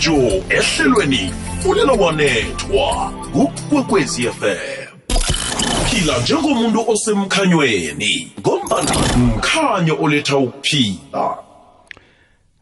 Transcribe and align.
Joe 0.00 0.42
ehlelweni 0.48 1.32
fulela 1.62 1.92
wanethwa 1.92 3.12
kukwekwezi 3.32 4.22
FM 4.22 4.86
phila 5.90 6.18
njengomuntu 6.22 6.90
osemkhanyweni 6.90 8.32
ngombana 8.40 8.94
mkhanyo 9.16 9.96
oletha 10.02 10.36
ukuphila. 10.36 11.38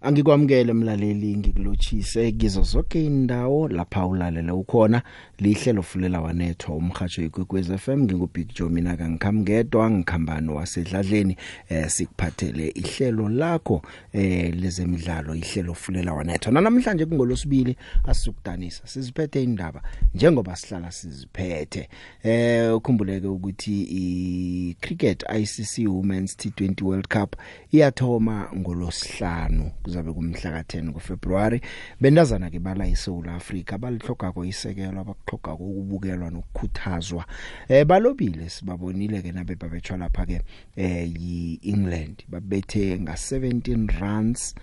Angikwamukele 0.02 0.72
mlaleli 0.72 1.36
ngikulochise 1.36 2.32
kizo 2.32 2.62
zonke 2.62 3.04
indawo 3.04 3.68
lapha 3.68 4.06
ulalela 4.06 4.54
ukhona. 4.54 5.02
Lihlelo 5.38 5.82
fulela 5.82 6.20
wanethwa 6.20 6.76
umhajo 6.76 7.22
ikwekwez 7.22 7.72
FM 7.76 8.02
ngingubig 8.02 8.54
Joe 8.54 8.68
mina 8.68 8.96
kangikhamngedwa 8.96 9.90
ngikhambano 9.90 10.54
wasedladleni 10.54 11.36
eh 11.68 11.88
sikuphathele 11.88 12.68
ihlelo 12.68 13.28
lakho 13.28 13.82
eh 14.12 14.54
lezemidlalo 14.54 15.34
ihlelo 15.34 15.74
fulela 15.74 16.12
wanethwa. 16.12 16.52
Namhlanje 16.52 17.06
kungolosibili 17.06 17.76
asisukudanisa 18.04 18.86
siziphethe 18.86 19.42
indaba 19.42 19.82
njengoba 20.14 20.56
sihlala 20.56 20.90
siziphethe. 20.90 21.88
Eh 22.22 22.76
ukhumbuleke 22.76 23.26
ukuthi 23.26 23.82
i 23.82 24.76
cricket 24.80 25.24
ICC 25.38 25.88
Women's 25.88 26.36
T20 26.36 26.84
World 26.84 27.08
Cup 27.08 27.36
iyathoma 27.72 28.48
ngolosihlanu 28.56 29.70
kuzabe 29.82 30.12
kumhla 30.12 30.62
ka10 30.62 30.90
kuFebruary 30.90 31.60
bendazana 32.00 32.50
ke 32.50 32.58
bala 32.58 32.86
eSouth 32.86 33.28
Africa 33.28 33.78
balihlogako 33.78 34.44
isekelo 34.44 35.00
abakukhoga 35.28 35.52
ukubukelwa 35.54 36.30
nokukhuthazwa. 36.30 37.24
Eh 37.68 37.84
balobile 37.84 38.48
sibabonile 38.48 39.22
ke 39.22 39.32
nabe 39.32 39.54
babetshwa 39.54 39.96
lapha 39.96 40.26
ke 40.26 40.42
eh 40.76 41.08
yiEngland. 41.08 42.24
Babethe 42.28 43.00
nga 43.00 43.12
17 43.12 44.00
runs 44.00 44.54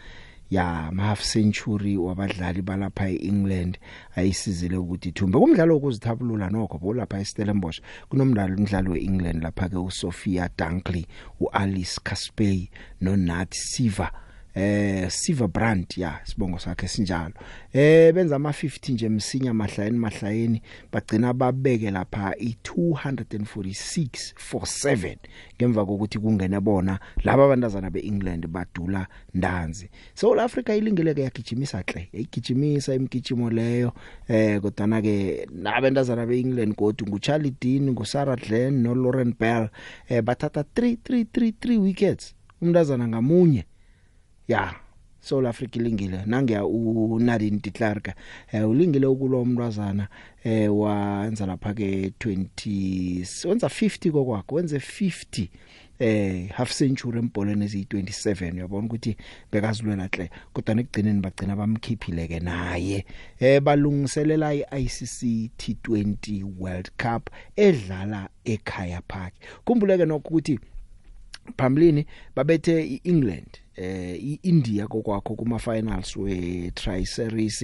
ya 0.50 0.92
half 0.98 1.22
century 1.22 1.98
wabadlali 1.98 2.62
balapha 2.62 3.10
eEngland 3.10 3.78
ayisizile 4.16 4.78
ukuthi 4.78 5.10
ithumbe. 5.10 5.40
Kumdlalo 5.40 5.74
wokuzithabulula 5.74 6.50
nokho 6.50 6.78
bolapha 6.78 7.20
eStellenbosch 7.20 7.82
kunomdlalo 8.10 8.56
umdlalo 8.56 8.92
weEngland 8.92 9.44
lapha 9.44 9.70
ke 9.70 9.78
uSophia 9.78 10.50
Dunkley 10.58 11.06
uAlice 11.40 12.00
Caspey 12.04 12.70
noNat 13.02 13.54
Siva 13.54 14.25
eh 14.56 15.10
Siva 15.10 15.48
Brandt 15.48 15.98
ya 15.98 16.20
sibongo 16.24 16.60
sakhe 16.60 16.88
sinjalo. 16.88 17.34
Eh 17.74 18.14
benza 18.14 18.36
ama 18.36 18.50
50 18.50 18.94
nje 18.94 19.10
msinya 19.10 19.54
mahlayeni 19.54 19.98
mahlayeni 19.98 20.62
bagcina 20.92 21.34
babeke 21.34 21.92
lapha 21.92 22.32
i246 22.32 24.34
for 24.36 24.62
7 24.62 25.16
ngemva 25.58 25.86
kokuthi 25.86 26.20
kungene 26.20 26.60
bona 26.60 27.00
laba 27.24 27.46
abantazana 27.46 27.90
beEngland 27.90 28.48
badula 28.48 29.08
ndanzi 29.34 29.90
South 30.14 30.40
Africa 30.40 30.70
ilingeleke 30.70 31.22
yagijimisa 31.22 31.84
hle 31.88 32.10
yagijimisa 32.14 32.96
imigijimo 32.96 33.50
leyo. 33.50 33.94
Eh 34.28 34.62
kodwa 34.62 35.02
ke 35.02 35.48
nabantazana 35.52 36.26
beEngland 36.26 36.76
kodwa 36.76 37.08
nguCharlie 37.08 37.54
Dean 37.62 37.92
nguSarah 37.92 38.38
Glenn 38.38 38.82
noLauren 38.82 39.34
Bell 39.40 39.70
eh 40.10 40.22
bathatha 40.22 40.62
3 40.62 40.98
3 41.04 41.24
3 41.24 41.52
3 41.52 41.78
wickets. 41.78 42.36
Umntazana 42.62 43.08
ngamunye. 43.08 43.66
Ya 44.48 44.76
South 45.26 45.46
Africa 45.46 45.76
ilingile. 45.76 46.22
Nangiya 46.26 46.66
uNadine 46.66 47.60
de 47.64 47.72
Klerk 47.72 48.14
eh 48.52 48.70
ulingile 48.70 49.06
ukulwa 49.08 49.42
umntwazana 49.42 50.08
eh 50.44 50.78
wenza 50.78 51.46
lapha 51.46 51.74
ke 51.74 52.14
20 52.20 53.48
wenza 53.48 53.68
50 53.68 54.12
kokwakho 54.12 54.56
wenze 54.56 54.78
50 54.78 55.48
eh 56.00 56.50
half 56.50 56.78
century 56.78 57.20
empolweni 57.20 57.66
eziyi27 57.66 58.54
uyabona 58.54 58.86
ukuthi 58.86 59.18
bekazilwela 59.52 60.10
hle 60.14 60.30
kodwa 60.54 60.76
nekugcineni 60.76 61.22
bagcina 61.22 61.56
bamkhiphile 61.56 62.28
ke 62.28 62.40
naye. 62.40 63.06
Eh 63.40 63.62
balungiselela 63.62 64.54
iICC 64.54 65.50
T20 65.58 66.44
World 66.60 66.92
Cup 66.98 67.30
edlala 67.56 68.30
ekhaya 68.44 69.02
park 69.02 69.34
kumbuleke 69.66 70.06
nokho 70.06 70.30
ukuthi 70.30 70.60
phambilini 71.58 72.06
babethe 72.36 72.86
iEngland. 72.86 73.65
Eh 73.76 74.24
iIndia 74.24 74.88
kokwakho 74.88 75.36
kuma 75.36 75.60
finals 75.60 76.16
we 76.16 76.72
tri 76.76 77.06
series 77.06 77.62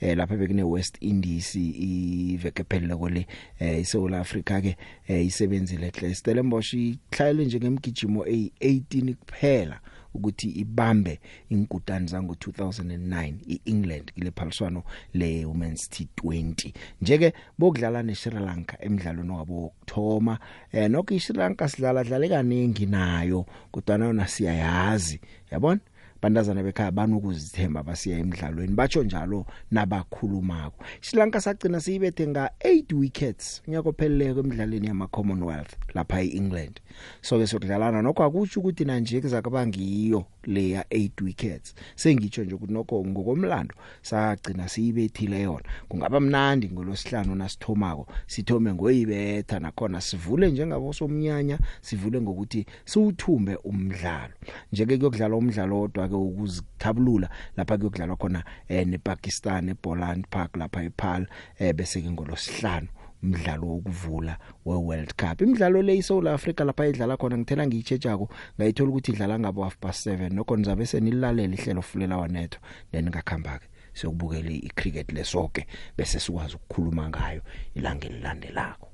eh 0.00 0.16
lapha 0.16 0.36
bekune 0.36 0.62
West 0.62 0.96
Indies 1.00 1.54
ivekephelele 1.56 2.96
kole 2.96 3.26
eh 3.58 3.80
iSouth 3.80 4.14
Africa 4.14 4.60
ke 4.62 4.76
eh 5.08 5.26
isebenzile 5.26 5.90
hle. 5.90 6.14
Stellenbosch 6.14 6.74
ihlayele 6.74 7.44
nje 7.44 7.60
ngemgijimo 7.60 8.24
e18 8.24 9.14
kuphela. 9.14 9.80
Ukuthi 10.14 10.48
ibambe 10.50 11.20
inkutani 11.48 12.08
zango 12.08 12.32
2009 12.34 13.34
iEngland 13.46 14.12
kule 14.12 14.30
phaliswano 14.30 14.82
le 15.14 15.44
Women's 15.44 15.88
T20 15.90 16.72
njeke 17.02 17.32
bokudlala 17.58 18.02
neSri 18.02 18.40
Lanka 18.40 18.76
emidlalweni 18.84 19.30
wabo 19.30 19.54
wokthoma 19.62 20.38
eh 20.72 20.90
nokho 20.90 21.14
iSri 21.14 21.36
Lanka 21.36 21.68
sidlala 21.68 22.04
dlale 22.04 22.28
kaningi 22.28 22.86
nayo 22.86 23.46
kodwa 23.70 23.98
nona 23.98 24.26
siyayazi 24.26 25.20
yabona? 25.50 25.80
Bandazana 26.24 26.62
bekhaya 26.62 26.90
banokuzithemba 26.90 27.82
basiya 27.82 28.18
emidlalweni. 28.18 28.74
Batsho 28.74 29.02
njalo 29.02 29.46
nabakhulumako. 29.70 30.84
Sri 31.00 31.18
Lanka 31.18 31.40
sagcina 31.40 31.80
siyibethe 31.80 32.26
nga 32.26 32.50
8 32.60 32.94
wickets 32.94 33.62
unyaka 33.68 33.88
ophelele 33.88 34.34
kwemidlalweni 34.34 34.86
yama 34.86 35.06
Commonwealth 35.06 35.76
lapha 35.94 36.22
eEngland. 36.22 36.80
So 37.20 37.38
ke 37.38 37.46
sokudlalana 37.46 38.02
nokho 38.02 38.24
akutsho 38.24 38.60
ukuthi 38.60 38.84
nanje 38.84 39.20
kuzakubangiyo 39.20 40.18
le 40.18 40.33
ya 40.48 40.82
8 40.82 41.24
wickets. 41.24 41.74
Sengitsho 41.94 42.44
nje 42.44 42.54
ukuthi 42.54 42.72
nokho 42.72 43.04
ngokomlando 43.04 43.74
sagcina 44.02 44.68
siyibethile 44.68 45.42
yona. 45.42 45.64
Kungaba 45.88 46.20
mnandi 46.20 46.70
ngolosihlanu 46.70 47.34
nasithomako 47.34 48.06
sithome 48.26 48.74
ngoyibetha 48.74 49.58
nakhona 49.60 50.00
sivule 50.00 50.50
njengabo 50.50 50.92
somnyanya 50.92 51.58
sivule 51.80 52.20
ngokuthi 52.20 52.66
siwuthumbe 52.84 53.56
umdlalo. 53.56 54.34
Njeke 54.72 54.96
kuyokudlala 54.96 55.36
umdlalo 55.36 55.80
odwa 55.82 56.08
ke 56.08 56.14
ukuzithabulula 56.14 57.28
lapha 57.56 57.76
kuyokudlalwa 57.76 58.16
khona 58.16 58.44
eh 58.68 58.86
nePakistan 58.86 59.68
eBoland 59.68 60.26
Park 60.30 60.56
lapha 60.56 60.82
ePaarl 60.82 61.26
eh 61.58 61.74
bese 61.74 62.02
ke 62.02 62.10
ngolosihlanu 62.10 62.88
umdlalo 63.24 63.66
wokuvula 63.66 64.38
weWorld 64.64 65.14
Cup. 65.16 65.40
Imidlalo 65.40 65.82
le 65.82 65.96
iSouth 65.96 66.26
Africa 66.26 66.60
lapha 66.64 66.86
idlala 66.86 67.16
khona 67.16 67.38
ngithela 67.38 67.66
ngiyitshejako 67.66 68.28
ngayithola 68.58 68.90
ukuthi 68.90 69.12
idlala 69.12 69.38
ngabo 69.38 69.62
half 69.62 69.76
past 69.80 70.06
7 70.06 70.32
nokho 70.34 70.56
nizabe 70.56 70.86
senilalela 70.86 71.54
ihlelo 71.54 71.82
fulela 71.82 72.16
wanetho 72.16 72.58
then 72.92 73.08
ngakhamba 73.08 73.58
ke 73.58 73.66
siyokubukela 73.92 74.50
icricket 74.50 75.12
lesoke 75.12 75.66
bese 75.96 76.20
sikwazi 76.20 76.54
ukukhuluma 76.56 77.08
ngayo 77.08 77.42
ilanga 77.74 78.06
elilandelako. 78.06 78.93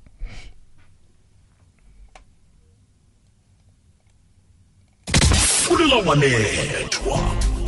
Fulela 5.71 5.97
wanethwa 6.07 7.19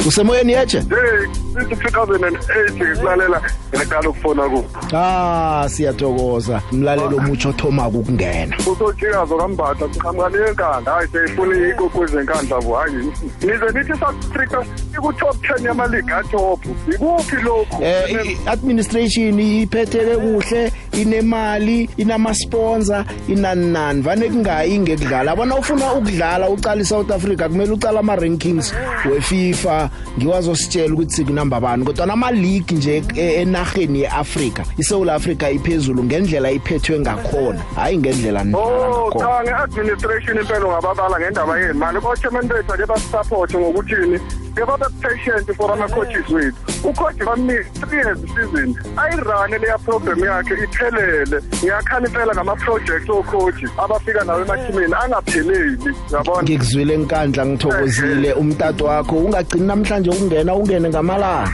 usemoyeni 0.06 0.52
yeche 0.52 0.78
hey 0.78 1.26
sithi 1.68 1.74
2008 1.88 2.72
ngikulalela 2.72 3.42
ngaqala 3.76 4.08
ukufona 4.08 4.42
ku. 4.48 4.64
Ah 4.96 5.64
siyathokoza. 5.68 6.62
Umlalelo 6.72 7.16
omutsho 7.16 7.48
othoma 7.48 7.88
ukungena 7.88 8.56
usojikazo 8.58 9.36
kambatha 9.36 9.88
siqhamuka 9.94 10.28
nenkandla 10.28 10.92
hayi 10.92 11.08
seyifuna 11.12 11.68
ikokwezi 11.68 12.16
enkandla 12.16 12.60
bo 12.60 12.74
hayi. 12.74 12.94
Nize 13.40 13.66
nithi 13.74 13.98
South 14.00 14.24
Africa 14.30 14.64
iku-top 14.94 15.36
10 15.36 15.66
yama-league 15.66 16.12
atop 16.14 16.60
ikuphi 16.94 17.36
lokhu? 17.36 17.82
Eh 17.84 18.26
i- 18.26 18.38
administration 18.46 19.40
iphetheke 19.40 20.16
kuhle 20.16 20.72
inemali 20.92 21.90
inama 21.96 22.34
sponsor 22.34 23.04
inani 23.28 23.66
nani 23.72 24.02
vane 24.02 24.28
kungayi 24.28 24.78
ngekudlala. 24.78 25.36
Bona 25.36 25.56
ufuna 25.56 25.92
ukudlala 25.92 26.48
uqala 26.48 26.80
iSouth 26.82 27.10
Africa 27.10 27.48
kumele 27.48 27.72
uqala 27.72 27.91
ama 27.98 28.16
rankings 28.16 28.74
weFIFA 29.10 29.90
ngiwazositshela 30.18 30.94
ukuthi 30.94 31.12
sikunamba 31.12 31.60
bani 31.60 31.84
kodwa 31.84 32.06
nama 32.06 32.30
league 32.30 32.76
nje 32.76 33.02
e- 33.14 33.32
enarheni 33.42 34.00
yeAfrica 34.00 34.64
iSouth 34.78 35.08
Africa 35.08 35.42
iphezulu 35.52 36.04
ngendlela 36.04 36.50
iphethwe 36.50 37.00
ngakhona. 37.00 37.60
Hayi 37.76 37.98
ngendlela 37.98 38.44
nidlala 38.44 38.66
Oh 38.66 39.08
ngakhona 39.08 39.32
cha 39.32 39.42
nge-administration 39.44 40.38
impela 40.38 40.66
ungababala 40.66 41.20
ngendaba 41.20 41.58
yemali. 41.60 41.98
O-chairman 41.98 42.48
bethu 42.48 42.72
ake 42.72 42.86
basisapothe 42.86 43.58
ngokuthini? 43.58 44.18
Ke 44.54 44.66
babe 44.66 44.84
patient 45.00 45.56
for 45.56 45.72
ama-coaches 45.72 46.28
wethu. 46.28 46.56
Ucoach 46.84 47.16
bamnika 47.24 47.86
three 47.86 47.98
years 47.98 48.18
season 48.34 48.74
ayirane 48.96 49.58
leya 49.58 49.78
program 49.78 50.18
yakhe 50.18 50.54
iphelele. 50.64 51.40
Ngiyakhala 51.62 52.06
impela 52.06 52.34
ngama-project 52.34 53.10
ocoach 53.10 53.64
abafika 53.78 54.24
nawo 54.24 54.40
emathimeni 54.40 54.94
angapheleli 54.94 55.94
yabona 56.12 56.42
ngikuzwile 56.42 56.94
enkandla 56.94 57.44
ngithokozile 57.72 58.32
umtato 58.34 58.84
wakho 58.84 59.16
ungagcini 59.16 59.66
namhlanje 59.66 60.10
ukungena 60.10 60.54
ungene 60.54 60.88
ngamalanga. 60.88 61.50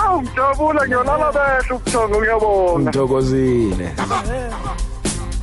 Awu 0.00 0.22
ngijabula 0.22 0.86
ngiyolala 0.86 1.32
behle 1.32 1.74
ubuthongo 1.74 2.20
ngiyabonga. 2.20 2.90
Ngithokozile. 2.90 3.86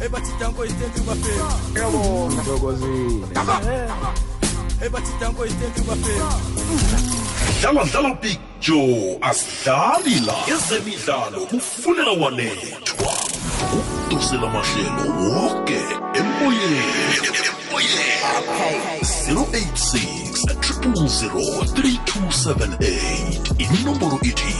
Ebathi 0.05 0.31
danko 0.39 0.65
itenti 0.65 1.01
bafela 1.07 1.49
ngithokozile. 2.29 3.27
Ebathi 4.85 5.11
danko 5.19 5.45
itenti 5.45 5.81
bafela 5.81 6.29
dlala 7.61 7.83
dlala 7.83 8.15
picture 8.15 9.17
asidlali 9.21 10.19
la. 10.25 10.35
Ezemidlalo 10.53 11.39
kufunela 11.49 12.11
wanethwa. 12.21 13.13
Udosela 14.09 14.47
mahlelo 14.47 15.03
woke 15.19 15.81
emoyeni. 16.13 16.83
Emoyeni 17.79 18.99
086 19.01 20.83
000 20.83 21.63
3278 21.63 23.81
inomboro 23.81 24.19
ithi 24.21 24.53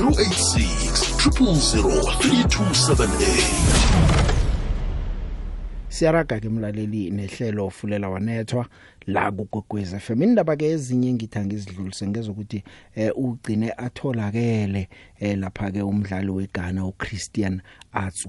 086 0.00 1.40
000 1.40 2.18
3278 2.18 4.28
siyaraga 5.88 6.40
ke 6.40 6.48
mlaleli 6.48 7.10
nehlelo 7.10 7.66
ofulela 7.66 8.08
wanethwa 8.08 8.66
la 9.06 9.32
kugogwez 9.32 9.96
FM 9.96 10.22
indaba 10.22 10.56
ke 10.56 10.66
ezinye 10.66 11.12
ngitha 11.12 11.44
ngizidlulise 11.44 12.08
ngezokuthi 12.08 12.64
eh 12.94 13.12
ugcine 13.16 13.72
atholakele 13.76 14.88
eh 15.20 15.38
lapha 15.38 15.70
ke 15.70 15.82
umdlali 15.82 16.30
weGhana 16.30 16.86
uChristian 16.86 17.60
Atsu. 17.92 18.28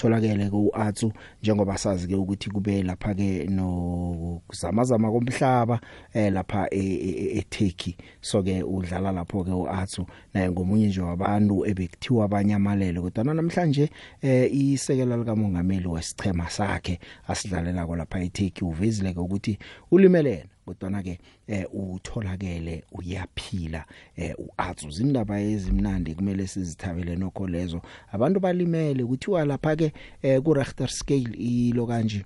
Tholakele 0.00 0.50
ke 0.50 0.56
uAtsu 0.56 1.12
njengoba 1.42 1.78
sazi 1.78 2.08
ke 2.08 2.14
ukuthi 2.14 2.50
kube 2.50 2.82
lapha 2.82 3.14
ke 3.14 3.46
no 3.50 4.42
kuzamazama 4.48 5.10
komhlaba 5.10 5.80
eh 6.14 6.32
lapha 6.32 6.68
eTurkey. 6.70 7.96
So 8.20 8.42
ke 8.42 8.62
udlala 8.62 9.12
lapho 9.12 9.44
ke 9.44 9.50
uAtsu 9.50 10.06
naye 10.34 10.50
ngomunye 10.50 10.86
nje 10.86 11.00
wabantu 11.00 11.66
ebekuthiwa 11.66 12.24
abanyamalele 12.24 13.00
kodwa 13.00 13.34
namhlanje 13.34 13.90
eh 14.22 14.54
isekela 14.54 15.16
lika 15.16 15.36
mongameli 15.36 15.88
wesichema 15.88 16.50
sakhe 16.50 16.98
asidlalela 17.28 17.86
lapha 17.96 18.20
eTurkey 18.20 18.64
uvezile 18.64 19.10
ukuthi 19.10 19.58
ulimelena 19.90 20.48
kodwa 20.74 21.02
ke 21.02 21.18
eh 21.46 21.66
utholakele 21.72 22.84
uyaphila 22.92 23.84
eh 24.16 24.34
uatsu 24.38 24.90
zindaba 24.90 25.40
ezimnandi 25.40 26.14
kumele 26.14 26.46
sizithabele 26.46 27.16
nokho 27.16 27.46
lezo. 27.46 27.82
Abantu 28.12 28.40
balimele 28.40 29.04
kuthiwa 29.04 29.44
lapha 29.44 29.76
ke 29.76 29.92
eh 30.22 30.40
ku 30.42 30.54
Richter 30.54 30.88
scale 30.88 31.34
ilo 31.38 31.86
kanje 31.86 32.24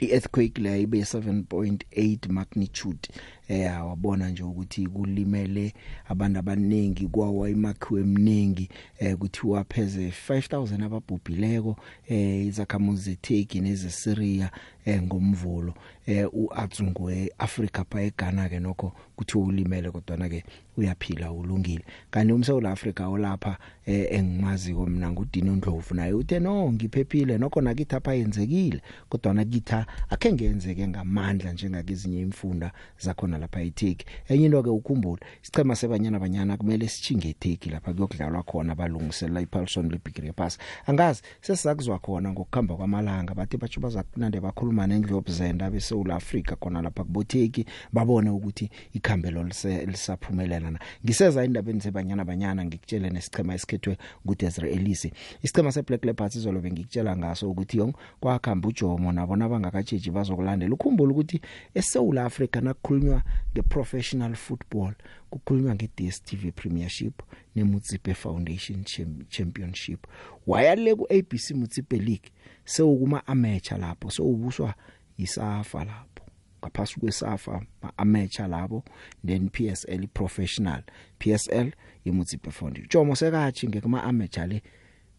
i-earthquake 0.00 0.62
le 0.62 0.82
ibe 0.82 1.00
7.8 1.00 2.32
magnitude 2.32 3.08
eh 3.50 3.86
wabona 3.86 4.30
nje 4.30 4.42
ukuthi 4.42 4.86
kulimele 4.86 5.74
abantu 6.08 6.38
abaningi 6.38 7.06
kwawa 7.06 7.50
imakhiwo 7.50 8.00
eminingi 8.00 8.68
eh 8.98 9.16
kuthiwa 9.16 9.64
pheze 9.64 10.12
5000 10.28 10.84
ababhubhileko 10.84 11.76
eh 12.08 12.46
izakhamuzi 12.46 13.02
zeTurkey 13.02 13.60
nezeSyria 13.60 14.50
eh 14.84 15.02
ngomvulo. 15.02 15.74
Eh 16.06 16.28
uAtsungwe 16.32 17.32
Africa 17.38 17.84
pa 17.88 18.02
eGhana 18.02 18.48
ke 18.48 18.60
nokho 18.60 18.92
kuthiwa 19.16 19.44
ulimele 19.44 19.90
kodwa 19.90 20.16
na 20.16 20.28
ke 20.28 20.44
uyaphila 20.76 21.32
ulungile. 21.32 21.84
Kanti 22.10 22.32
umSouth 22.32 22.64
Africa 22.64 23.00
olapha 23.00 23.58
eh 23.86 24.06
engimaziko 24.10 24.86
mina 24.86 25.10
ngudino 25.10 25.56
Ndlovu 25.56 25.94
naye 25.94 26.12
uthe 26.12 26.40
no 26.40 26.72
ngiphephile 26.72 27.38
nokho 27.38 27.60
nakithi 27.60 27.96
apha 27.96 28.14
yenzekile. 28.14 28.82
Kodwa 29.08 29.34
nakitha 29.34 29.86
akhe 30.10 30.32
ngenzeke 30.32 30.88
ngamandla 30.88 31.52
njengakezinye 31.52 32.20
imfunda 32.20 32.72
zakhona 32.98 33.38
lapha 33.40 33.60
eTurkey. 33.62 34.06
Enye 34.28 34.46
into 34.46 34.62
ke 34.62 34.70
ukhumbula 34.70 35.22
isichema 35.42 35.76
sebanyana 35.76 36.18
banyana 36.18 36.56
kumele 36.56 36.88
sichinge 36.88 37.28
eTurkey 37.28 37.70
lapha 37.72 37.92
kuyokudlalwa 37.92 38.42
khona 38.42 38.74
balungiselela 38.74 39.40
iPaulson 39.40 39.90
leBigre 39.90 40.32
Pass. 40.32 40.58
Angazi 40.86 41.22
sesizakuzwa 41.40 41.98
khona 41.98 42.32
ngokukhamba 42.32 42.76
kwamalanga 42.76 43.34
bathi 43.34 43.56
bathi 43.56 43.80
bazakunande 43.80 44.40
bakhuluma 44.40 44.86
nendlovu 44.86 45.32
zenda 45.32 45.70
beSouth 45.70 46.10
Africa 46.10 46.56
khona 46.60 46.82
lapha 46.82 47.04
kuboTurkey 47.04 47.64
babone 47.92 48.30
ukuthi 48.30 48.70
ikhambelo 48.92 49.44
lisaphumelela 49.86 50.70
na. 50.70 50.78
Ngiseza 51.04 51.44
indabeni 51.44 51.80
zebanyana 51.80 52.24
banyana 52.24 52.64
ngikutshele 52.64 53.10
nesichema 53.10 53.54
esikhethwe 53.54 53.96
nguDesiree 54.26 54.72
Elise. 54.72 55.12
Isichema 55.42 55.72
seBlack 55.72 56.04
Leopards 56.04 56.36
izolobe 56.36 56.70
ngikutshela 56.70 57.16
ngaso 57.16 57.50
ukuthi 57.50 57.78
yong 57.78 57.94
kwakhamba 58.20 58.68
uJomo 58.68 59.12
nabona 59.12 59.48
bangakatsheji 59.48 60.10
bazokulandela. 60.10 60.74
Ukhumbula 60.74 61.12
ukuthi 61.12 61.40
eSouth 61.74 62.18
Africa 62.18 62.56
nakukhulunywa 62.56 63.22
ngeprofessional 63.54 64.34
football 64.34 64.94
kukhulunywa 65.30 65.74
ngeDStv 65.74 66.52
Premiership 66.54 67.22
neMutsipe 67.56 68.14
Foundation 68.14 68.84
Championship. 69.28 70.06
Wayale 70.46 70.94
ku 70.94 71.06
ABC 71.10 71.50
Mutsipe 71.50 71.96
League 71.96 72.30
sewukuma 72.64 73.26
amateur 73.26 73.78
lapho 73.78 74.10
sewubuswa 74.10 74.74
yisafa 75.18 75.84
lapho. 75.84 76.24
Ngaphasi 76.60 77.00
kwesafa 77.00 77.62
amateur 77.96 78.48
labo 78.48 78.84
then 79.26 79.48
PSL 79.48 80.06
professional. 80.06 80.82
PSL 81.18 81.72
iMutsipe 82.04 82.50
Foundation. 82.50 82.88
Jomo 82.88 83.16
sekathi 83.16 83.68
ngekuma 83.68 84.04
amateur 84.04 84.46
le 84.46 84.62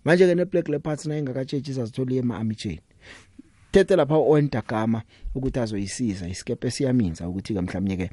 manje 0.05 0.27
ke 0.27 0.35
neBlack 0.35 0.69
Leopards 0.69 1.05
na 1.05 1.17
ingakatsheji 1.17 1.71
izazithola 1.71 2.15
ema 2.15 2.37
amichain 2.37 2.79
thethe 3.71 3.95
lapha 3.95 4.15
oentagama 4.15 5.01
ukuthi 5.35 5.59
azoyisiza 5.59 6.27
isikepe 6.27 6.71
siyaminza 6.71 7.29
ukuthi 7.29 7.53
ke 7.53 7.61
mhlawumnye 7.61 7.97
ke 7.97 8.09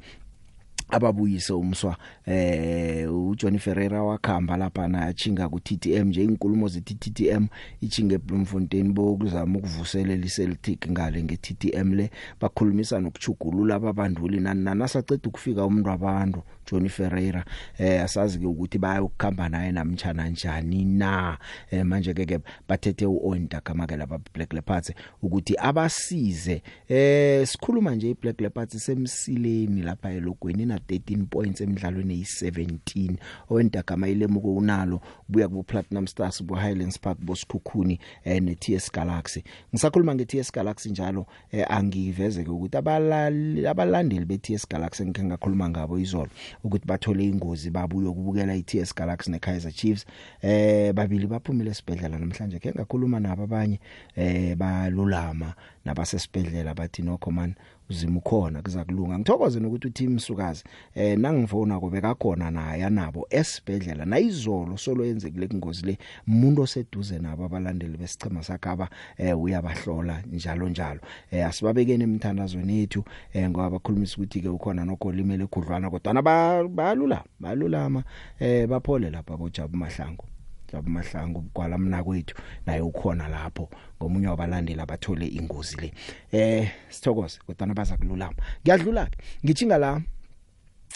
ababuyise 0.89 1.53
umswa 1.53 1.97
eh 2.25 3.13
uJohn 3.13 3.59
Ferreira 3.59 4.03
wakhamba 4.03 4.57
lapha 4.57 4.87
na 4.87 5.05
achinga 5.05 5.49
ku 5.49 5.59
TTM 5.59 6.07
nje 6.07 6.23
inkulumo 6.23 6.67
ze 6.67 6.81
TTM 6.81 7.47
ichinge 7.81 8.15
eBloemfontein 8.15 8.93
bokuzama 8.93 9.59
ukuvuselela 9.59 10.25
iCeltic 10.25 10.89
ngale 10.89 11.23
nge 11.23 11.37
TTM 11.37 11.93
le. 11.93 12.09
Bakhulumisa 12.41 12.99
nokuchugulula 12.99 13.75
ababanduli 13.75 14.39
nani 14.39 14.63
nasaceda 14.63 15.29
ukufika 15.29 15.65
umuntu 15.65 15.89
wabantu. 15.89 16.43
Johnny 16.69 16.89
Ferreira 16.89 17.45
eh 17.77 18.03
asazi 18.03 18.39
ke 18.39 18.45
ukuthi 18.45 18.77
baya 18.77 19.03
ukukhamba 19.03 19.49
naye 19.49 19.71
namtjana 19.71 20.29
njani 20.29 20.85
na. 20.85 21.37
Eh, 21.71 21.85
manje 21.85 22.13
ke 22.13 22.25
ke 22.25 22.39
bathethe 22.67 23.05
uOnta 23.05 23.61
kama 23.61 23.87
ke 23.87 23.97
laba 23.97 24.19
Black 24.33 24.53
Leopards 24.53 24.91
ukuthi 25.23 25.55
abasize 25.57 26.61
eh 26.89 27.47
sikhuluma 27.47 27.95
nje 27.95 28.09
iBlack 28.09 28.41
Leopards 28.41 28.85
semsileni 28.85 29.81
lapha 29.81 30.11
elogweni 30.11 30.65
na 30.65 30.77
13 30.77 31.25
points 31.25 31.61
emidlalweni 31.61 32.21
eyi17 32.21 33.15
oWenta 33.49 33.83
kama 33.83 34.07
ilemuko 34.07 34.55
unalo 34.55 35.01
buya 35.29 35.47
ku 35.47 35.63
Platinum 35.63 36.07
Stars 36.07 36.43
bu 36.43 36.55
Highlands 36.55 36.99
Park 36.99 37.19
bosikhukhuni 37.21 37.99
eh, 38.23 38.41
ne 38.41 38.55
TS 38.55 38.91
Galaxy. 38.91 39.43
Ngisakhuluma 39.73 40.15
nge 40.15 40.25
TS 40.25 40.51
Galaxy 40.51 40.89
njalo 40.89 41.25
eh, 41.51 41.65
angiveze 41.69 42.43
ke 42.43 42.51
ukuthi 42.51 42.77
abalali 42.77 43.67
abalandeli 43.67 44.25
be 44.25 44.37
TS 44.37 44.67
Galaxy 44.69 45.05
ngike 45.05 45.23
ngakhuluma 45.23 45.69
ngabo 45.69 45.99
izolo. 45.99 46.29
Ukuthi 46.63 46.87
bathole 46.87 47.23
ingozi 47.23 47.69
babuye 47.71 48.07
ukubukela 48.07 48.55
iTS 48.55 48.95
Galaxy 48.95 49.31
neKaizer 49.31 49.71
Chiefs. 49.71 50.05
Eh 50.41 50.93
babili 50.93 51.27
baphumile 51.27 51.71
esibhedlela 51.71 52.19
namhlanje 52.19 52.59
ke 52.59 52.71
ngakhuluma 52.71 53.19
nabo 53.19 53.43
abanye 53.43 53.79
eh 54.15 54.55
balulama 54.55 55.53
nabasesibhedlela 55.85 56.73
bathi 56.73 57.01
no 57.01 57.17
command 57.17 57.55
uzima 57.89 58.17
ukhona 58.17 58.61
kuza 58.61 58.85
kulunga. 58.85 59.19
Ngithokoze 59.19 59.59
nokuthi 59.59 59.87
uteam 59.87 60.19
sukazi 60.19 60.63
eh 60.95 61.17
nangifona 61.17 61.79
kube 61.79 62.01
kakhona 62.01 62.51
naye 62.51 62.85
anabo 62.85 63.27
esibhedlela 63.29 64.05
nayizolo 64.05 64.77
solo 64.77 65.05
yenzekile 65.05 65.47
kungozi 65.47 65.85
le 65.85 65.97
umuntu 66.27 66.61
oseduze 66.61 67.19
nabo 67.19 67.45
abalandeli 67.45 67.97
besichema 67.97 68.43
sakaba 68.43 68.89
eh 69.17 69.39
uyabahlola 69.41 70.23
njalo 70.31 70.69
njalo. 70.69 70.99
Eh 71.31 71.47
asibabekene 71.47 72.03
emthandazweni 72.03 72.79
yethu 72.79 73.03
eh 73.33 73.49
ngoba 73.49 73.69
bakhulumisa 73.69 74.15
ukuthi 74.17 74.41
ke 74.41 74.49
ukhona 74.49 74.85
nogolimele 74.85 75.47
khudlwana 75.47 75.89
kodwa 75.89 76.21
bayalula 76.69 77.23
bayalulama 77.39 78.03
eh 78.39 78.67
baphole 78.67 79.09
lapha 79.09 79.37
bojabu 79.37 79.77
mahlangu 79.77 80.25
Jabu 80.71 80.89
Mahlangu 80.89 81.41
kwala 81.53 81.77
mna 81.77 82.03
kwethu 82.03 82.35
naye 82.65 82.81
ukhona 82.81 83.27
lapho. 83.27 83.69
Ngomunye 84.01 84.27
wabalandeli 84.27 84.81
abathole 84.81 85.27
ingozi 85.27 85.77
le. 85.77 85.93
Eh 86.31 86.71
sithokoze 86.89 87.39
kodwa 87.45 87.73
baza 87.73 87.97
kululama. 87.97 88.35
Ngiyadlula 88.63 89.05
ke 89.05 89.17
ngichinga 89.45 89.77
la 89.77 90.01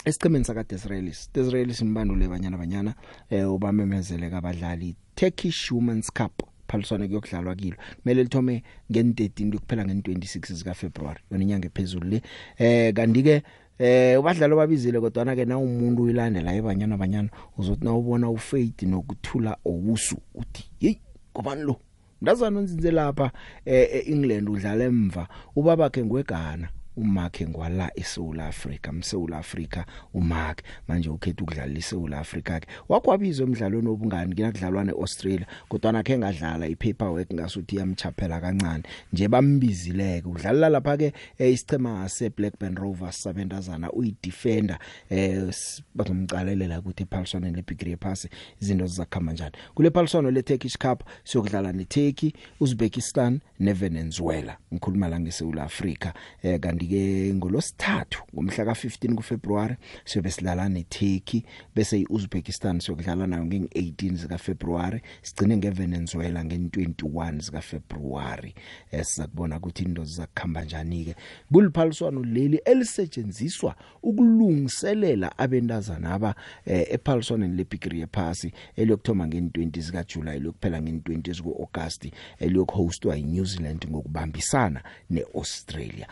esiqhemeni 0.05 0.45
saka 0.45 0.63
Desraelis 0.63 1.29
Desraelis 1.33 1.81
imbandule 1.81 2.27
banyana 2.27 2.57
banyana 2.57 2.95
eh 3.29 3.51
ubamemezele 3.51 4.29
kabadlali 4.29 4.95
Turkish 5.15 5.71
Women's 5.71 6.11
Cup. 6.11 6.43
Phaliswane 6.67 7.07
kuyokudlalwa 7.07 7.55
kilo. 7.55 7.77
Kumele 8.01 8.23
lithome 8.23 8.63
nge13 8.91 9.59
kuphela 9.59 9.83
nge26 9.83 10.53
zika 10.53 10.73
February 10.73 11.19
yona 11.31 11.43
inyanga 11.43 11.67
ephezulu 11.67 12.09
le. 12.09 12.21
Eh 12.57 12.93
kanti 12.93 13.23
ke 13.23 13.43
eh 13.79 14.19
ubadlalo 14.19 14.55
babizile 14.55 14.99
kodwa 14.99 15.25
na 15.25 15.35
ke 15.35 15.45
na 15.45 15.57
umuntu 15.57 16.03
uyilandela 16.03 16.53
ebanyana 16.55 16.97
banyana 16.97 17.29
uzothi 17.57 17.85
na 17.85 17.93
ubona 17.93 18.29
ufaith 18.29 18.83
nokuthula 18.83 19.57
owusu 19.65 20.17
uthi 20.35 20.63
hey 20.79 20.95
ngobani 21.33 21.63
lo? 21.63 21.75
Ndazana 22.21 22.61
nzinze 22.61 22.91
lapha 22.91 23.31
eh 23.65 24.07
England 24.07 24.49
udlala 24.49 24.83
emva 24.83 25.27
ubaba 25.55 25.89
ke 25.89 26.03
ngwegana. 26.05 26.69
uMark 26.97 27.41
ngwala 27.41 27.91
eSouth 27.95 28.39
Africa 28.39 28.87
mSouth 28.93 29.33
Africa 29.33 29.85
uMark. 30.13 30.63
Manje 30.87 31.09
ukhetha 31.09 31.43
ukudlala 31.43 31.77
eSouth 31.77 32.13
Africa 32.13 32.59
ke 32.59 32.67
wakwabizwa 32.89 33.47
emidlalweni 33.47 33.87
obungani 33.87 34.35
kunakudlalwa 34.35 34.83
neAustralia 34.83 35.47
kodwa 35.69 35.91
nakhe 35.91 36.17
ngadlala 36.17 36.67
ipaperwork 36.67 37.33
ngasuthi 37.33 37.75
yamchaphela 37.75 38.41
kancane. 38.41 38.83
Nje 39.13 39.27
bambizileke 39.27 40.27
udlala 40.27 40.69
lapha 40.69 40.97
ke 40.97 41.13
eh, 41.37 41.53
isichema 41.53 42.09
seBlackburn 42.09 42.75
Rovers 42.75 43.23
sabendazana 43.23 43.91
uyidefender 43.91 44.77
eh 45.09 45.53
bazomcalelela 45.95 46.79
ukuthi 46.79 47.03
ePaulson 47.03 47.55
leBigre 47.55 47.95
pass 47.95 48.27
izinto 48.61 48.87
zizakhamba 48.87 49.33
kanjani 49.33 49.55
kule 49.75 49.89
Paulson 49.89 50.31
le 50.31 50.41
Turkish 50.41 50.77
Cup 50.77 51.03
siyokudlala 51.23 51.73
neTurkey 51.73 52.33
Uzbekistan 52.59 53.39
neVenezuela 53.59 54.57
ngikhuluma 54.73 55.07
la 55.09 55.19
ngeSouth 55.19 55.59
Africa 55.59 56.13
eh 56.43 56.59
kanti 56.59 56.82
ke 56.87 57.33
ngolosithathu 57.33 58.23
ngomhla 58.33 58.63
ka15 58.65 59.15
kuFebruary 59.15 59.75
siyobe 60.05 60.31
silala 60.31 60.69
neTurkey 60.69 61.43
bese 61.75 61.99
iUzbekistan 61.99 62.79
siyokudlala 62.79 63.27
nayo 63.27 63.43
nge18 63.43 64.15
zika 64.15 64.37
February 64.37 65.01
sigcine 65.21 65.57
ngeVenezuela 65.57 66.43
nge21 66.43 67.41
zika 67.41 67.61
February 67.61 68.55
eh 68.91 69.05
sizakubona 69.05 69.57
ukuthi 69.57 69.83
into 69.83 70.03
zizakhamba 70.05 70.63
kanjani 70.63 71.05
ke 71.05 71.15
kuliphaliswano 71.51 72.23
leli 72.23 72.57
elisetshenziswa 72.65 73.75
ukulungiselela 74.03 75.37
abentazana 75.37 76.13
aba 76.13 76.35
eh, 76.65 76.87
ephaliswaneni 76.89 77.55
leBigri 77.57 78.07
Pass 78.07 78.47
eliyokthoma 78.75 79.25
nge20 79.25 79.81
zika 79.81 80.03
July 80.03 80.39
lokuphela 80.39 80.79
nge20 80.79 81.33
zika 81.33 81.49
August 81.49 82.11
eliyokhostwa 82.39 83.17
iNew 83.17 83.45
Zealand 83.45 83.87
ngokubambisana 83.89 84.83
neAustralia. 85.09 86.07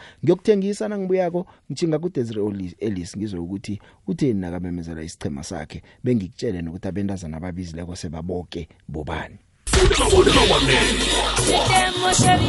Ngiyokuthengisa 0.61 0.87
nangibuyako 0.87 1.45
ngichinga 1.71 1.99
kuDesiree 1.99 2.75
Ellis 2.79 3.17
ngizwe 3.17 3.39
ukuthi 3.39 3.81
utheni 4.07 4.39
nakamemezela 4.39 5.01
isichema 5.03 5.43
sakhe 5.43 5.81
bengikutshele 6.03 6.61
nokuthi 6.61 6.87
abentazana 6.87 7.37
ababizileko 7.37 7.95
sebaboke 7.95 8.67
bobani 8.87 9.37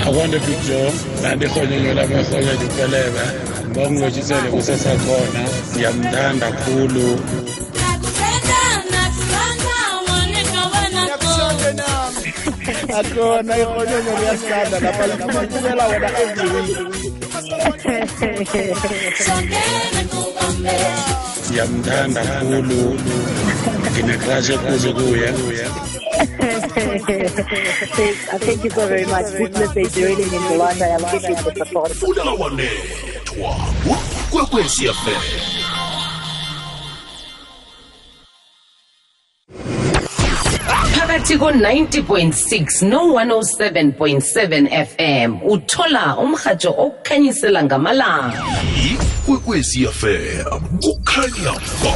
akwande 0.07 0.39
big 0.39 0.61
joe 0.67 0.93
nanti 1.23 1.45
ihonyonyo 1.45 1.95
lamahlonya 1.95 2.55
dipelebe 2.61 3.25
ngibongilotshisele 3.69 4.51
kusesakhona 4.51 5.43
ngiyamthanda 5.73 6.49
khulu 6.53 7.09
akona 12.99 13.59
ihonyonyo 13.59 14.13
liyasithanda 14.19 14.81
lapha 14.81 15.07
likhumela 15.07 15.87
wena 15.87 16.09
every 16.23 16.49
week 16.55 17.12
ngiyamthanda 21.51 22.23
khulu 22.41 22.83
nginecrush 23.91 24.51
ekuze 24.55 24.91
kuye 24.93 25.29
Uh, 28.33 28.39
Thank 28.39 28.65
you 28.65 28.71
so 28.71 28.87
very 28.87 29.05
much. 29.07 29.27
This 29.33 29.51
message 29.59 29.97
really 29.97 30.25
means 30.31 30.51
a 30.51 30.57
lot. 30.57 30.81
I 30.81 30.89
appreciate 30.97 31.39
the 31.45 31.53
support. 31.65 31.93
fulela 31.93 32.31
wanethwa 32.31 33.57
kwekwezi 34.31 34.89
fm 34.89 35.62
phakathi 41.23 41.39
ko-90.6 41.39 42.89
no-107.7 42.89 44.69
fm 44.87 45.39
uthola 45.47 46.19
umrhatsho 46.19 46.75
okukhanyisela 46.79 47.65
ngamalanga. 47.65 48.43
Ikwekwezi 48.93 49.87
fm 49.87 50.61
kukhanya 50.83 51.53
ba 51.83 51.95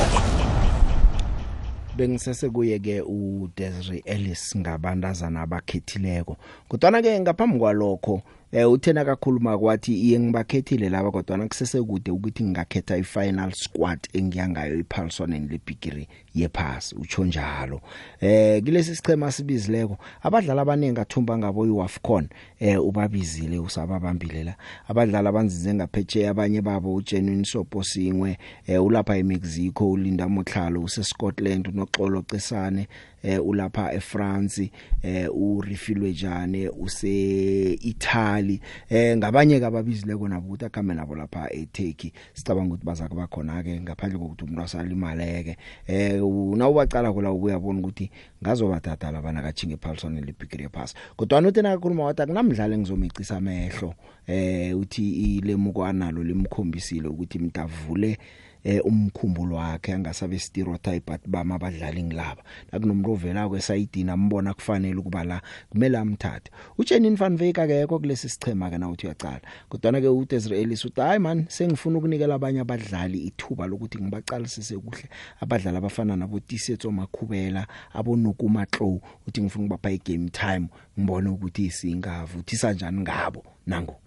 bengisese 1.97 2.51
kuye 2.51 2.79
ke 2.79 3.01
uDesiree 3.01 4.03
Ellis 4.05 4.57
ngabantazana 4.57 5.43
abakhethileko. 5.43 6.37
Kodwa 6.69 7.03
ke 7.03 7.21
ngaphambi 7.21 7.59
kwalokho 7.59 8.23
eh 8.53 8.71
uthena 8.71 9.05
kakhuluma 9.05 9.59
kwathi 9.59 9.95
iye 9.95 10.21
ngibakhethile 10.21 10.89
laba 10.89 11.11
kodwa 11.11 11.49
kusese 11.49 11.83
kude 11.83 12.11
ukuthi 12.11 12.45
ngingakhetha 12.45 12.97
ifinal 12.97 13.53
squad 13.53 13.99
engiyangayo 14.13 14.79
iPaulsoneni 14.79 15.49
leBigiri 15.49 16.09
yepass 16.37 16.93
utsho 16.93 17.25
njalo. 17.25 17.81
Eh 18.21 18.63
kulesi 18.63 18.97
sichema 18.97 19.33
sibizileko 19.33 19.99
abadlali 20.23 20.61
abanengi 20.61 21.01
athumba 21.01 21.39
ngabo 21.39 21.67
iWAFCON 21.67 22.29
eh 22.61 22.85
ubabizile 22.85 23.59
usababambile 23.59 24.45
la. 24.45 24.55
Abadlali 24.89 25.29
abanzize 25.29 25.75
ngaphetshe 25.75 26.29
abanye 26.29 26.63
babo 26.63 26.95
uGenuine 26.95 27.45
Sopo 27.45 27.83
singwe 27.85 28.39
eh 28.67 28.85
ulapha 28.85 29.17
eMexico 29.17 29.91
ulinda 29.91 30.29
Motlhalo 30.29 30.83
useScotland 30.83 31.69
unoxolo 31.69 32.23
Cesane 32.23 32.89
eh 33.23 33.47
ulapha 33.47 33.93
eFrance 33.93 34.71
eh 35.03 35.29
urifilwe 35.35 36.13
jane 36.13 36.69
use 36.69 37.73
Italy 37.73 38.61
eh 38.91 39.17
ngabanye 39.17 39.61
kababizileko 39.61 40.29
nabo 40.29 40.47
ukuthi 40.47 40.65
akhambe 40.65 40.95
nabo 40.95 41.15
lapha 41.15 41.53
eTurkey. 41.53 42.13
Sicabanga 42.35 42.75
ukuthi 42.75 42.87
baza 42.87 43.09
kuba 43.09 43.27
khona 43.27 43.63
ke 43.63 43.81
ngaphandle 43.81 44.19
kokuthi 44.19 44.45
umuntu 44.45 44.63
asalimaleke. 44.63 45.57
Eh 45.87 46.26
nawubacala 46.57 47.13
kula 47.13 47.33
ukuyabona 47.33 47.79
ukuthi 47.79 48.11
ngazobathatha 48.43 49.11
labana 49.11 49.43
kachinge 49.43 49.77
Paulson 49.77 50.21
leBigre 50.21 50.69
pass. 50.69 50.95
Kodwa 51.17 51.41
nothi 51.41 51.63
nakhuluma 51.63 52.05
wathi 52.05 52.23
akunamdlalo 52.23 52.75
engizomicisa 52.75 53.37
amehlo 53.37 53.95
eh 54.27 54.79
uthi 54.79 55.37
ilemuko 55.39 55.85
analo 55.85 56.23
limkhombisile 56.25 57.09
ukuthi 57.09 57.39
mntavule 57.39 58.19
eh 58.67 58.81
umkhumbulo 58.85 59.57
wakhe 59.57 59.93
angasabe 59.93 60.39
stereotype 60.39 61.03
but 61.07 61.21
bama 61.27 61.55
abadlali 61.55 62.03
ngilaba. 62.03 62.43
Nakunomuntu 62.73 63.13
ovela 63.13 63.49
kwesayidini 63.49 64.11
ambona 64.11 64.55
kufanele 64.55 64.97
ukuba 64.97 65.25
la 65.25 65.43
kumele 65.71 65.99
amthathe. 65.99 66.51
uJenin 66.79 67.17
van 67.17 67.37
Wyk 67.37 67.59
akekho 67.59 67.99
kulesi 67.99 68.29
sichema 68.29 68.71
ke 68.71 68.79
na 68.79 68.89
uthi 68.89 69.07
uyacala. 69.07 69.41
Kodwa 69.69 70.01
ke 70.01 70.09
uDesiree 70.09 70.63
Ellis 70.63 70.85
uthi 70.85 71.01
hayi 71.01 71.19
man 71.19 71.47
sengifuna 71.49 71.99
ukunikela 71.99 72.35
abanye 72.35 72.61
abadlali 72.61 73.19
ithuba 73.19 73.67
lokuthi 73.67 73.99
ngibaqalisise 73.99 74.79
kuhle 74.79 75.09
abadlali 75.41 75.77
abafana 75.77 76.17
nabo 76.17 76.41
Tisetso 76.41 76.91
Makhubela 76.91 77.67
abonuku 77.93 78.49
Matlo 78.49 79.01
uthi 79.29 79.43
ngifuna 79.43 79.65
ukubapha 79.65 79.91
igame 79.91 80.31
time 80.31 80.69
ngibone 80.99 81.29
ukuthi 81.29 81.65
isingavu 81.65 82.39
uthi 82.39 82.57
sanjani 82.57 83.01
ngabo. 83.01 83.45
Nango. 83.67 83.93
I 83.93 84.06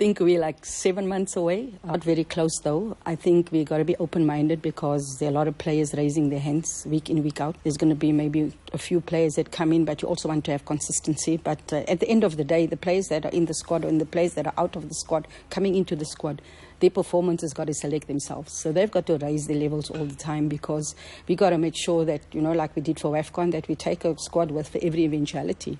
think 0.00 0.18
we're 0.18 0.40
like 0.40 0.64
seven 0.64 1.06
months 1.06 1.36
away. 1.36 1.74
Not 1.84 2.02
very 2.02 2.24
close 2.24 2.58
though. 2.62 2.96
I 3.04 3.14
think 3.14 3.52
we 3.52 3.64
got 3.64 3.76
to 3.76 3.84
be 3.84 3.96
open 3.96 4.24
minded 4.24 4.62
because 4.62 5.18
there 5.18 5.28
are 5.28 5.30
a 5.30 5.34
lot 5.34 5.46
of 5.46 5.58
players 5.58 5.92
raising 5.92 6.30
their 6.30 6.40
hands 6.40 6.86
week 6.88 7.10
in, 7.10 7.22
week 7.22 7.38
out. 7.38 7.54
There's 7.64 7.76
going 7.76 7.90
to 7.90 7.96
be 7.96 8.10
maybe 8.10 8.50
a 8.72 8.78
few 8.78 9.02
players 9.02 9.34
that 9.34 9.52
come 9.52 9.74
in, 9.74 9.84
but 9.84 10.00
you 10.00 10.08
also 10.08 10.28
want 10.28 10.46
to 10.46 10.52
have 10.52 10.64
consistency. 10.64 11.36
But 11.36 11.70
uh, 11.70 11.84
at 11.86 12.00
the 12.00 12.08
end 12.08 12.24
of 12.24 12.38
the 12.38 12.44
day, 12.44 12.64
the 12.64 12.78
players 12.78 13.08
that 13.08 13.26
are 13.26 13.30
in 13.32 13.44
the 13.44 13.52
squad 13.52 13.84
and 13.84 14.00
the 14.00 14.06
players 14.06 14.32
that 14.34 14.46
are 14.46 14.54
out 14.56 14.74
of 14.74 14.88
the 14.88 14.94
squad 14.94 15.28
coming 15.50 15.74
into 15.74 15.94
the 15.94 16.06
squad, 16.06 16.40
their 16.78 16.88
performance 16.88 17.42
has 17.42 17.52
got 17.52 17.66
to 17.66 17.74
select 17.74 18.06
themselves. 18.06 18.58
So 18.58 18.72
they've 18.72 18.90
got 18.90 19.04
to 19.08 19.18
raise 19.18 19.48
their 19.48 19.58
levels 19.58 19.90
all 19.90 20.06
the 20.06 20.16
time 20.16 20.48
because 20.48 20.94
we 21.28 21.36
got 21.36 21.50
to 21.50 21.58
make 21.58 21.76
sure 21.76 22.06
that, 22.06 22.22
you 22.32 22.40
know, 22.40 22.52
like 22.52 22.74
we 22.74 22.80
did 22.80 22.98
for 22.98 23.12
AFCON, 23.12 23.52
that 23.52 23.68
we 23.68 23.74
take 23.74 24.06
a 24.06 24.18
squad 24.18 24.50
with 24.50 24.66
for 24.66 24.78
every 24.80 25.04
eventuality. 25.04 25.78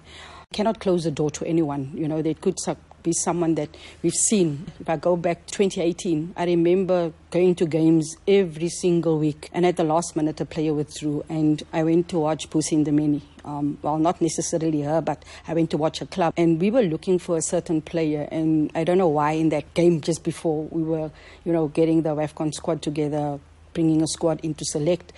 Cannot 0.52 0.78
close 0.78 1.04
the 1.04 1.10
door 1.10 1.30
to 1.30 1.46
anyone. 1.46 1.90
You 1.94 2.06
know, 2.06 2.20
there 2.20 2.34
could 2.34 2.58
be 3.02 3.12
someone 3.12 3.54
that 3.56 3.76
we've 4.02 4.14
seen. 4.14 4.66
If 4.78 4.88
I 4.88 4.96
go 4.96 5.16
back 5.16 5.46
2018, 5.46 6.34
I 6.36 6.44
remember 6.44 7.12
going 7.30 7.54
to 7.56 7.66
games 7.66 8.16
every 8.26 8.68
single 8.68 9.18
week, 9.18 9.48
and 9.52 9.64
at 9.64 9.76
the 9.76 9.84
last 9.84 10.16
minute, 10.16 10.40
a 10.40 10.44
player 10.44 10.74
withdrew, 10.74 11.24
and 11.28 11.62
I 11.72 11.82
went 11.82 12.08
to 12.10 12.18
watch 12.18 12.50
Pussy 12.50 12.76
in 12.76 12.84
the 12.84 12.92
Mini. 12.92 13.22
Um, 13.44 13.78
well, 13.82 13.98
not 13.98 14.20
necessarily 14.20 14.82
her, 14.82 15.00
but 15.00 15.24
I 15.48 15.54
went 15.54 15.70
to 15.70 15.76
watch 15.76 16.00
a 16.00 16.06
club, 16.06 16.34
and 16.36 16.60
we 16.60 16.70
were 16.70 16.82
looking 16.82 17.18
for 17.18 17.36
a 17.36 17.42
certain 17.42 17.80
player, 17.80 18.28
and 18.30 18.70
I 18.74 18.84
don't 18.84 18.98
know 18.98 19.08
why 19.08 19.32
in 19.32 19.48
that 19.50 19.72
game 19.74 20.00
just 20.00 20.24
before 20.24 20.64
we 20.70 20.82
were, 20.82 21.10
you 21.44 21.52
know, 21.52 21.68
getting 21.68 22.02
the 22.02 22.14
WAFCON 22.14 22.52
squad 22.52 22.82
together, 22.82 23.38
bringing 23.72 24.02
a 24.02 24.06
squad 24.06 24.40
in 24.42 24.54
to 24.54 24.64
select 24.64 25.12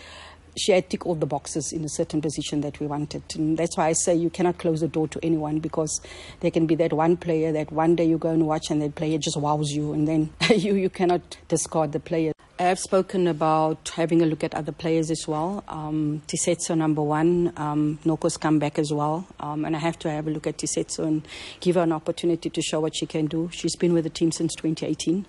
she 0.57 0.73
had 0.73 0.89
tick 0.91 1.07
all 1.07 1.15
the 1.15 1.27
boxes 1.27 1.73
in 1.73 1.85
a 1.85 1.89
certain 1.89 2.21
position 2.21 2.61
that 2.61 2.79
we 2.81 2.87
wanted. 2.87 3.23
And 3.35 3.57
that's 3.57 3.77
why 3.77 3.89
I 3.89 3.93
say 3.93 4.15
you 4.15 4.31
cannot 4.31 4.59
close 4.59 4.81
the 4.81 4.89
door 4.89 5.09
to 5.09 5.21
anyone 5.23 5.59
because 5.59 6.01
there 6.41 6.51
can 6.51 6.67
be 6.67 6.75
that 6.77 6.93
one 6.93 7.17
player 7.17 7.53
that 7.53 7.73
one 7.73 7.97
day 7.97 8.05
you 8.05 8.19
go 8.19 8.31
and 8.31 8.47
watch 8.47 8.71
and 8.71 8.83
that 8.83 8.95
player 8.95 9.19
just 9.19 9.37
wows 9.37 9.71
you 9.71 9.93
and 9.93 10.07
then 10.07 10.31
you, 10.57 10.75
you 10.75 10.91
cannot 10.91 11.37
discard 11.49 11.93
the 11.93 12.01
player. 12.01 12.33
I 12.59 12.65
have 12.65 12.79
spoken 12.79 13.27
about 13.27 13.89
having 13.97 14.23
a 14.23 14.27
look 14.27 14.45
at 14.45 14.55
other 14.55 14.73
players 14.73 15.11
as 15.11 15.27
well. 15.27 15.65
Um, 15.67 16.23
Tisetso, 16.29 16.77
number 16.77 17.03
one. 17.03 17.53
Um, 17.57 17.99
Noko's 18.05 18.37
come 18.37 18.59
back 18.59 18.79
as 18.79 18.93
well. 18.93 19.27
Um, 19.41 19.65
and 19.65 19.75
I 19.75 19.81
have 19.81 19.99
to 20.01 20.11
have 20.11 20.29
a 20.29 20.31
look 20.31 20.47
at 20.47 20.59
Tisetso 20.59 21.05
and 21.05 21.27
give 21.61 21.75
her 21.75 21.83
an 21.83 21.93
opportunity 21.93 22.51
to 22.51 22.63
show 22.63 22.79
what 22.79 22.95
she 22.95 23.07
can 23.07 23.27
do. 23.27 23.49
She's 23.53 23.75
been 23.75 23.95
with 23.95 24.05
the 24.05 24.11
team 24.11 24.31
since 24.31 24.55
2018. 24.55 25.27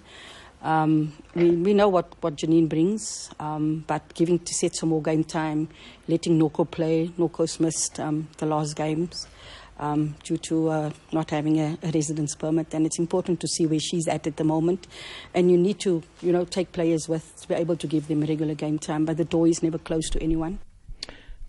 Um, 0.63 1.13
we, 1.35 1.51
we 1.51 1.73
know 1.73 1.89
what, 1.89 2.13
what 2.21 2.35
Janine 2.37 2.69
brings, 2.69 3.29
um, 3.39 3.83
but 3.85 4.13
giving 4.13 4.39
Tiset 4.39 4.75
some 4.75 4.89
more 4.89 5.01
game 5.01 5.23
time, 5.23 5.67
letting 6.07 6.37
Noko 6.37 6.63
play. 6.63 7.11
Noko's 7.17 7.59
missed 7.59 7.99
um, 7.99 8.29
the 8.37 8.45
last 8.45 8.75
games. 8.75 9.27
um, 9.79 10.15
due 10.23 10.37
to 10.37 10.69
uh, 10.69 10.91
not 11.11 11.29
having 11.29 11.59
a, 11.59 11.77
a 11.83 11.91
residence 11.91 12.35
permit. 12.35 12.73
And 12.73 12.85
it's 12.85 12.99
important 12.99 13.39
to 13.41 13.47
see 13.47 13.65
where 13.65 13.79
she's 13.79 14.07
at 14.07 14.27
at 14.27 14.37
the 14.37 14.43
moment. 14.43 14.87
And 15.33 15.51
you 15.51 15.57
need 15.57 15.79
to, 15.79 16.03
you 16.21 16.31
know, 16.31 16.45
take 16.45 16.71
players 16.71 17.09
with 17.09 17.41
to 17.41 17.47
be 17.47 17.55
able 17.55 17.75
to 17.77 17.87
give 17.87 18.07
them 18.07 18.21
regular 18.21 18.55
game 18.55 18.79
time. 18.79 19.05
But 19.05 19.17
the 19.17 19.25
door 19.25 19.47
is 19.47 19.63
never 19.63 19.77
closed 19.77 20.13
to 20.13 20.21
anyone. 20.21 20.59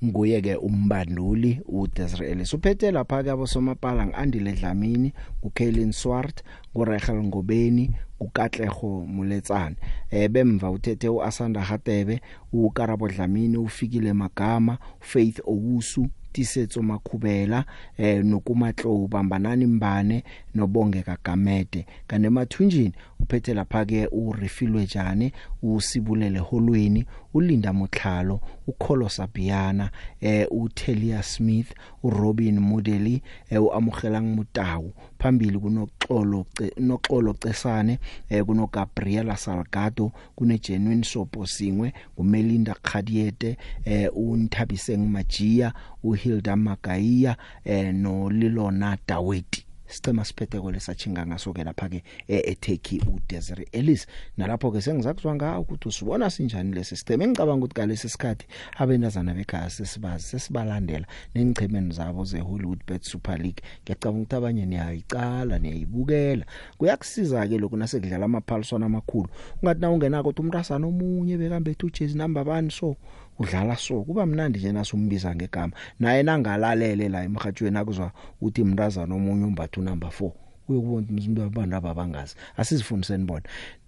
nguye 0.02 0.40
ke 0.42 0.56
umbanduli 0.56 1.60
uDesiree 1.68 2.30
Ellis 2.30 2.54
uphethe 2.54 2.90
lapha 2.90 3.22
ke 3.22 3.30
abosomapala 3.30 4.06
ngiandile 4.06 4.52
Dlamini 4.52 5.12
uKaylin 5.42 5.92
Swart 5.92 6.42
nguRachel 6.76 7.22
Ngobeni 7.24 7.90
uKatlego 8.24 9.06
Muletsane 9.06 9.76
eh 10.10 10.28
bemva 10.30 10.70
uthethe 10.70 11.08
uAsanda 11.08 11.60
Hatebe 11.60 12.20
uKarabo 12.52 13.08
Dlamini 13.08 13.56
ufikile 13.56 14.12
Magama 14.12 14.78
Faith 15.00 15.40
Owusu 15.46 16.06
tisetso 16.32 16.82
makhubela 16.82 17.64
eh 17.98 18.24
nokumatlo 18.24 18.94
ubambanani 19.04 19.66
mbane 19.66 20.24
nobongeka 20.54 21.16
gamede. 21.24 21.86
Kane 22.06 22.28
mathunjini 22.30 22.92
uphethe 23.24 23.54
lapha 23.54 23.84
ke 23.84 24.08
urefilwe 24.12 24.86
jane 24.86 25.32
usibulele 25.62 26.38
holweni 26.38 27.04
ulinda 27.34 27.72
motlhalo 27.72 28.40
ukholo 28.66 29.08
sabiyana 29.08 29.90
eh 30.20 30.46
uTelia 30.50 31.22
Smith 31.22 31.74
uRobin 32.02 32.60
Modeli 32.60 33.22
eh 33.50 33.62
uamogelang 33.62 34.36
motau. 34.36 34.92
Phambili 35.18 35.58
kunoxolo 35.58 36.46
noxolo 36.78 37.32
cesane 37.32 37.98
eh 38.30 38.44
kuno 38.44 38.66
Gabriela 38.66 39.36
Salgado 39.36 40.12
kune 40.36 40.58
Genuine 40.58 41.04
Sopo 41.04 41.46
singwe 41.46 41.92
kuMelinda 42.16 42.74
Khadiete 42.82 43.56
eh 43.84 44.10
uNthabiseng 44.14 45.08
Majia 45.08 45.72
uHilda 46.02 46.56
Magaiya 46.56 47.36
eh 47.64 47.94
no 47.94 48.30
Lilona 48.30 48.98
Daweti 49.08 49.66
sicema 49.94 50.24
siphetheko 50.24 50.70
lesachinga 50.70 51.26
ngaso 51.26 51.52
ke 51.52 51.64
lapha 51.64 51.88
ke 51.88 52.02
eTurkey 52.28 53.00
uDesiree 53.06 53.68
Ellis. 53.72 54.06
Nalapho 54.36 54.70
ke 54.70 54.80
sengizakuzwa 54.80 55.34
ngawo 55.34 55.60
ukuthi 55.60 55.88
usibona 55.88 56.30
sinjani 56.30 56.74
lesi 56.74 56.96
siceme 56.96 57.26
ngicabanga 57.26 57.64
ukuthi 57.64 57.74
galesi 57.74 58.08
sikhathi 58.08 58.46
abentazana 58.76 59.34
bekhaya 59.34 59.70
sesibazi 59.70 60.24
sesibalandela 60.24 61.06
nengichemeni 61.34 61.92
zabo 61.92 62.24
ze 62.24 62.40
Hollywood 62.40 62.80
Bet 62.86 63.02
Super 63.02 63.38
League. 63.38 63.62
Ngiyacabanga 63.82 64.20
ukuthi 64.20 64.36
abanye 64.36 64.66
niyayicala 64.66 65.58
niyayibukela. 65.58 66.44
Kuyakusiza 66.78 67.48
ke 67.48 67.58
lokho 67.58 67.76
nasekudlala 67.76 68.24
amaphaliswana 68.24 68.86
amakhulu. 68.86 69.28
Ungathi 69.62 69.80
na 69.80 69.90
ungenako 69.90 70.28
ukuthi 70.28 70.42
umntasana 70.42 70.86
omunye 70.86 71.38
bekambethe 71.38 71.86
ujersey 71.86 72.18
number 72.18 72.42
1 72.42 72.70
so 72.70 72.96
udlala 73.38 73.76
so 73.76 74.02
kuba 74.02 74.26
mnandi 74.26 74.58
nje 74.58 74.72
nasumbiza 74.72 75.34
ngegama. 75.34 75.72
Naye 76.00 76.22
nangalalele 76.22 77.08
la 77.08 77.24
emhathweni 77.24 77.78
akuzwa 77.78 78.12
uthi 78.40 78.64
mntazana 78.64 79.14
omunye 79.14 79.44
umbathu 79.44 79.82
number 79.82 80.08
4 80.08 80.30
uyokubona 80.68 81.06
umuntu 81.10 81.42
abantu 81.42 81.76
ababangazi 81.76 82.34
asizifundiseni 82.56 83.24
bona. 83.24 83.46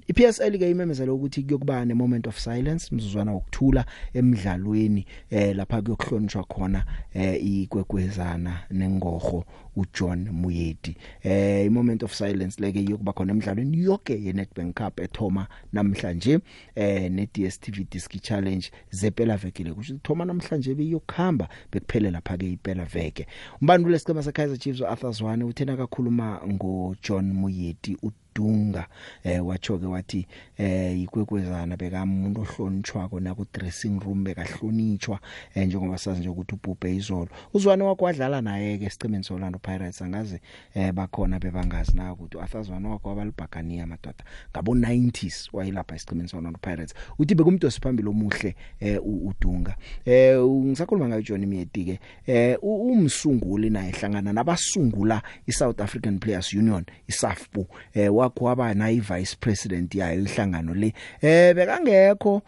iPSL 0.08 0.58
ke 0.58 0.70
imemezela 0.70 1.12
ukuthi 1.12 1.42
kuyokuba 1.42 1.84
ne 1.84 1.94
moment 1.94 2.26
of 2.26 2.38
silence 2.38 2.94
mzuzwana 2.94 3.32
wokuthula 3.32 3.84
emidlalweni 4.14 5.06
eh 5.30 5.56
lapha 5.56 5.82
kuyokuhlonishwa 5.82 6.44
khona 6.44 6.84
eh 7.14 7.46
ikwekwezana 7.46 8.58
nengorho 8.70 9.44
uJohn 9.76 10.30
Muyedi. 10.30 10.96
Eh 11.22 11.66
i 11.66 11.68
moment 11.68 12.02
of 12.02 12.14
silence 12.14 12.62
leke 12.62 12.84
yokuba 12.84 13.12
khona 13.12 13.32
emidlalweni 13.32 13.82
yonke 13.82 14.24
ye 14.24 14.32
Nedbank 14.32 14.74
Cup 14.74 15.00
ethoma 15.00 15.46
namhlanje 15.72 16.38
eh 16.74 17.10
ne 17.10 17.28
DStv 17.34 17.90
Disc 17.90 18.20
Challenge 18.22 18.70
zepela 18.90 19.36
vekile 19.36 19.72
kusho 19.72 19.94
thoma 20.02 20.24
namhlanje 20.24 20.74
beyokhamba 20.74 21.48
bekuphele 21.72 22.10
lapha 22.10 22.36
ke 22.36 22.52
ipela 22.52 22.84
veke 22.84 23.26
umbandule 23.60 23.92
lesicema 23.92 24.22
seKaizer 24.22 24.58
Chiefs 24.58 24.80
uArthur 24.80 25.12
Zwane 25.12 25.44
uthena 25.44 25.76
kakhuluma 25.76 26.40
ngoJohn 26.46 27.32
Muyedi 27.32 27.96
Dunga 28.36 28.86
eh 29.24 29.46
wacho 29.46 29.78
ke 29.78 29.86
wathi 29.86 30.26
eh 30.58 31.00
ikwekwezana 31.00 31.76
bekamuntu 31.76 32.40
ohlonitshwako 32.40 33.20
na 33.20 33.34
ku 33.34 33.46
dressing 33.52 33.98
room 34.00 34.24
bekahlonitshwa 34.24 35.20
eh 35.54 35.66
njengoba 35.66 35.98
sazi 35.98 36.20
nje 36.20 36.28
ukuthi 36.28 36.54
ubhubhe 36.54 36.96
izolo. 36.96 37.28
Uzwane 37.54 37.82
wakho 37.82 38.04
wadlala 38.04 38.40
naye 38.40 38.78
ke 38.78 38.90
sicimeni 38.90 39.24
soLando 39.24 39.58
Pirates 39.58 40.02
angazi 40.02 40.40
eh 40.74 40.92
bakhona 40.92 41.38
bebangazi 41.38 41.96
na 41.96 42.12
ukuthi 42.12 42.36
uAthazwana 42.36 42.88
wakho 42.88 43.08
wabalibhakania 43.08 43.86
madoda. 43.86 44.24
Ngabo 44.50 44.74
90s 44.74 45.48
wayilapha 45.52 45.96
isicimeni 45.96 46.28
soLando 46.28 46.58
Pirates. 46.58 46.94
Uthi 47.18 47.34
bekumntu 47.34 47.70
siphambili 47.70 48.08
omuhle 48.08 48.56
eh 48.80 49.00
udunga. 49.04 49.76
Eh 50.04 50.38
ngisakhuluma 50.44 51.08
ngayo 51.08 51.22
John 51.22 51.46
Mieti 51.46 51.84
ke 51.84 52.00
eh 52.26 52.58
umsunguli 52.62 53.70
naye 53.70 53.92
hlangana 53.92 54.32
nabasungula 54.32 55.22
iSouth 55.46 55.80
African 55.80 56.18
Players 56.18 56.52
Union 56.52 56.84
iSAFPU 57.08 57.66
eh 57.94 58.14
wakho 58.26 58.44
waba 58.44 58.74
nayi 58.74 59.00
vice 59.00 59.36
president 59.40 59.94
yayo 59.94 60.22
ihlangano 60.22 60.74
le. 60.74 60.92
Eh 61.22 61.54
bekangekho 61.54 62.42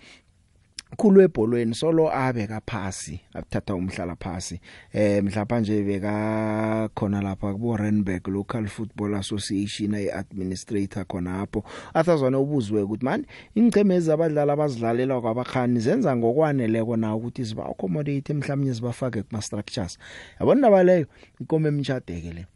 khulu 0.96 1.20
ebholweni 1.20 1.74
solo 1.74 2.08
abeka 2.08 2.60
phasi 2.66 3.20
abuthatha 3.34 3.74
umhlala 3.74 4.16
phasi. 4.16 4.60
Eh 4.92 5.22
mhlapa 5.22 5.60
nje 5.60 5.82
beka 5.82 6.88
khona 6.94 7.20
lapha 7.22 7.52
kubo 7.52 7.76
Randburg 7.76 8.28
Local 8.28 8.66
Football 8.66 9.14
Association 9.14 9.94
ay 9.94 10.10
administrator 10.10 11.04
khona 11.04 11.30
hapo 11.30 11.64
athazwana 11.94 12.38
ubuzwe 12.38 12.82
ukuthi 12.82 13.04
man 13.04 13.26
ingcemezi 13.54 14.12
abadlali 14.12 14.50
abazidlalela 14.50 15.20
kwabakhani 15.20 15.80
zenza 15.80 16.16
ngokwaneleko 16.16 16.96
na 16.96 17.14
ukuthi 17.14 17.44
ziba 17.44 17.66
accommodate 17.66 18.34
mhlawumnye 18.34 18.72
zibafake 18.72 19.22
kuma 19.22 19.42
structures 19.42 19.98
yabona 20.40 20.58
ndaba 20.58 20.82
leyo 20.82 21.06
inkomo 21.40 21.68
emtshadeke 21.68 22.32
le. 22.32 22.46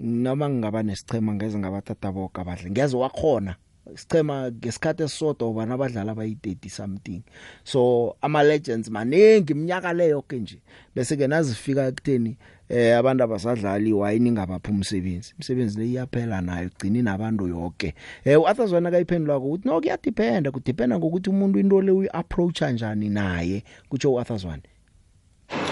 Noma 0.00 0.48
ngingaba 0.50 0.82
nesichema 0.82 1.34
ngeze 1.34 1.58
ngabathatha 1.58 2.12
boka 2.12 2.42
abadle 2.42 2.70
ngeze 2.70 2.96
wakhona 2.96 3.56
sichema 3.94 4.50
ngesikhathi 4.50 5.02
esisodwa 5.02 5.48
ubana 5.48 5.74
abadlali 5.74 6.10
abayi30 6.10 6.68
something. 6.68 7.22
So 7.64 8.16
ama 8.22 8.42
legends 8.42 8.90
maningi 8.90 9.52
iminyaka 9.52 9.92
leyo 9.92 10.22
ke 10.22 10.38
nje 10.38 10.62
bese 10.94 11.16
ke 11.16 11.26
nazifika 11.26 11.86
ekutheni 11.86 12.36
eh 12.68 12.98
abantu 12.98 13.24
abasadlali 13.24 13.92
wayini 13.92 14.30
ngabapha 14.30 14.70
umsebenzi 14.70 15.34
umsebenzi 15.38 15.78
le 15.78 15.86
iyaphela 15.86 16.40
nayo 16.40 16.66
igcini 16.66 17.02
nabantu 17.02 17.48
yonke 17.48 17.94
eh 18.24 18.40
uAthazwana 18.40 18.90
kayiphendula 18.90 19.38
ukuthi 19.38 19.68
no 19.68 19.80
kuyadependa 19.80 20.50
kudependa 20.50 20.98
ngokuthi 20.98 21.30
umuntu 21.30 21.58
into 21.58 21.82
le 21.82 21.92
uyiapproach 21.92 22.58
kanjani 22.58 23.08
naye 23.08 23.64
kutsho 23.88 24.12
uAthazwana 24.12 24.62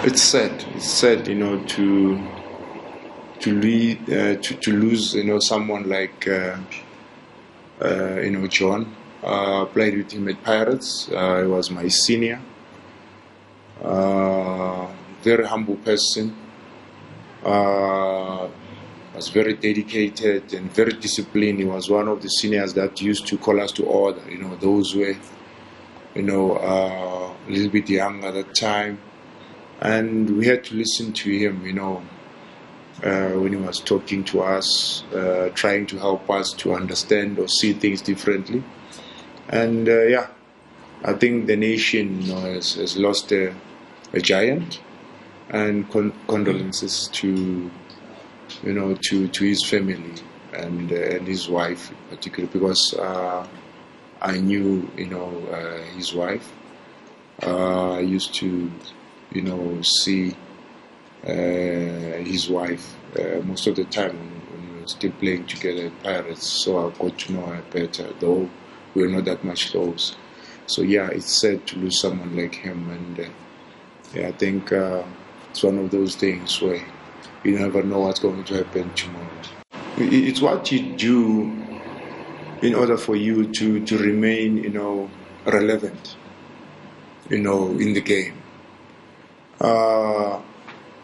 it's 0.06 0.30
sad 0.30 0.52
it's 0.76 1.00
sad 1.00 1.28
you 1.28 1.34
know 1.34 1.56
to 1.66 2.18
to 3.40 3.60
lead 3.60 4.02
uh, 4.10 4.36
to 4.36 4.54
to 4.54 4.72
lose 4.72 5.14
you 5.14 5.24
know 5.24 5.38
someone 5.38 5.88
like 5.88 6.26
uh, 6.28 6.56
uh, 7.82 8.20
you 8.20 8.30
know 8.30 8.46
John. 8.46 8.94
Uh, 9.22 9.64
played 9.64 9.96
with 9.96 10.12
him 10.12 10.28
at 10.28 10.40
Pirates. 10.44 11.10
Uh, 11.12 11.40
he 11.42 11.48
was 11.48 11.72
my 11.72 11.88
senior. 11.88 12.40
Uh, 13.82 14.86
very 15.22 15.44
humble 15.44 15.74
person. 15.76 16.36
Was 19.14 19.30
very 19.30 19.54
dedicated 19.54 20.54
and 20.54 20.70
very 20.72 20.92
disciplined. 20.92 21.58
He 21.58 21.64
was 21.64 21.90
one 21.90 22.06
of 22.06 22.22
the 22.22 22.28
seniors 22.28 22.74
that 22.74 23.00
used 23.00 23.26
to 23.26 23.36
call 23.38 23.60
us 23.60 23.72
to 23.72 23.84
order. 23.84 24.22
You 24.30 24.38
know, 24.38 24.54
those 24.54 24.94
were, 24.94 25.16
you 26.14 26.22
know, 26.22 26.56
a 26.56 27.50
little 27.50 27.70
bit 27.70 27.90
young 27.90 28.22
at 28.22 28.34
that 28.34 28.54
time, 28.54 29.00
and 29.80 30.38
we 30.38 30.46
had 30.46 30.62
to 30.64 30.76
listen 30.76 31.12
to 31.14 31.36
him. 31.36 31.66
You 31.66 31.72
know, 31.72 32.02
uh, 33.02 33.30
when 33.30 33.52
he 33.52 33.58
was 33.58 33.80
talking 33.80 34.24
to 34.24 34.42
us, 34.42 35.04
uh, 35.14 35.50
trying 35.54 35.86
to 35.86 35.98
help 35.98 36.28
us 36.30 36.52
to 36.52 36.74
understand 36.74 37.38
or 37.38 37.48
see 37.48 37.72
things 37.72 38.00
differently. 38.02 38.62
And 39.48 39.88
uh, 39.88 40.02
yeah, 40.02 40.26
I 41.04 41.12
think 41.12 41.46
the 41.46 41.56
nation 41.56 42.22
you 42.22 42.34
know, 42.34 42.40
has, 42.40 42.74
has 42.74 42.96
lost 42.96 43.32
a, 43.32 43.54
a 44.12 44.20
giant, 44.20 44.80
and 45.50 45.88
con- 45.90 46.12
condolences 46.26 47.08
to 47.12 47.70
you 48.62 48.72
know 48.72 48.94
to, 48.94 49.28
to 49.28 49.44
his 49.44 49.64
family 49.64 50.14
and 50.52 50.92
uh, 50.92 50.96
and 50.96 51.26
his 51.26 51.48
wife 51.48 51.92
particularly 52.10 52.52
because 52.52 52.94
uh, 52.94 53.46
I 54.20 54.38
knew 54.38 54.90
you 54.96 55.06
know 55.06 55.30
uh, 55.52 55.82
his 55.96 56.14
wife. 56.14 56.52
I 57.42 58.00
used 58.00 58.34
to 58.36 58.70
you 59.32 59.42
know 59.42 59.80
see 59.82 60.34
his 61.24 62.48
wife 62.48 62.96
uh, 63.18 63.40
most 63.44 63.66
of 63.66 63.76
the 63.76 63.84
time 63.84 64.16
when, 64.16 64.74
we 64.74 64.80
were 64.80 64.86
still 64.86 65.12
playing 65.12 65.46
together 65.46 65.86
at 65.86 66.02
Pirates, 66.02 66.46
so 66.46 66.88
I 66.88 66.98
got 66.98 67.18
to 67.18 67.32
know 67.32 67.46
her 67.46 67.62
better, 67.70 68.12
though 68.20 68.48
we 68.94 69.02
were 69.02 69.08
not 69.08 69.24
that 69.24 69.44
much 69.44 69.70
close. 69.70 70.16
So 70.66 70.82
yeah, 70.82 71.08
it's 71.08 71.40
sad 71.40 71.66
to 71.68 71.78
lose 71.78 72.00
someone 72.00 72.36
like 72.36 72.54
him, 72.54 72.90
and 72.90 73.20
uh, 73.20 73.30
yeah, 74.14 74.28
I 74.28 74.32
think 74.32 74.72
uh, 74.72 75.02
it's 75.50 75.62
one 75.62 75.78
of 75.78 75.90
those 75.90 76.14
things 76.16 76.60
where 76.60 76.84
you 77.44 77.58
never 77.58 77.82
know 77.82 78.00
what's 78.00 78.20
going 78.20 78.44
to 78.44 78.54
happen 78.62 78.92
tomorrow. 78.94 79.28
It's 79.96 80.40
what 80.40 80.70
you 80.70 80.96
do 80.96 81.42
in 82.62 82.74
order 82.74 82.96
for 82.96 83.16
you 83.16 83.52
to, 83.52 83.84
to 83.84 83.98
remain, 83.98 84.58
you 84.58 84.70
know, 84.70 85.10
relevant, 85.46 86.16
you 87.30 87.38
know, 87.38 87.70
in 87.70 87.94
the 87.94 88.00
game. 88.00 88.34
Uh, 89.60 90.40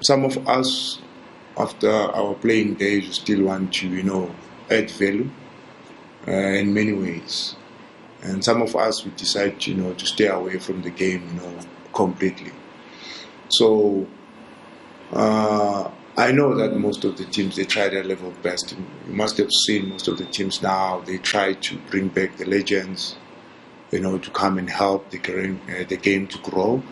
some 0.01 0.25
of 0.25 0.49
us 0.49 1.01
after 1.57 1.91
our 1.91 2.35
playing 2.35 2.75
days, 2.75 3.15
still 3.15 3.45
want 3.45 3.73
to, 3.75 3.89
you 3.89 4.03
know, 4.03 4.35
add 4.71 4.91
value 4.91 5.31
uh, 6.27 6.31
in 6.33 6.75
many 6.75 6.93
ways. 6.93 7.55
And 8.23 8.45
some 8.45 8.63
of 8.63 8.75
us, 8.75 9.05
we 9.05 9.11
decide, 9.13 9.65
you 9.67 9.75
know, 9.75 9.95
to 9.95 10.07
stay 10.07 10.27
away 10.27 10.59
from 10.59 10.83
the 10.83 10.91
game, 10.91 11.23
you 11.29 11.41
know, 11.41 11.59
completely. 11.93 12.53
So 13.49 14.07
uh, 15.13 15.91
I 16.17 16.33
know 16.33 16.55
that 16.57 16.77
most 16.77 17.05
of 17.05 17.17
the 17.19 17.25
teams 17.27 17.57
they 17.57 17.65
try 17.65 17.89
their 17.89 18.05
level 18.05 18.33
best. 18.43 18.75
You 19.07 19.15
must 19.15 19.37
have 19.39 19.53
seen 19.53 19.91
most 19.91 20.09
of 20.09 20.19
the 20.19 20.25
teams 20.25 20.63
now. 20.63 21.01
They 21.01 21.19
try 21.19 21.53
to 21.53 21.79
bring 21.91 22.09
back 22.09 22.37
the 22.37 22.47
legends, 22.47 23.17
you 23.93 24.01
know, 24.01 24.19
to 24.19 24.31
come 24.31 24.59
and 24.59 24.69
help 24.69 25.11
the 25.11 25.19
game, 25.19 25.61
uh, 25.69 25.85
the 25.85 25.97
game 25.97 26.27
to 26.29 26.39
grow. 26.39 26.83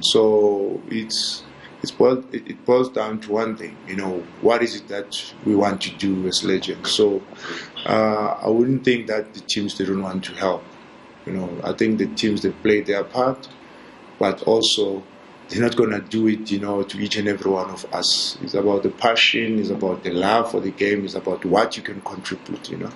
so 0.00 0.80
it's 0.88 1.44
it's 1.84 1.90
boiled, 1.90 2.24
it, 2.34 2.64
boils 2.64 2.88
down 2.88 3.20
to 3.20 3.32
one 3.32 3.56
thing. 3.58 3.76
You 3.86 3.96
know, 3.96 4.22
what 4.40 4.62
is 4.62 4.74
it 4.74 4.88
that 4.88 5.22
we 5.44 5.54
want 5.54 5.82
to 5.82 5.90
do 5.96 6.26
as 6.26 6.42
legends? 6.42 6.90
So 6.90 7.22
uh, 7.84 8.38
I 8.42 8.48
wouldn't 8.48 8.84
think 8.84 9.06
that 9.08 9.34
the 9.34 9.40
teams 9.40 9.74
don't 9.74 10.02
want 10.02 10.24
to 10.24 10.32
help. 10.32 10.64
You 11.26 11.34
know, 11.34 11.50
I 11.62 11.74
think 11.74 11.98
the 11.98 12.06
teams 12.06 12.40
they 12.40 12.52
play 12.52 12.80
their 12.80 13.04
part, 13.04 13.48
but 14.18 14.42
also 14.44 15.02
they're 15.50 15.60
not 15.60 15.76
going 15.76 15.90
to 15.90 16.00
do 16.00 16.26
it, 16.26 16.50
you 16.50 16.58
know, 16.58 16.82
to 16.82 16.98
each 16.98 17.16
and 17.16 17.28
every 17.28 17.50
one 17.50 17.68
of 17.68 17.84
us. 17.92 18.38
It's 18.40 18.54
about 18.54 18.82
the 18.82 18.90
passion, 18.90 19.58
it's 19.58 19.68
about 19.68 20.04
the 20.04 20.12
love 20.12 20.52
for 20.52 20.60
the 20.60 20.70
game, 20.70 21.04
it's 21.04 21.14
about 21.14 21.44
what 21.44 21.76
you 21.76 21.82
can 21.82 22.00
contribute, 22.00 22.70
you 22.70 22.78
know. 22.78 22.92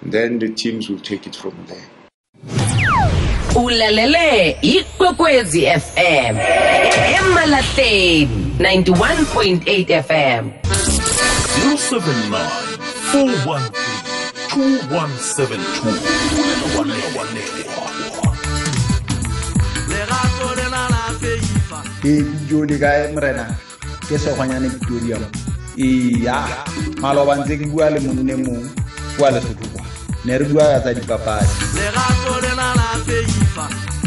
And 0.00 0.12
then 0.12 0.38
the 0.38 0.50
teams 0.50 0.88
will 0.88 1.00
take 1.00 1.26
it 1.26 1.36
from 1.36 1.54
there. 1.66 2.73
Ulalele 3.54 4.50
ikwekwezi 4.62 5.66
fm 5.66 6.36
emalahleni 7.18 8.54
91.8 8.58 10.02
fm 10.02 10.50
079 11.74 12.48
413 13.14 13.60
2172 14.54 15.94
lerato 19.88 20.54
le 22.66 22.78
kae 22.78 23.12
morena. 23.12 23.56
Ke 24.08 24.18
segwanyane 24.18 24.68
victoria 24.68 25.18
eya 25.78 26.48
maloba 27.00 27.36
ntse 27.36 27.56
ke 27.56 27.66
bua 27.66 27.90
le 27.90 28.00
monne 28.00 28.36
mong. 28.36 28.70
Kua 29.16 29.30
lesotho 29.30 29.66
kwa. 29.72 29.84
Ne 30.24 30.38
re 30.38 30.44
bua 30.44 30.62
ka 30.62 30.80
tsa 30.80 30.94
dipapadi. 30.94 31.46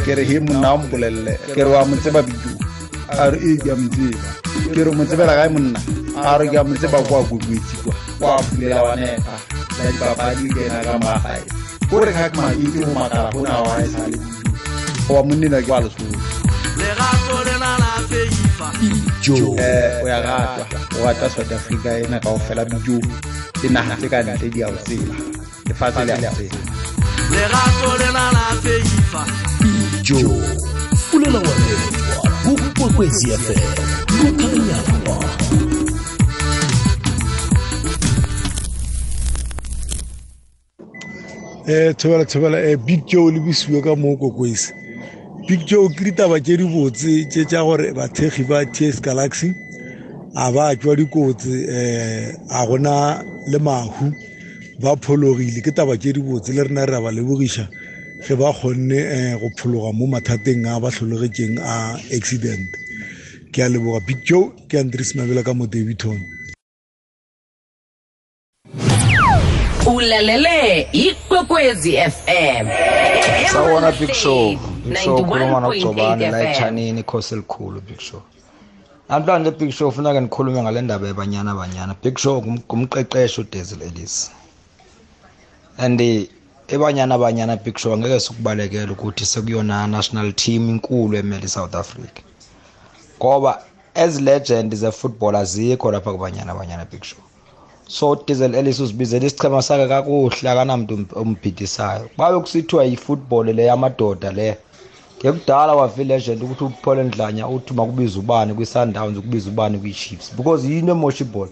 Lerato 0.08 0.16
le 0.16 0.16
na 0.16 0.16
la 0.16 0.16
feifa 0.16 0.16
ke 0.16 0.16
re 0.16 0.24
he 0.26 0.40
monna 0.40 0.72
wa 0.72 0.78
mpolelele 0.78 1.34
ke 1.54 1.62
re 1.64 1.70
wa 1.70 1.86
mo 1.86 1.96
tseba 1.96 2.22
bijo 2.24 2.52
a 3.10 3.30
re 3.32 3.38
ee 3.44 3.58
ke 3.58 3.72
a 3.72 3.76
mo 3.76 3.90
tseba 3.90 4.20
ke 4.74 4.82
re 4.84 4.92
mo 4.92 5.04
tsebela 5.06 5.34
kae 5.36 5.50
monna 5.50 5.80
a 6.24 6.38
re 6.40 6.48
ke 6.48 6.58
a 6.58 6.64
mo 6.64 6.76
tseba 6.76 7.02
kwa 7.08 7.24
kokwetsi 7.24 7.76
kwa 7.84 7.94
kwa 8.20 8.44
pulela 8.44 8.84
wa 8.84 8.96
nepa 8.96 9.36
la 9.78 9.92
dipapadi 9.92 10.50
ke 10.50 10.62
ena 10.66 10.80
ka 10.84 10.98
magae. 10.98 11.44
Ko 11.90 12.00
re 12.02 12.12
ka 12.12 12.26
ma 12.36 12.52
itse 12.52 12.80
go 12.86 12.92
makala 12.98 13.30
gona 13.32 13.62
wa 13.62 13.74
e 13.84 13.88
sale 13.88 14.18
wa 15.10 15.22
monnena 15.24 15.62
ke 15.62 15.72
wa 15.72 15.80
lesotho. 15.82 16.18
Lerato 16.80 17.38
le 17.48 17.56
na 17.62 17.72
la 17.78 17.92
feifa 18.10 18.68
eh 19.60 20.02
o 20.04 20.08
ya 20.08 20.20
ratwa. 20.26 20.66
O 20.98 21.06
rata 21.06 21.30
south 21.30 21.52
africa 21.52 21.90
ena 22.04 22.20
kao 22.20 22.40
fela 22.40 22.66
bijo. 22.66 22.98
Le 23.64 23.70
naga 23.70 23.96
tse 23.96 24.08
ka 24.10 24.24
ntle 24.24 24.50
di 24.50 24.64
a 24.64 24.68
o 24.68 24.78
tseba. 24.84 25.16
Lefatshe 25.68 26.04
le 26.06 26.14
a 26.14 26.18
o 26.18 26.34
tseba. 26.34 26.60
Lerato 27.32 27.90
le 28.02 28.10
na 28.18 28.24
la 28.36 28.46
feifa 28.64 29.24
fulela 30.08 31.40
wanethwa 31.40 32.32
kukwekwezi 32.44 33.28
fm 33.28 33.60
kukhanyapa 34.20 35.18
eh 41.68 41.96
thobela 41.96 42.26
thobela. 42.26 42.62
Eh 42.62 42.78
big 42.78 43.06
joe 43.06 43.32
le 43.32 43.40
bosiwe 43.40 43.82
ka 43.82 43.96
mo 43.96 44.16
kokwese 44.16 44.74
big 45.48 45.66
joe 45.66 45.90
ke 45.90 46.04
ditaba 46.04 46.40
tše 46.40 46.58
di 46.58 46.64
botse 46.64 47.26
tše 47.30 47.46
tša 47.46 47.64
gore 47.64 47.94
bathegi 47.94 48.44
ba 48.44 48.66
ts 48.66 49.02
galaxy 49.02 49.54
a 50.36 50.52
ba 50.52 50.76
tswa 50.76 50.96
dikotsi 50.96 51.68
um 51.68 52.32
a 52.50 52.66
gona 52.66 53.24
le 53.48 53.60
mahu 53.60 54.14
ba 54.80 54.96
phologile. 54.96 55.62
Ke 55.62 55.72
taba 55.72 55.98
tše 55.98 56.14
di 56.14 56.22
botse 56.22 56.54
le 56.54 56.64
rena 56.64 56.86
re 56.86 57.02
ba 57.02 57.12
lebogiša. 57.12 57.87
Ge 58.28 58.36
ba 58.36 58.54
kgonne 58.54 59.00
um 59.34 59.40
go 59.40 59.50
phologa 59.58 59.92
mo 59.94 60.06
mathateng 60.08 60.66
a 60.68 60.80
ba 60.80 60.90
tlholegetseng 60.92 61.60
a 61.60 61.96
accident. 62.16 62.68
Ke 63.52 63.64
a 63.64 63.70
leboga 63.70 64.06
big 64.06 64.24
joe 64.26 64.52
ke 64.70 64.76
andres 64.80 65.16
mabela 65.16 65.44
ka 65.44 65.54
mo 65.54 65.66
davidton 65.68 66.20
ulalele 69.88 70.88
ikwekwezi 70.92 71.92
fm 71.98 72.68
sawona 73.54 73.92
big 73.92 74.14
show. 74.14 74.58
Big 74.86 74.98
show 74.98 75.16
ukhuluma 75.18 75.60
91.8 75.60 75.62
nogcobane 75.62 76.32
la 76.32 76.52
etshanini 76.52 77.00
ikhosi 77.00 77.34
elikhulu 77.36 77.82
big 77.82 78.00
show. 78.00 78.22
Namhlanje 79.10 79.52
big 79.52 79.72
show 79.72 79.92
funeka 79.92 80.22
ndikhulume 80.22 80.62
ngale 80.64 80.82
ndaba 80.82 81.08
yebanyana 81.08 81.56
banyana. 81.56 81.96
Big 82.04 82.18
show 82.18 82.42
ngum- 82.42 82.60
ngumqeqeshi 82.68 83.42
udaisel 83.42 83.82
ellis. 83.82 84.32
And 85.78 86.02
eh, 86.02 86.28
ebanyana 86.68 87.18
banyana 87.18 87.56
big 87.56 87.78
show 87.78 87.94
angeke 87.94 88.20
sikubalekela 88.20 88.92
ukuthi 88.92 89.26
sekuyona 89.26 89.88
national 89.88 90.34
team 90.34 90.70
inkulu 90.70 91.18
emele 91.18 91.46
isouth 91.46 91.76
africa. 91.76 92.22
Ngoba 93.20 93.64
as 93.96 94.22
legend 94.22 94.76
ze-football 94.76 95.36
azikho 95.36 95.92
lapha 95.92 96.12
kubanyana 96.12 96.54
banyana 96.56 96.86
big 96.86 97.04
show. 97.04 97.20
So 97.88 98.16
diesel 98.28 98.56
ellis 98.56 98.80
uzibizela 98.80 99.26
isichema 99.26 99.62
sakhe 99.62 99.88
kakuhle 99.88 100.50
akanamntu 100.50 100.94
um- 100.94 101.06
ombhidisayo 101.16 102.10
babe 102.18 102.40
kusithiwa 102.40 102.84
yi-football 102.84 103.46
le 103.46 103.66
yamadoda 103.66 104.32
le. 104.32 104.58
Ngekudala 105.20 105.76
wave 105.76 106.04
legend 106.04 106.44
ukuthi 106.44 106.64
uphole 106.64 107.04
ndlanya 107.04 107.48
uthi 107.48 107.74
makubiza 107.74 108.20
ubani 108.20 108.54
kwi-sundowns 108.54 109.18
ukubiza 109.18 109.50
ubani 109.50 109.78
kwi-chiefs. 109.80 110.34
Because 110.38 110.68
yinto 110.68 110.92
emosha 110.92 111.24
ibhola. 111.24 111.52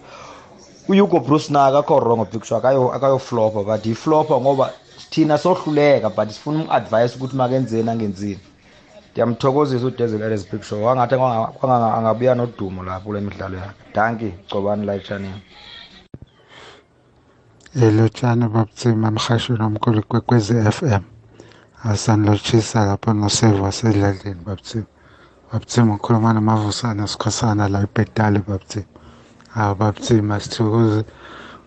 Uhugo 0.88 1.20
bruce 1.20 1.52
naye 1.52 1.68
akakho 1.68 2.00
wrong 2.00 2.26
picture 2.26 2.56
akayo 2.58 2.92
akayoflopa 2.92 3.62
but 3.62 3.86
iflopa 3.86 4.40
ngoba 4.40 4.72
thina 5.10 5.38
sohluleka 5.38 6.10
but 6.10 6.28
sifuna 6.30 6.58
um-advise 6.64 7.16
ukuthi 7.16 7.36
makenzeni 7.36 7.90
angenzini 7.90 8.40
ndiyamthokozisa 9.12 9.86
udaisel 9.86 10.22
ellis 10.22 10.44
picture 10.46 10.80
wangathi 10.82 11.14
kwanga- 11.14 11.52
kwanga- 11.58 11.94
angabuya 11.96 12.34
nodumo 12.34 12.82
lapho 12.82 13.04
kule 13.06 13.20
midlalo 13.20 13.56
yakhe 13.58 13.82
danki 13.94 14.28
gcobani 14.48 14.86
la 14.86 14.94
etshanini 14.94 15.40
elotshani 17.82 18.48
babuthima 18.48 19.08
emhashweni 19.08 19.62
omkhulu 19.64 20.02
kwekwezi 20.02 20.54
FM 20.78 21.02
asanilotshisa 21.84 22.84
lapha 22.86 23.12
noseva 23.14 23.62
wasedladleni 23.62 24.40
babuthima 24.46 24.86
babuthima 25.52 25.94
ukhuluma 25.94 26.32
namavusana 26.32 27.06
sikhosana 27.06 27.68
la 27.68 27.82
ibhetali 27.86 28.38
babuthima 28.48 28.84
hawu 29.54 29.74
babuthima 29.74 30.40
sithokoze. 30.40 31.04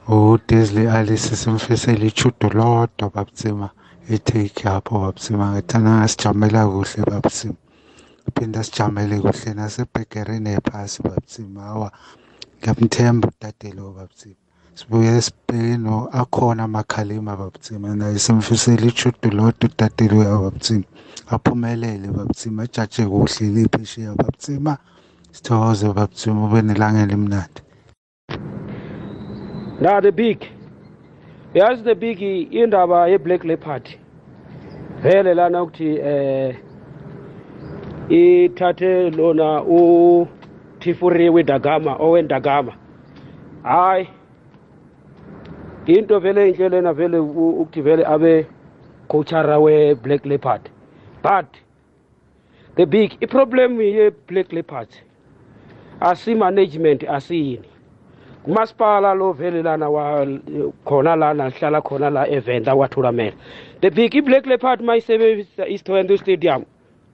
Udesley 0.10 0.88
alice 0.98 1.36
simfisela 1.36 2.06
ichudo 2.06 2.48
lodwa 2.60 3.06
babuthima 3.14 3.70
itake 4.16 4.62
yapho 4.68 4.94
babuthima 5.04 5.46
ngithanda 5.52 5.90
ngasijamela 5.98 6.62
kuhle 6.72 7.02
babuthima 7.10 7.60
phinda 8.36 8.64
sijamele 8.64 9.16
kuhle 9.24 9.50
nasebhegereni 9.54 10.50
ephasi 10.58 10.98
babuthima 11.06 11.62
hawa 11.62 11.90
ngiyamthemba 12.58 13.28
utatelo 13.28 13.84
babuthima 13.98 14.42
sibuye 14.78 15.22
sibheke 15.26 15.78
no 15.78 15.96
akhona 16.20 16.64
amakhalima 16.64 17.38
babuthima 17.42 17.96
naye 17.96 18.20
simfisela 18.26 18.86
ichudo 18.92 19.28
lodwa 19.38 19.66
utatelo 19.70 20.16
babuthima 20.44 20.88
aphumelele 21.34 22.08
babuthima 22.18 22.64
ajaje 22.64 23.04
kuhle 23.12 23.46
liphesheya 23.56 24.16
babuthima 24.20 24.74
sithokoze 25.36 25.88
babuthima 25.98 26.40
ube 26.46 26.62
nelanga 26.62 27.02
elimnandi. 27.06 27.62
na 27.62 28.59
the 29.80 30.12
big. 30.12 30.48
Yazi 31.56 31.84
the 31.84 31.96
big 31.96 32.22
indaba 32.22 33.10
ye-black 33.10 33.44
leopard. 33.44 33.90
Vele 35.02 35.34
lana 35.34 35.64
ukuthi 35.64 35.98
eh 36.00 36.56
ithathe 38.10 39.10
lona 39.16 39.64
uthifuriwe 39.64 41.44
dagama 41.44 41.96
owendagama. 42.00 42.74
Hayi 43.64 44.08
into 45.88 46.20
vele 46.20 46.50
enhle 46.52 46.70
lena 46.70 46.94
vele 46.94 47.18
u- 47.20 47.62
ukuthi 47.62 47.82
vele 47.82 48.04
abe 48.06 48.46
coachara 49.08 49.60
we-black 49.60 50.26
leopard. 50.26 50.70
But 51.24 51.46
the 52.76 52.86
big 52.86 53.18
iproblem 53.22 53.82
ye-black 53.82 54.52
leopard 54.54 54.88
asi-management 56.02 57.02
asiyini 57.04 57.69
umasipala 58.50 59.14
lo 59.14 59.32
vele 59.34 59.62
lana 59.62 59.90
wa 59.90 60.26
khona 60.86 61.16
lana 61.16 61.50
hlala 61.50 61.82
khona 61.82 62.10
la 62.10 62.28
evenda 62.30 62.76
wathulamela 62.76 63.34
the 63.82 63.90
big 63.90 64.16
i-black 64.16 64.46
leopard 64.46 64.82
mayisebenzisa 64.82 65.68
isithwento 65.68 66.18
stadium. 66.18 66.66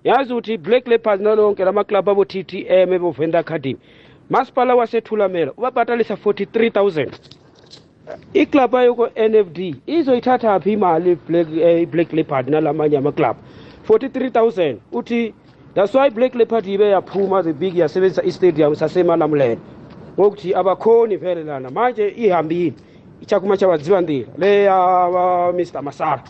Yazi 0.03 0.33
ukuthi 0.33 0.53
i-black 0.53 0.87
leopard 0.87 1.21
nalonke 1.21 1.65
lamaklabhu 1.65 2.11
abo-t 2.11 2.43
t 2.43 2.65
m 2.69 2.93
ebovenda 2.93 3.39
academy. 3.39 3.79
Masipala 4.29 4.75
wasethulamela 4.75 5.51
ubabhatalisa 5.57 6.13
43000 6.13 7.07
iklabhu 8.33 8.77
ayoko-nfd 8.77 9.75
izoyithatha 9.87 10.59
phi 10.59 10.73
imali 10.73 11.11
i-black 11.11 11.47
eh, 11.57 11.81
i-black 11.81 12.13
leopard 12.13 12.49
nalamanye 12.49 12.97
amaklabhu? 12.97 13.39
43000 13.87 14.75
uthi 14.91 15.33
that's 15.73 15.93
why 15.93 16.09
black 16.09 16.35
leopard 16.35 16.67
ibe 16.67 16.89
yaphuma 16.89 17.43
the 17.43 17.53
big 17.53 17.75
yasebenzisa 17.75 18.23
istadium 18.23 18.75
sasemalamulene 18.75 19.57
ngokuthi 20.19 20.56
abakhoni 20.56 21.17
vele 21.17 21.43
lana 21.43 21.69
manje 21.69 22.08
ihambile. 22.08 22.73
Ichakuma 23.21 23.58
chabadzivandira 23.58 24.28
leya 24.38 25.54
mr 25.54 25.82
masara 25.82 26.23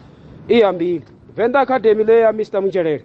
ihambile. 0.47 1.01
Venda 1.35 1.59
academy 1.59 2.03
leya 2.03 2.33
mr 2.33 2.61
munjelele 2.61 3.03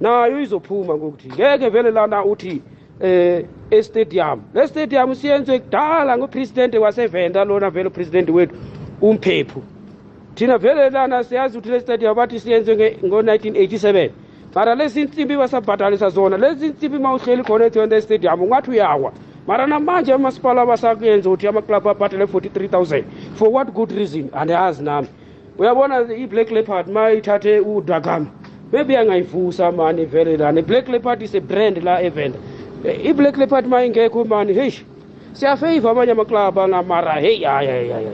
nayo 0.00 0.40
izophuma 0.40 0.94
ngokuthi 0.94 1.28
ngeke 1.28 1.68
vele 1.68 1.90
lana 1.90 2.24
uthi 2.24 2.62
eh 3.00 3.44
estadium. 3.70 4.40
Le 4.54 4.66
stadium 4.66 5.14
siyenzwe 5.14 5.58
kudala 5.58 6.18
ngupresident 6.18 6.74
wasevenda 6.74 7.44
lona 7.44 7.70
vele 7.70 7.88
upresident 7.88 8.30
wethu 8.30 8.56
umphephu. 9.00 9.62
Thina 10.34 10.58
vele 10.58 10.90
lana 10.90 11.24
siyazi 11.24 11.58
ukuthi 11.58 11.70
le 11.70 11.80
stadium 11.80 12.14
bathi 12.14 12.40
siyenzwe 12.40 12.96
ngo-1987 13.04 14.10
mara 14.54 14.74
lezi 14.74 15.04
nsimbi 15.04 15.36
basabhatalisa 15.36 16.08
zona 16.08 16.36
lezi 16.36 16.68
nsimbi 16.68 16.98
ma 16.98 17.14
uhleli 17.14 17.42
khona 17.42 17.64
ethonda 17.64 18.00
stadium 18.00 18.42
ungathi 18.42 18.70
uyawa. 18.70 19.12
Mara 19.50 19.66
namanje 19.66 20.12
amasipala 20.12 20.66
basakuyenza 20.66 21.30
ukuthi 21.30 21.48
amaklabhu 21.48 21.90
abhatale 21.90 22.24
43 22.24 23.04
for 23.34 23.48
what 23.48 23.72
good 23.72 23.90
reason? 23.92 24.28
Andiyazi 24.32 24.82
nami. 24.82 25.08
Uyabona 25.58 26.14
i-black 26.14 26.50
leopard 26.50 26.88
ma 26.88 27.10
ithathe 27.10 27.60
udagama 27.60 28.26
maybe 28.72 28.96
angayivusa 28.96 29.72
mani 29.72 30.04
vele 30.04 30.36
lana. 30.36 30.60
I-black 30.60 30.88
leopard 30.88 31.22
is 31.22 31.34
a 31.34 31.40
brand 31.40 31.82
la 31.82 32.00
evenda 32.02 32.38
i-black 33.04 33.36
leopard 33.36 33.66
ma 33.66 33.84
ingekho 33.84 34.24
mani 34.24 34.54
heyi 34.54 34.84
siyafeyiva 35.32 35.90
amanye 35.90 36.12
amaklabhu 36.12 36.60
anamara 36.60 37.12
heyi 37.12 37.44
hayi 37.44 37.68
hayi 37.68 37.90
hayi 37.90 38.06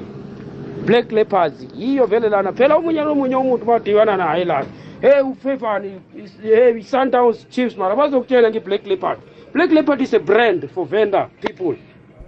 black 0.86 1.12
leopards 1.12 1.66
yiyo 1.78 2.06
vele 2.06 2.28
lana. 2.28 2.52
Phela 2.52 2.76
omunye 2.76 3.04
nomunye 3.04 3.36
umuntu 3.36 3.66
madibana 3.66 4.16
naye 4.16 4.44
lana. 4.44 4.66
Hey 5.00 5.20
ufevani 5.20 6.00
hey 6.42 6.82
sundowns 6.82 7.48
chiefs 7.50 7.76
mara 7.76 7.96
bazokutshela 7.96 8.50
nge-black 8.50 8.86
leopard. 8.86 9.18
Black 9.56 9.70
leopard 9.70 10.02
is 10.02 10.12
a 10.12 10.18
brand 10.18 10.68
for 10.68 10.86
venda 10.86 11.30
people. 11.40 11.76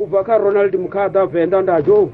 Ubakha 0.01 0.39
ronald 0.39 0.75
mkhada 0.75 1.27
venda 1.27 1.63
ndajo. 1.63 2.13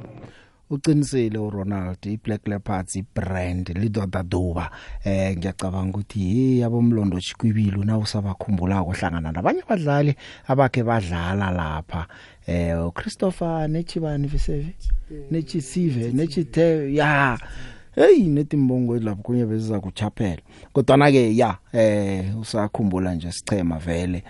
Uqinisile 0.70 1.38
uRonald 1.38 2.06
iBlack 2.06 2.48
Leopards 2.48 2.96
ibrand 2.96 3.68
lidodaduba 3.68 4.70
eh 5.04 5.36
ngiyacabanga 5.36 5.98
ukuthi 5.98 6.18
hey 6.18 6.64
abomlondo 6.64 7.20
chikwibili 7.20 7.84
na 7.84 7.98
usabakhumbula 7.98 8.84
kohlangana 8.84 9.32
nabanye 9.32 9.62
abadlali 9.62 10.14
abakhe 10.48 10.82
badlala 10.82 11.50
lapha. 11.50 12.06
Eh 12.46 12.86
uChristopher 12.86 13.68
Nechibani 13.68 14.26
Visevi 14.26 14.74
Nechisive 15.30 16.12
Nechite 16.12 16.94
ya. 16.94 17.38
Hey 17.94 18.18
netimbongo 18.18 18.98
lapho 18.98 19.22
kunye 19.22 19.46
beziza 19.46 19.80
kuchaphela. 19.80 20.42
Kodwa 20.72 20.96
na 20.96 21.12
ke 21.12 21.36
ya 21.36 21.56
eh 21.72 22.38
usakhumbula 22.40 23.14
nje 23.14 23.32
sichema 23.32 23.78
vele. 23.78 24.24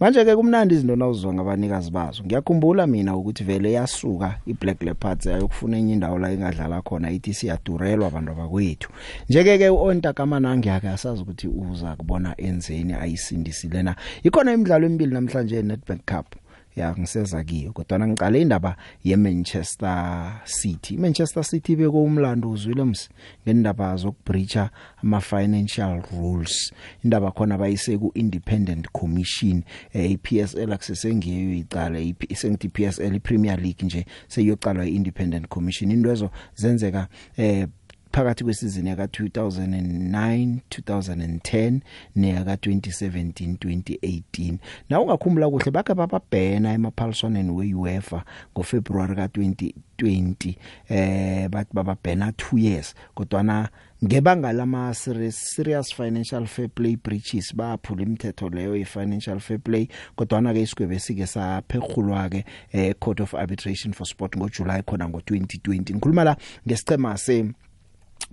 Manje 0.00 0.24
ke 0.24 0.36
kumnandi 0.36 0.74
izinto 0.74 0.96
nawuzwa 0.96 1.34
ngabanikazi 1.34 1.90
bazo. 1.90 2.24
Ngiyakhumbula 2.24 2.86
mina 2.86 3.16
ukuthi 3.16 3.44
vele 3.44 3.72
yasuka 3.72 4.38
iBlack 4.46 4.82
Leopards 4.82 5.26
ayokufuna 5.26 5.78
enye 5.78 5.92
indawo 5.92 6.18
la 6.18 6.30
engadlala 6.32 6.82
khona 6.82 7.10
ithi 7.10 7.34
siyadurelwa 7.34 8.06
abantu 8.06 8.34
bakwethu. 8.34 8.90
Njeke 9.28 9.58
ke 9.58 9.68
uOnta 9.68 10.12
kamanangi 10.12 10.68
yake 10.68 10.88
asazi 10.88 11.22
ukuthi 11.22 11.48
uza 11.48 11.96
kubona 11.96 12.34
enzeni 12.40 12.92
ayisindisile 12.92 13.82
na. 13.82 13.96
Ikhona 14.22 14.52
imidlalo 14.52 14.86
emibili 14.86 15.14
namhlanje 15.14 15.62
Nedbank 15.62 16.00
Cup. 16.06 16.39
Ya 16.80 16.94
ngiseza 16.98 17.44
kiyo 17.44 17.72
kodwa 17.72 18.08
ngiqale 18.08 18.40
indaba 18.42 18.76
yeManchester 19.04 20.40
City. 20.44 20.94
iManchester 20.94 21.44
City 21.44 21.76
beko 21.76 22.02
umlando 22.02 22.50
uzwile 22.50 22.84
msi 22.84 23.08
ngendaba 23.46 23.96
zokubreacha 23.96 24.70
ama 25.02 25.20
financial 25.20 26.02
rules. 26.12 26.72
Indaba 27.04 27.30
khona 27.30 27.58
bayise 27.58 27.98
ku 27.98 28.12
Independent 28.14 28.88
Commission 28.92 29.62
eh, 29.92 30.10
iPSL 30.10 30.72
akusesengiyeyo 30.72 31.54
icala 31.54 32.00
isengithi 32.28 32.68
PSL 32.68 33.14
iPremier 33.14 33.60
League 33.60 33.86
nje 33.86 34.06
seyiyocalwa 34.28 34.86
iIndependent 34.86 35.48
Commission. 35.48 35.90
Indwezo 35.90 36.30
zenzeka 36.54 37.08
eh 37.36 37.66
phakathi 38.12 38.44
kwesizini 38.44 38.88
yaka 38.88 39.04
2009 39.04 40.56
2010 40.70 41.80
neyaka 42.16 42.54
2017 42.54 43.54
2018 43.54 44.54
na 44.88 45.00
ungakhumbula 45.00 45.50
kuhle 45.50 45.70
bakhe 45.70 45.94
bababhena 45.94 46.72
emaphaliswaneni 46.72 47.50
weUEFA 47.50 48.24
ngoFebruary 48.52 49.16
ka 49.16 49.26
2020 49.26 50.54
eh 50.88 51.48
bathi 51.48 51.70
bababhena 51.72 52.30
2 52.30 52.58
years 52.58 52.94
kodwa 53.14 53.42
na 53.42 53.68
ngebanga 54.04 54.52
lama 54.52 54.94
serious, 54.94 55.36
serious 55.36 55.94
financial 55.94 56.46
fair 56.46 56.68
play 56.68 56.96
breaches 56.96 57.56
baphula 57.56 58.02
imithetho 58.02 58.48
leyo 58.48 58.76
ye 58.76 58.84
financial 58.84 59.40
fair 59.40 59.60
play 59.60 59.88
kodwa 60.16 60.40
na 60.40 60.52
ke 60.52 60.62
isigwebe 60.62 60.98
sike 60.98 61.26
saphegulwa 61.26 62.28
ke 62.28 62.44
eh 62.72 62.94
Court 62.98 63.20
of 63.20 63.34
Arbitration 63.34 63.92
for 63.92 64.06
Sport 64.06 64.36
ngoJuly 64.36 64.82
khona 64.82 65.08
ngo2020 65.08 65.94
ngikhuluma 65.94 66.24
la 66.24 66.36
ngesicema 66.66 67.16
se 67.16 67.52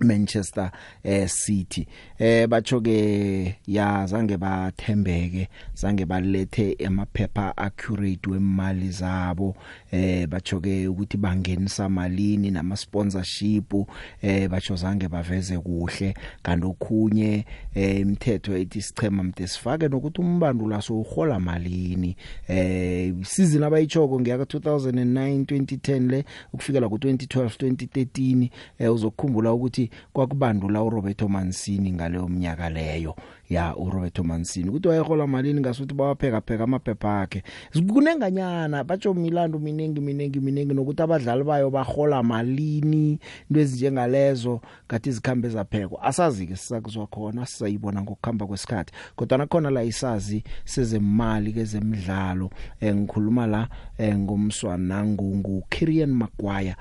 Manchester 0.00 0.70
eh 1.04 1.28
City. 1.28 1.86
Eh 2.18 2.46
bacho 2.46 2.80
ke 2.80 3.56
ya 3.66 4.06
zange 4.06 4.36
bathembeke 4.36 5.48
zange 5.74 6.06
balethe 6.06 6.76
emaphepha 6.78 7.56
accurate 7.56 8.30
wemali 8.30 8.90
zabo. 8.90 9.56
Eh 9.92 10.26
bacho 10.26 10.60
ke 10.60 10.88
ukuthi 10.88 11.16
bangenisa 11.16 11.88
malini 11.88 12.50
nama 12.50 12.76
sponsorship 12.76 13.74
eh 14.22 14.48
bacho 14.48 14.76
zange 14.76 15.08
baveze 15.08 15.58
kuhle. 15.58 16.14
Kanti 16.42 16.66
okhunye 16.66 17.44
eh 17.74 18.00
imithetho 18.00 18.56
ethi 18.56 18.82
sichema 18.82 19.22
mde 19.22 19.46
sifake 19.46 19.88
nokuthi 19.88 20.20
umbandula 20.20 20.82
so 20.82 21.00
uhola 21.00 21.40
malini. 21.40 22.16
Eh 22.48 23.14
season 23.22 23.62
abayichoko 23.62 24.20
ngiyaka 24.20 24.44
2009 24.44 25.44
2010 25.44 26.10
le 26.10 26.24
ukufikela 26.52 26.88
ku 26.88 26.96
2012 26.96 27.48
2013 27.48 28.50
eh 28.78 28.94
uzokukhumbula 28.94 29.52
ukuthi 29.52 29.87
kwakubandula 30.12 30.82
uRoberto 30.82 31.28
Mancini 31.28 31.92
ngaleyo 31.92 32.28
minyaka 32.28 32.70
leyo. 32.70 33.14
Ya 33.48 33.76
uRoberto 33.76 34.24
Mancini 34.24 34.68
ukuthi 34.68 34.88
wayehola 34.88 35.26
malini 35.26 35.60
ngasuthi 35.60 35.94
bawapheka 35.94 36.40
pheka 36.40 36.64
amaphepha 36.64 37.20
akhe. 37.20 37.42
Kunenganyana 37.88 38.84
batsho 38.84 39.14
Milando 39.14 39.58
minengi 39.58 40.00
minengi 40.00 40.40
minengi 40.40 40.74
nokuthi 40.74 41.02
abadlali 41.02 41.44
bayo 41.44 41.70
bahola 41.70 42.22
malini 42.22 43.18
into 43.50 43.60
ezinjengalezo 43.60 44.60
kathi 44.88 45.08
izikhambe 45.08 45.48
zaphekwa. 45.48 46.02
Asazi 46.02 46.46
ke 46.46 46.56
sisakuzwa 46.56 47.06
khona 47.06 47.46
sisayibona 47.46 48.02
ngokukhamba 48.02 48.46
kwesikhathi. 48.46 48.92
Kodwa 49.16 49.38
nakhona 49.38 49.70
la 49.70 49.84
isazi 49.84 50.44
sezemali 50.64 51.52
kezemidlalo 51.52 52.50
engikhuluma 52.80 53.46
la 53.46 53.68
ngomswana 54.00 55.04
ngungu 55.04 55.64
Kieran 55.70 56.12
Maguire 56.12 56.76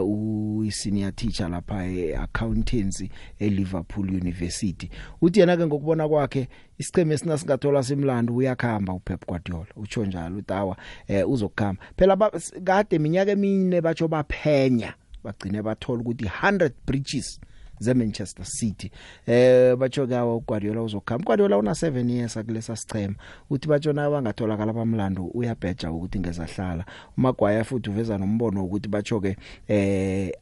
u 0.00 0.66
senior 0.70 1.12
teacher 1.14 1.48
lapha 1.48 1.84
eaccountancy 1.86 3.10
eLiverpool 3.38 4.10
University. 4.10 4.90
Uthi 5.20 5.40
yena 5.40 5.56
ke 5.56 5.66
ngokubona 5.66 6.08
kwakhe 6.12 6.48
isicheme 6.78 7.14
esina 7.14 7.38
singathola 7.38 7.82
simlando 7.82 8.34
uyakhamba 8.34 8.92
uPep 8.92 9.26
Guardiola. 9.26 9.66
Utsho 9.76 10.04
njalo 10.04 10.36
utawa 10.36 10.76
eh 11.08 11.28
uzokukhamba. 11.28 11.82
Phela 11.96 12.30
kade 12.64 12.96
iminyaka 12.96 13.30
emine 13.30 13.80
batsho 13.80 14.08
baphenya 14.08 14.94
bagcine 15.24 15.62
bathola 15.62 16.00
ukuthi 16.00 16.24
100 16.24 16.70
breaches 16.86 17.40
ze 17.78 17.94
Manchester 17.94 18.44
City. 18.44 18.90
Eh 19.26 19.76
batsho 19.76 20.06
kawa 20.06 20.36
uGuardiola 20.36 20.82
uzokhamba 20.82 21.22
uGuardiola 21.22 21.58
una 21.58 21.72
7 21.72 22.10
years 22.10 22.36
akulesa 22.36 22.76
sichema 22.76 23.14
uthi 23.50 23.68
batshona 23.68 24.10
bangatholakala 24.10 24.72
bamlando 24.72 25.24
uyabheja 25.24 25.92
ukuthi 25.92 26.18
ngezahlala 26.18 26.84
uMaguire 27.18 27.64
futhi 27.64 27.90
uveza 27.90 28.18
nombono 28.18 28.64
ukuthi 28.64 28.88
batsho 28.88 29.20
ke 29.20 29.36
eh 29.68 30.32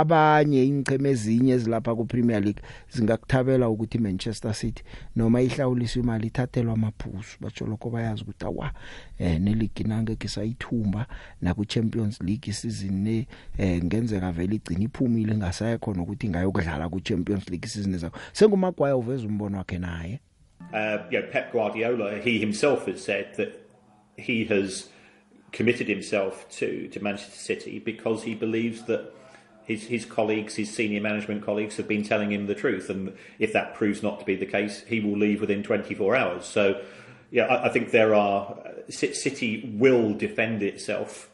abanye 0.00 0.64
ingcheme 0.64 1.10
ezinye 1.10 1.52
ezilapha 1.52 1.94
ku 1.96 2.04
Premier 2.04 2.42
League 2.42 2.62
zingakuthabela 2.90 3.68
ukuthi 3.68 3.98
Manchester 3.98 4.54
City 4.54 4.82
noma 5.16 5.40
ihlawuliswa 5.40 6.02
imali 6.02 6.26
ithathelwa 6.26 6.74
amaphuzu. 6.74 7.36
Batsho 7.40 7.66
lokho 7.66 7.90
bayazi 7.90 8.22
ukuthi 8.22 8.44
awa 8.44 8.72
eh 9.18 9.40
neligi 9.40 9.84
nange 9.84 10.16
kisayithumba 10.16 11.06
na 11.40 11.54
ku 11.54 11.64
Champions 11.64 12.20
League 12.20 12.52
season 12.52 13.02
ne 13.02 13.26
eh 13.58 13.84
ngenzeka 13.84 14.32
vele 14.32 14.56
igcina 14.56 14.84
iphumile 14.84 15.34
ingasekho 15.34 15.94
nokuthi 15.94 16.28
ngayokudlala 16.28 16.88
ku 16.88 17.00
Champions 17.00 17.48
League 17.48 17.68
season 17.68 17.94
ezakho 17.94 18.18
sengumagwaye 18.32 18.94
uveza 18.94 19.26
umbono 19.26 19.58
wakhe 19.58 19.78
naye. 19.78 20.20
Uh 20.72 20.98
you 21.10 21.20
know 21.20 21.30
Pep 21.30 21.52
Guardiola 21.52 22.18
he 22.20 22.38
himself 22.38 22.86
has 22.86 23.04
said 23.04 23.34
that 23.36 23.52
he 24.16 24.44
has 24.44 24.88
committed 25.52 25.88
himself 25.88 26.46
to 26.58 26.88
to 26.88 27.00
Manchester 27.00 27.38
City 27.38 27.78
because 27.78 28.22
he 28.22 28.34
believes 28.34 28.82
that 28.86 29.16
his 29.66 29.84
his 29.84 30.04
colleagues, 30.04 30.54
his 30.54 30.72
senior 30.72 31.00
management 31.00 31.44
colleagues, 31.44 31.76
have 31.76 31.88
been 31.88 32.04
telling 32.04 32.32
him 32.32 32.46
the 32.46 32.54
truth, 32.54 32.88
and 32.88 33.12
if 33.38 33.52
that 33.52 33.74
proves 33.74 34.02
not 34.02 34.20
to 34.20 34.24
be 34.24 34.36
the 34.36 34.46
case, 34.46 34.84
he 34.86 35.00
will 35.00 35.18
leave 35.18 35.40
within 35.40 35.62
24 35.62 36.16
hours. 36.16 36.44
So, 36.46 36.82
yeah, 37.30 37.46
I, 37.46 37.66
I 37.66 37.68
think 37.68 37.90
there 37.90 38.14
are 38.14 38.58
uh, 38.64 38.90
City 38.90 39.74
will 39.76 40.14
defend 40.14 40.62
itself 40.62 41.28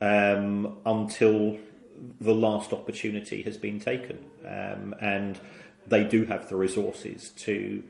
um, 0.00 0.78
until 0.86 1.58
the 2.20 2.34
last 2.34 2.72
opportunity 2.72 3.42
has 3.42 3.56
been 3.56 3.80
taken, 3.80 4.18
um, 4.46 4.94
and 5.00 5.38
they 5.86 6.04
do 6.04 6.24
have 6.26 6.48
the 6.48 6.56
resources 6.56 7.30
to 7.30 7.82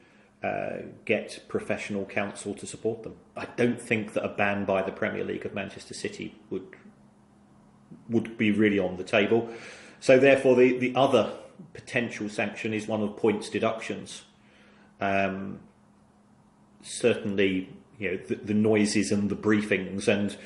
uh, 0.42 0.78
get 1.04 1.44
professional 1.48 2.06
counsel 2.06 2.54
to 2.54 2.66
support 2.66 3.02
them. 3.02 3.16
I 3.36 3.46
don't 3.56 3.80
think 3.80 4.14
that 4.14 4.24
a 4.24 4.28
ban 4.28 4.64
by 4.64 4.82
the 4.82 4.92
Premier 4.92 5.24
League 5.24 5.44
of 5.44 5.54
Manchester 5.54 5.94
City 5.94 6.34
would 6.48 6.66
would 8.08 8.38
be 8.38 8.50
really 8.50 8.78
on 8.78 8.96
the 8.96 9.04
table. 9.04 9.50
So 10.02 10.18
therefore, 10.18 10.56
the, 10.56 10.76
the 10.76 10.96
other 10.96 11.32
potential 11.74 12.28
sanction 12.28 12.74
is 12.74 12.88
one 12.88 13.02
of 13.02 13.16
points 13.16 13.48
deductions. 13.48 14.22
Um, 15.00 15.60
certainly, 16.82 17.68
you 18.00 18.10
know, 18.10 18.16
the, 18.16 18.34
the, 18.34 18.52
noises 18.52 19.12
and 19.12 19.30
the 19.30 19.36
briefings, 19.36 20.08
and 20.08 20.36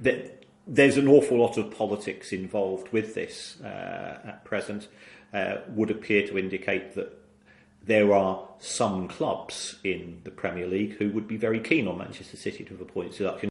the, 0.00 0.32
there's 0.66 0.96
an 0.96 1.06
awful 1.06 1.38
lot 1.38 1.56
of 1.56 1.70
politics 1.70 2.32
involved 2.32 2.92
with 2.92 3.14
this 3.14 3.60
uh, 3.60 4.18
at 4.24 4.44
present, 4.44 4.88
uh, 5.32 5.58
would 5.68 5.92
appear 5.92 6.26
to 6.26 6.36
indicate 6.36 6.96
that 6.96 7.16
there 7.84 8.12
are 8.12 8.48
some 8.58 9.06
clubs 9.06 9.76
in 9.84 10.22
the 10.24 10.32
Premier 10.32 10.66
League 10.66 10.94
who 10.94 11.10
would 11.10 11.28
be 11.28 11.36
very 11.36 11.60
keen 11.60 11.86
on 11.86 11.98
Manchester 11.98 12.36
City 12.36 12.64
to 12.64 12.70
have 12.70 12.80
a 12.80 12.84
points 12.84 13.18
deduction. 13.18 13.48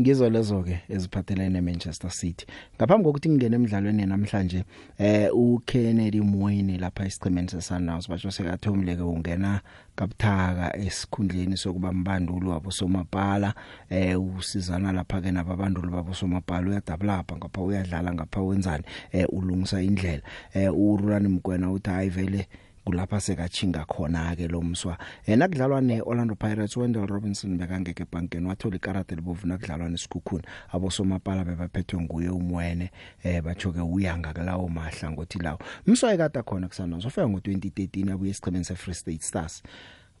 Ngizo 0.00 0.30
lezo 0.30 0.62
ke 0.62 0.80
eziphathelene 0.88 1.50
neManchester 1.50 2.10
City. 2.10 2.46
Ngaphambi 2.76 3.04
kokuthi 3.04 3.28
ngingene 3.28 3.56
emidlalweni 3.56 4.06
namhlanje 4.06 4.64
eh 4.98 5.30
uKennedy 5.32 6.20
Moyne 6.20 6.78
lapha 6.78 7.06
esiqhemeni 7.06 7.48
seSundowns 7.48 8.08
batsho 8.08 8.30
sekathomile 8.30 8.96
ke 8.96 9.02
ungena 9.02 9.60
kabuthaka 9.96 10.76
esikhundleni 10.76 11.56
sokuba 11.56 11.92
mbanduli 11.92 12.46
wabo 12.46 12.70
somapala 12.70 13.54
eh 13.90 14.20
usizana 14.20 14.92
lapha 14.92 15.20
ke 15.20 15.30
nababanduli 15.30 15.90
babo 15.90 16.14
somapala 16.14 16.70
uyadevelop 16.70 17.32
ngapha 17.32 17.62
uyadlala 17.62 18.14
ngapha 18.14 18.42
wenzani? 18.42 18.84
Eh 19.12 19.26
ulungisa 19.32 19.82
indlela. 19.82 20.22
Eh 20.54 20.72
uRulani 20.74 21.28
Mkwena 21.28 21.70
uthi 21.70 21.90
hayi 21.90 22.08
vele 22.08 22.48
kulapha 22.84 23.20
sekachinga 23.20 23.84
khona 23.84 24.36
ke 24.36 24.48
lo 24.48 24.62
mswa. 24.62 24.98
Ena 25.26 25.48
kudlalwa 25.48 25.80
neOrlando 25.80 26.34
Pirates 26.34 26.76
Wendell 26.76 27.06
Robinson 27.06 27.58
bekangeke 27.58 28.02
ebankeni 28.02 28.46
wathola 28.46 28.76
ikarate 28.76 29.14
libovu 29.14 29.46
nakudlalwa 29.46 29.88
nesikhukhuni. 29.88 30.44
Abosomapala 30.72 31.44
bebaphethwe 31.44 32.00
nguye 32.00 32.28
umwene 32.28 32.90
eh 33.22 33.42
bachoke 33.42 33.80
uyanga 33.80 34.32
kalawo 34.32 34.68
mahla 34.68 35.10
ngothi 35.10 35.38
lawo. 35.38 35.58
Mswa 35.86 36.14
ekade 36.14 36.42
khona 36.42 36.68
kusana 36.68 37.00
sofika 37.00 37.26
ngo2013 37.26 38.12
abuye 38.12 38.30
esichemeni 38.30 38.64
seFree 38.64 38.94
State 38.94 39.22
Stars. 39.22 39.62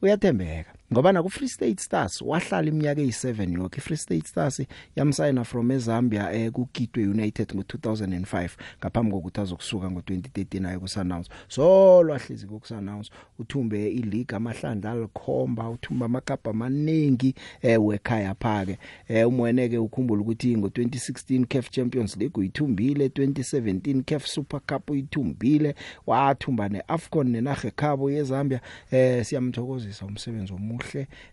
Uyathembeka. 0.02 0.72
Ngoba 0.94 1.12
na 1.12 1.22
ku 1.22 1.30
Free 1.30 1.48
State 1.48 1.80
Stars 1.80 2.22
wahlala 2.22 2.68
iminyaka 2.68 3.00
eyi7 3.00 3.52
yonke 3.52 3.80
Free 3.80 3.96
State 3.96 4.26
Stars 4.26 4.62
yamsayina 4.96 5.44
from 5.44 5.70
eZambia 5.70 6.32
eh 6.32 6.52
ku 6.52 6.66
Kitwe 6.66 7.06
United 7.06 7.48
ngo2005 7.48 8.50
ngaphambi 8.78 9.12
kokuthi 9.12 9.40
azokusuka 9.40 9.86
ngo2013 9.86 10.66
aye 10.66 10.78
ku 10.78 10.88
Sundowns 10.88 11.28
so 11.48 12.02
lwahlezi 12.02 12.46
ku 12.46 12.60
Sundowns 12.64 13.10
uthumbe 13.38 13.90
ileague 13.90 14.36
amahlandla 14.36 14.90
alikhomba 14.90 15.70
uthumba 15.70 16.06
amakapa 16.06 16.50
amaningi 16.50 17.34
eh 17.62 17.84
wekhaya 17.84 18.34
phake. 18.34 18.78
Eh 19.08 19.28
umweneke 19.28 19.78
ukhumbula 19.78 20.22
ukuthi 20.22 20.56
ngo2016 20.56 21.46
CAF 21.46 21.70
Champions 21.70 22.16
League 22.16 22.40
uyithumbile 22.40 23.08
2017 23.08 24.02
CAF 24.02 24.26
Super 24.26 24.60
Cup 24.60 24.90
uyithumbile 24.90 25.74
wathumba 26.06 26.68
neAfcon 26.68 27.28
nenarhe 27.28 27.70
khabo 27.70 28.10
yeZambia. 28.10 28.60
Eh 28.90 29.24
siyamthokozisa 29.24 30.06
umsebenzi 30.06 30.52
omuhle. 30.52 30.83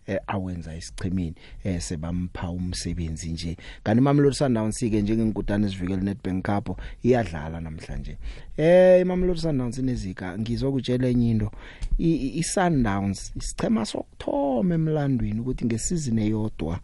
Eh, 0.06 0.18
awenza 0.26 0.76
isichimini 0.76 1.34
eh, 1.64 1.80
sebampha 1.80 2.50
umsebenzi 2.50 3.28
nje. 3.32 3.56
Kanti 3.84 4.00
Mamelodi 4.00 4.36
Sundowns 4.36 4.78
ke 4.78 5.02
njengenkutane 5.02 5.66
esivikele 5.66 6.02
Nedbank 6.02 6.46
Cup 6.46 6.78
iyadlala 7.02 7.60
namhlanje. 7.60 8.18
Eh 8.56 9.00
iMamelodi 9.00 9.40
Sundowns 9.40 9.78
inezika 9.78 10.38
ngizokutshela 10.38 11.08
enye 11.08 11.30
into. 11.30 11.50
iSundowns 11.98 13.32
isichema 13.36 13.84
sokthoma 13.84 14.74
emlandweni 14.74 15.40
ukuthi 15.40 15.64
ngesizini 15.64 16.22
eyodwa 16.22 16.80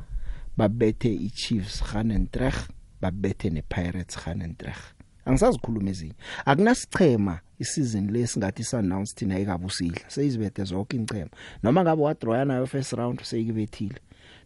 babethe 0.56 1.14
iChiefs 1.14 1.82
Gannentreg 1.92 2.54
babethe 3.00 3.50
nePirates 3.50 4.24
Gannentreg 4.24 4.76
angisazikhuluma 5.24 5.90
ezinye. 5.90 6.14
Akunasichema 6.44 7.40
isizini 7.58 8.12
lesingathi 8.12 8.64
Sundowns 8.64 9.14
thina 9.14 9.38
ekabusidla 9.38 10.10
seyizibethe 10.10 10.64
zonke 10.64 10.96
incema 10.96 11.30
noma 11.62 11.82
ngabe 11.82 12.02
wadrawya 12.02 12.44
nayo 12.44 12.66
first 12.66 12.92
round 12.92 13.22
seyikubethile. 13.22 13.98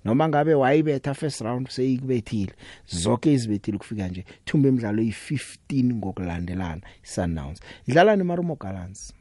Noma 0.05 0.29
ngabe 0.29 0.55
wayibetha 0.55 1.15
first 1.15 1.41
round 1.41 1.69
seyikubethile. 1.69 2.53
Zonke 2.87 3.33
izibethile 3.33 3.79
kufika 3.79 4.09
nje. 4.09 4.25
Thumba 4.45 4.69
emidlalo 4.69 5.03
yi15 5.03 5.95
ngokulandelana 5.95 6.83
Sundowns 7.03 7.61
idlala 7.87 8.17
neMarumo 8.17 8.57
Gallants. 8.57 9.15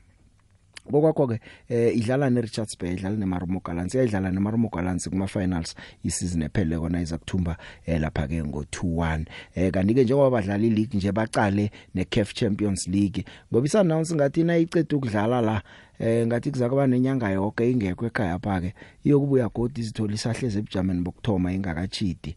Bokwakho 0.89 1.27
ke 1.27 1.39
eh 1.69 1.97
idlala 1.97 2.29
neRichards 2.29 2.77
Bay 2.79 2.93
idlala 2.93 3.15
neMarumo 3.15 3.61
Gallants. 3.63 3.95
Iyadlala 3.95 4.31
neMarumo 4.31 4.69
Gallants 4.69 5.09
kuma 5.09 5.27
finals 5.27 5.75
isizini 6.03 6.45
ephele 6.45 6.79
kona 6.79 7.01
iza 7.01 7.17
kuthumba 7.17 7.57
eh 7.85 7.99
lapha 7.99 8.27
ke 8.27 8.43
ngo 8.43 8.63
2-1 8.63 9.25
eh 9.55 9.71
kanti 9.71 9.93
ke 9.93 10.03
njengoba 10.03 10.29
badlala 10.29 10.65
ileague 10.65 10.97
nje 10.97 11.11
baqale 11.11 11.71
neCAF 11.95 12.33
Champions 12.33 12.87
League. 12.87 13.25
Ngoba 13.51 13.65
isannounce 13.65 14.15
ngathi 14.15 14.43
na 14.43 14.57
icede 14.57 14.95
ukudlala 14.95 15.41
la 15.41 15.61
eh 15.99 16.27
ngathi 16.27 16.51
kuzakuba 16.51 16.87
nenyanga 16.87 17.29
yonke 17.29 17.71
ingekho 17.71 18.05
ekhaya 18.05 18.39
pha 18.39 18.61
ke 18.61 18.73
iyokubuya 19.05 19.49
godi 19.49 19.81
izithola 19.81 20.13
isahleze 20.13 20.59
ebujameni 20.59 21.01
bokuthoma 21.01 21.53
ingakachidi 21.53 22.35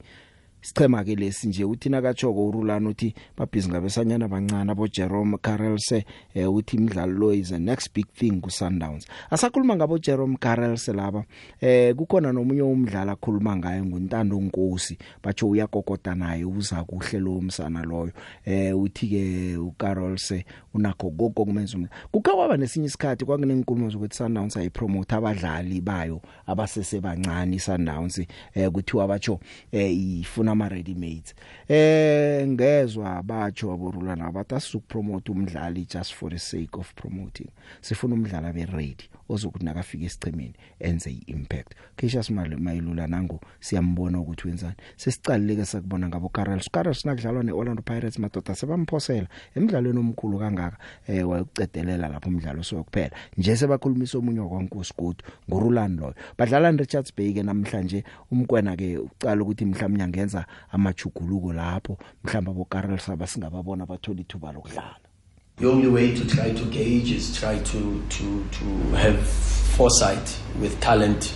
sichema 0.65 1.05
ke 1.05 1.15
lesi 1.15 1.49
nje 1.49 1.65
uthina 1.65 2.03
kachoko 2.03 2.49
urulana 2.49 2.89
uthi 2.89 3.15
babhizi 3.37 3.69
ngabesanyana 3.69 4.25
abancane 4.25 4.73
abo 4.73 4.89
Jerome 4.89 5.39
Carelse 5.39 6.05
eh 6.35 6.55
uthi 6.55 6.77
imidlalo 6.77 7.13
lo 7.13 7.33
is 7.33 7.49
the 7.49 7.59
next 7.59 7.93
big 7.95 8.07
thing 8.15 8.41
ku 8.41 8.51
Sundowns 8.51 9.07
asakhuluma 9.31 9.77
ngabo 9.77 9.99
Jerome 9.99 10.37
Carelse 10.37 10.93
laba 10.93 11.25
eh 11.61 11.95
kukhona 11.95 12.33
nomunye 12.33 12.63
umdlalo 12.63 13.13
akhuluma 13.13 13.57
ngaye 13.57 13.83
nguntando 13.83 14.41
Nkosi 14.41 14.99
batsho 15.23 15.49
uyakokota 15.49 16.15
naye 16.15 16.45
uza 16.45 16.85
kuhle 16.85 17.19
lo 17.21 17.41
msana 17.41 17.83
loyo. 17.83 18.13
Eh 18.45 18.79
uthi 18.79 19.09
ke 19.09 19.57
uCarelse 19.57 20.45
unakho 20.75 21.11
gogo 21.11 21.45
kumenza 21.45 21.79
kukhawaba 22.11 22.57
nesinye 22.57 22.87
isikhathi 22.87 23.25
kwakunenkulumo 23.25 23.91
zokuthi 23.91 24.17
Sundowns 24.17 24.57
ayipromote 24.57 25.15
abadlali 25.15 25.81
bayo 25.81 26.21
abasese 26.47 27.01
bancane 27.01 27.59
Sundowns 27.59 28.19
eh 28.55 28.71
kuthiwa 28.71 29.09
batsho 29.09 29.41
eh 29.73 29.93
ifuna 29.93 30.54
ama 30.55 30.69
ready 30.69 30.95
mades 30.95 31.35
eh 31.69 32.47
ngezwe 32.49 33.23
batsho 33.23 33.73
aborulana 33.73 34.33
bathi 34.33 34.55
asikupromote 34.55 35.33
umdlali 35.33 35.87
just 35.93 36.15
for 36.15 36.31
the 36.31 36.39
sake 36.39 36.79
of 36.79 36.95
promoting. 36.95 37.51
Sifuna 37.81 38.15
umdlali 38.15 38.47
abe 38.47 38.65
ready 38.65 39.09
ozokuthi 39.29 39.65
nakafika 39.65 40.05
esicemeni 40.05 40.55
enze 40.79 41.11
iimpact. 41.11 41.75
Kesha 41.97 42.23
simali 42.23 42.57
mayilula 42.57 43.07
nango 43.07 43.41
siyambona 43.61 44.21
ukuthi 44.21 44.49
wenzani. 44.49 44.75
Sesicalileke 44.97 45.65
sakubona 45.65 46.09
ngabo 46.09 46.29
Carlos 46.29 46.71
Carlos 46.71 47.05
nakudlalwa 47.05 47.43
neOrlando 47.43 47.83
Pirates 47.83 48.19
madoda 48.19 48.55
sebamphosela. 48.55 49.29
Emidlalweni 49.55 49.99
omkhulu 49.99 50.39
kangaka 50.39 50.79
eh 51.09 51.29
wayokucedelela 51.29 52.09
lapho 52.09 52.29
umdlalo 52.29 52.63
sokuphela 52.63 53.17
nje 53.37 53.57
sebakhulumisa 53.57 54.19
omunye 54.19 54.41
wakwankosi 54.41 54.95
godu 54.99 55.25
ngurulani 55.49 55.97
loyo 55.97 56.15
badlala 56.39 56.73
neRichards 56.73 57.13
Bay 57.17 57.33
ke 57.33 57.43
namhlanje. 57.43 58.05
Umkwena 58.33 58.77
ke 58.77 58.99
ucala 58.99 59.43
ukuthi 59.43 59.65
mhlawumnye 59.65 60.05
angenza 60.05 60.47
amajuguluko 60.73 61.53
lapho. 61.53 61.99
Mhlamba 62.25 62.53
bo 62.53 62.65
Carlos 62.65 63.09
abasingababona 63.09 63.87
bathola 63.87 64.21
ithuba 64.21 64.53
lokudlala. 64.53 65.14
The 65.57 65.71
only 65.71 65.87
way 65.87 66.13
to 66.13 66.27
try 66.27 66.51
to 66.53 66.65
gauge 66.65 67.13
is 67.13 67.39
try 67.39 67.61
to, 67.61 68.03
to, 68.09 68.45
to 68.45 68.65
have 68.97 69.25
foresight 69.25 70.37
with 70.59 70.81
talent. 70.81 71.33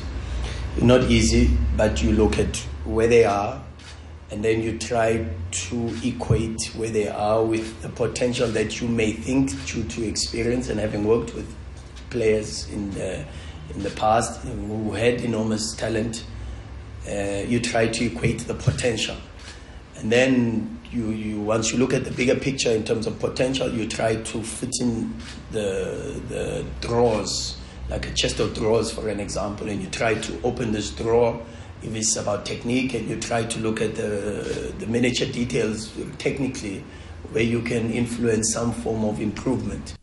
Not 0.82 1.04
easy, 1.04 1.56
but 1.76 2.02
you 2.02 2.10
look 2.10 2.36
at 2.36 2.56
where 2.84 3.06
they 3.06 3.24
are 3.24 3.62
and 4.32 4.44
then 4.44 4.60
you 4.60 4.76
try 4.76 5.24
to 5.50 5.96
equate 6.02 6.72
where 6.74 6.90
they 6.90 7.06
are 7.06 7.44
with 7.44 7.80
the 7.82 7.90
potential 7.90 8.48
that 8.48 8.80
you 8.80 8.88
may 8.88 9.12
think 9.12 9.50
due 9.66 9.84
to 9.84 10.04
experience 10.04 10.68
and 10.68 10.80
having 10.80 11.04
worked 11.04 11.32
with 11.34 11.54
players 12.10 12.68
in 12.70 12.90
the, 12.90 13.24
in 13.72 13.84
the 13.84 13.90
past 13.90 14.40
who 14.42 14.94
had 14.94 15.20
enormous 15.20 15.76
talent. 15.76 16.24
Uh, 17.08 17.44
you 17.46 17.60
try 17.60 17.86
to 17.86 18.06
equate 18.06 18.40
the 18.40 18.54
potential. 18.54 19.16
And 19.96 20.10
then 20.10 20.77
you, 20.92 21.10
you 21.10 21.40
once 21.40 21.72
you 21.72 21.78
look 21.78 21.94
at 21.94 22.04
the 22.04 22.10
bigger 22.10 22.34
picture 22.36 22.70
in 22.70 22.84
terms 22.84 23.06
of 23.06 23.18
potential, 23.18 23.68
you 23.70 23.86
try 23.86 24.16
to 24.16 24.42
fit 24.42 24.74
in 24.80 25.14
the 25.52 26.20
the 26.28 26.64
drawers, 26.80 27.58
like 27.90 28.06
a 28.06 28.14
chest 28.14 28.40
of 28.40 28.54
drawers, 28.54 28.90
for 28.90 29.08
an 29.08 29.20
example, 29.20 29.68
and 29.68 29.82
you 29.82 29.88
try 29.90 30.14
to 30.14 30.40
open 30.42 30.72
this 30.72 30.90
drawer 30.90 31.40
if 31.82 31.94
it's 31.94 32.16
about 32.16 32.44
technique, 32.44 32.94
and 32.94 33.08
you 33.08 33.20
try 33.20 33.44
to 33.44 33.58
look 33.60 33.80
at 33.80 33.94
the 33.94 34.74
the 34.78 34.86
miniature 34.86 35.28
details 35.28 35.92
technically, 36.18 36.84
where 37.32 37.44
you 37.44 37.62
can 37.62 37.90
influence 37.92 38.52
some 38.52 38.72
form 38.72 39.04
of 39.04 39.20
improvement. 39.20 39.94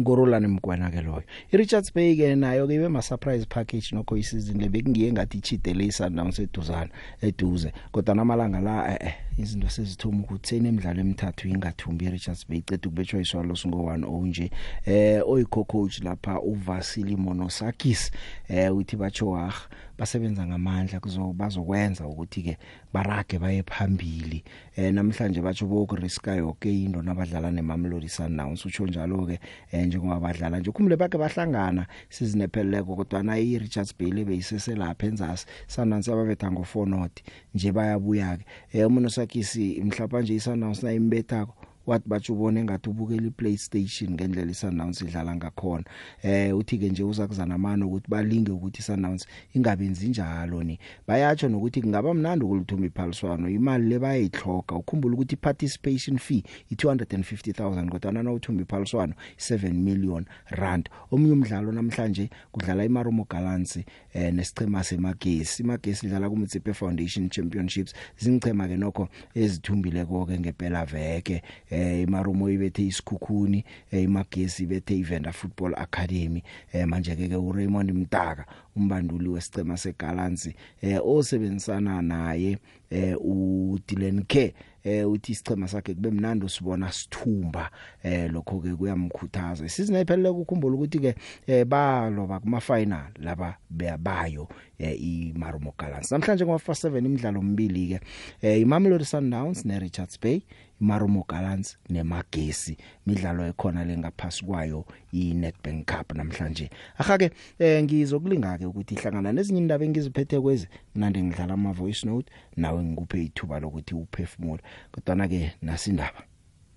ngorolane 0.00 0.46
mgwena 0.48 0.90
ke 0.90 1.00
loyo? 1.02 1.22
iRichards 1.52 1.92
Bay 1.94 2.16
ke 2.16 2.36
nayo 2.36 2.66
ke 2.66 2.74
ibe 2.74 2.88
ma 2.88 3.00
surprise 3.00 3.46
package 3.46 3.92
nokho 3.92 4.16
isizini 4.16 4.64
lebekungiye 4.64 5.12
ngathi 5.12 5.38
ichidele 5.38 5.84
iSundowns 5.84 6.38
eduzana 6.38 6.90
eduze 7.22 7.72
kodwa 7.92 8.14
namalanga 8.14 8.60
la 8.60 9.02
eh 9.02 9.14
izinto 9.40 9.68
sezithoma 9.68 10.20
ukuthi 10.22 10.48
senemidlalo 10.48 11.00
emithathu 11.00 11.48
ingathumbi 11.48 12.04
iRichards 12.04 12.46
Bay. 12.48 12.58
Icede 12.58 12.88
ukubetshwa 12.88 13.20
iswalo 13.20 13.56
singo 13.56 13.78
1-0 13.78 14.26
nje 14.26 14.50
eh 14.86 15.22
oyikho 15.26 15.64
coach 15.64 16.02
lapha 16.02 16.40
uVasili 16.40 17.16
Monosakis 17.16 18.10
eh 18.48 18.76
uthi 18.76 18.96
batsho 18.96 19.36
ah 19.36 19.54
basebenza 20.00 20.46
ngamandla 20.46 21.00
kuzobazokwenza 21.00 22.06
ukuthi 22.06 22.42
ke 22.42 22.58
barage 22.92 23.38
baye 23.38 23.62
phambili. 23.62 24.42
Eh 24.76 24.92
namhlanje 24.94 25.40
batsho 25.42 25.66
bokuriska 25.66 26.34
yonke 26.34 26.72
into 26.72 27.02
nabadlala 27.02 27.50
neMamelodi 27.50 28.08
Sundowns 28.08 28.64
utsho 28.64 28.86
njalo 28.86 29.26
ke 29.26 29.40
eh 29.72 29.86
njengoba 29.86 30.20
badlala 30.20 30.58
nje 30.58 30.70
kumle 30.70 30.96
bake 30.96 31.18
bahlangana 31.18 31.86
sizinepheleleko 32.08 32.96
kodwa 32.96 33.22
na 33.22 33.38
iRichards 33.38 33.94
Bay 33.98 34.24
beyisese 34.24 34.74
lapha 34.74 35.06
enzasi 35.06 35.46
Sundowns 35.66 36.08
ababetha 36.08 36.50
ngo 36.50 36.66
4 36.74 36.88
not 36.88 37.20
nje 37.54 37.72
bayabuya 37.72 38.36
ke 38.36 38.44
eh 38.72 38.86
umuntu 38.86 39.10
sakisi 39.10 39.82
mhlawumbe 39.84 40.22
nje 40.22 40.34
iSundowns 40.34 40.82
na 40.82 40.92
imbethako 40.92 41.54
wathi 41.86 42.08
bathi 42.08 42.32
ubone 42.32 42.64
ngathi 42.64 42.90
ubukela 42.90 43.26
iPlayStation 43.26 44.10
ngendlela 44.10 44.50
iSundowns 44.50 45.02
idlala 45.02 45.36
ngakhona. 45.36 45.84
Eh 46.22 46.56
uthi 46.56 46.78
ke 46.78 46.88
nje 46.88 47.02
uza 47.02 47.26
kuzana 47.26 47.54
amano 47.54 47.86
ukuthi 47.86 48.10
balinge 48.10 48.52
ukuthi 48.52 48.78
iSundowns 48.80 49.26
ingabenzi 49.54 50.08
njalo 50.08 50.62
ni. 50.62 50.78
Bayatsho 51.06 51.48
nokuthi 51.48 51.82
kungaba 51.82 52.14
mnandi 52.14 52.44
ukulithuma 52.44 52.86
iphaliswano 52.86 53.48
imali 53.48 53.88
lebayihloka 53.88 54.76
ukhumbula 54.76 55.14
ukuthi 55.14 55.36
participation 55.36 56.18
fee 56.18 56.44
i250000 56.72 57.88
kodwa 57.88 58.12
nana 58.12 58.32
uthumba 58.32 58.62
iphaliswano 58.62 59.14
7 59.36 59.72
million 59.72 60.24
rand. 60.50 60.88
Omnye 61.10 61.32
umdlalo 61.32 61.72
namhlanje 61.72 62.30
kudlala 62.52 62.84
iMarumo 62.84 63.26
Gallants 63.30 63.76
eh 64.14 64.34
nesichema 64.34 64.84
semagesi. 64.84 65.62
Imagesi 65.62 66.06
idlala 66.06 66.30
kuMtsipe 66.30 66.74
Foundation 66.74 67.28
Championships. 67.30 67.94
Zingichema 68.18 68.68
ke 68.68 68.76
nokho 68.76 69.08
ezithumbile 69.34 70.04
konke 70.04 70.38
ngempela 70.38 70.84
veke 70.84 71.42
eh 71.70 72.02
iMarumo 72.02 72.50
ibethe 72.50 72.86
isikhukhuni 72.86 73.64
eh 73.90 74.02
imagesi 74.02 74.62
ibethe 74.62 74.96
iVenda 74.96 75.32
Football 75.32 75.74
Academy. 75.76 76.42
Eh 76.72 76.86
manje 76.86 77.16
ke 77.16 77.36
uRaymond 77.36 77.90
Mtaka 77.90 78.46
umbanduli 78.76 79.28
wesicema 79.28 79.76
seGallants 79.76 80.50
eh 80.82 81.00
osebenzisana 81.04 82.02
naye 82.02 82.58
eh 82.90 83.16
uDylan 83.20 84.24
K 84.28 84.54
eh 84.84 85.10
uthi 85.10 85.32
isicema 85.32 85.68
sakhe 85.68 85.94
kube 85.94 86.10
mnandi 86.10 86.46
usibona 86.46 86.92
sithumba. 86.92 87.70
Eh 88.02 88.32
lokho 88.32 88.60
ke 88.60 88.74
kuyamkhuthaza. 88.74 89.64
Isizini 89.64 89.98
ephelele 89.98 90.28
ukukhumbula 90.28 90.74
ukuthi 90.74 90.98
ke 90.98 91.14
eh 91.46 91.64
baloba 91.64 92.40
kuma 92.40 92.60
final 92.60 93.10
laba 93.18 93.56
beyabayo 93.70 94.48
eh 94.78 95.02
iMarumo 95.02 95.74
Gallants 95.78 96.12
namhlanje 96.12 96.44
kuma 96.44 96.56
7 96.56 96.98
imidlalo 96.98 97.42
mbili 97.42 97.88
ke 97.88 98.00
eh 98.42 98.60
iMamelodi 98.60 99.04
Sundowns 99.04 99.64
neRichards 99.64 100.20
Bay 100.20 100.42
iMarumo 100.80 101.24
Gallants 101.28 101.78
nemagesi 101.88 102.76
midlalo 103.06 103.46
ekhona 103.46 103.84
lengaphasi 103.84 104.44
kwayo 104.44 104.84
iNetbank 105.12 105.86
Cup 105.86 106.14
namhlanje 106.14 106.70
ahake 106.98 107.30
eh 107.58 107.82
ngizokulinga 107.82 108.58
ke 108.58 108.66
ukuthi 108.66 108.94
ihlangana 108.94 109.32
nezinye 109.32 109.60
indaba 109.60 109.84
engiziphethe 109.84 110.40
kwezi 110.40 110.68
mnandi 110.94 111.22
ngidlala 111.22 111.54
ama 111.54 111.72
voice 111.72 112.06
note 112.06 112.32
nawe 112.56 112.82
ngikuphe 112.82 113.24
ithuba 113.24 113.60
lokuthi 113.60 113.94
uphefumule 113.94 114.62
kodwa 114.92 115.14
na 115.14 115.28
ke 115.28 115.52
nasindaba 115.62 116.22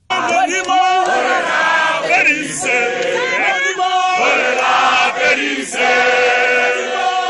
Animo, 0.09 0.81
orera, 1.09 1.59
felice. 2.07 2.77
Animo, 3.49 3.91
orera, 4.27 4.73
felice. 5.17 5.91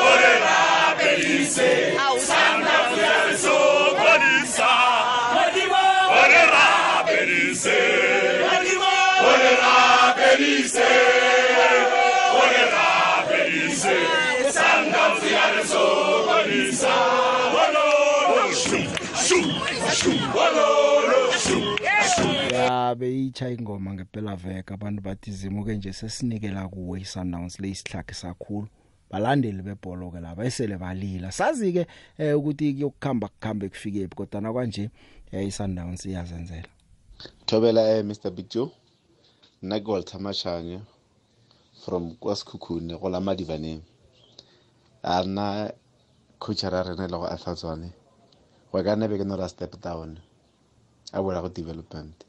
Orera, 0.09 0.57
felice. 0.97 1.69
Santa 2.27 2.62
felice. 10.35 10.81
Orera, 12.41 13.25
felice. 13.29 13.95
Santa 14.51 15.15
Fianso, 15.19 15.83
Bonisa. 16.27 16.93
Ololo, 17.61 18.51
shum, 18.53 18.85
shum, 19.25 19.45
shum. 19.97 20.17
Ololo, 20.33 21.31
shum, 21.43 21.77
shum. 22.15 22.53
ya 22.53 22.95
beyicha 22.95 23.49
ingoma 23.49 23.93
ngempela 23.93 24.35
veka 24.35 24.73
abantu 24.73 25.01
bathi 25.01 25.31
zimuke 25.31 25.75
nje 25.75 25.93
sesinikela 25.93 26.67
kuwe 26.67 27.01
iSundowns 27.01 27.59
lesihlakhe 27.59 28.13
sakhulu 28.13 28.67
balandeli 29.11 29.61
bebhola 29.61 30.11
ke 30.11 30.19
laba 30.19 30.45
esele 30.45 30.77
balila 30.77 31.31
sazi 31.31 31.73
ke 31.73 31.87
eh, 32.17 32.37
ukuthi 32.37 32.73
kuyokukhamba 32.73 33.27
kukhambe 33.27 33.69
kufike 33.69 34.07
kodwa 34.07 34.41
na 34.41 34.53
kanje 34.53 34.89
eh, 35.31 35.47
iSundowns 35.47 36.05
iyazenzela 36.05 36.69
thobela 37.45 37.97
eh 37.97 38.05
Mr 38.05 38.31
Big 38.31 38.49
Joe 38.49 38.71
nna 39.63 39.79
ke 39.79 39.87
Walter 39.87 40.19
Mashanya 40.19 40.81
from 41.85 42.15
kwasikhukhune 42.19 42.99
go 42.99 43.09
la 43.09 43.19
madivaneng 43.19 43.81
a 45.03 45.23
nna 45.23 45.71
coach 46.39 46.63
ra 46.63 46.83
rena 46.83 47.07
le 47.07 47.17
go 47.17 47.27
afatswane 47.27 47.93
go 48.71 48.83
ka 48.83 48.95
nne 48.95 49.07
be 49.07 49.17
ke 49.17 49.23
no 49.23 49.35
ra 49.35 49.47
step 49.47 49.79
down 49.79 50.19
a 51.13 51.21
bola 51.23 51.41
go 51.41 51.47
development 51.47 52.25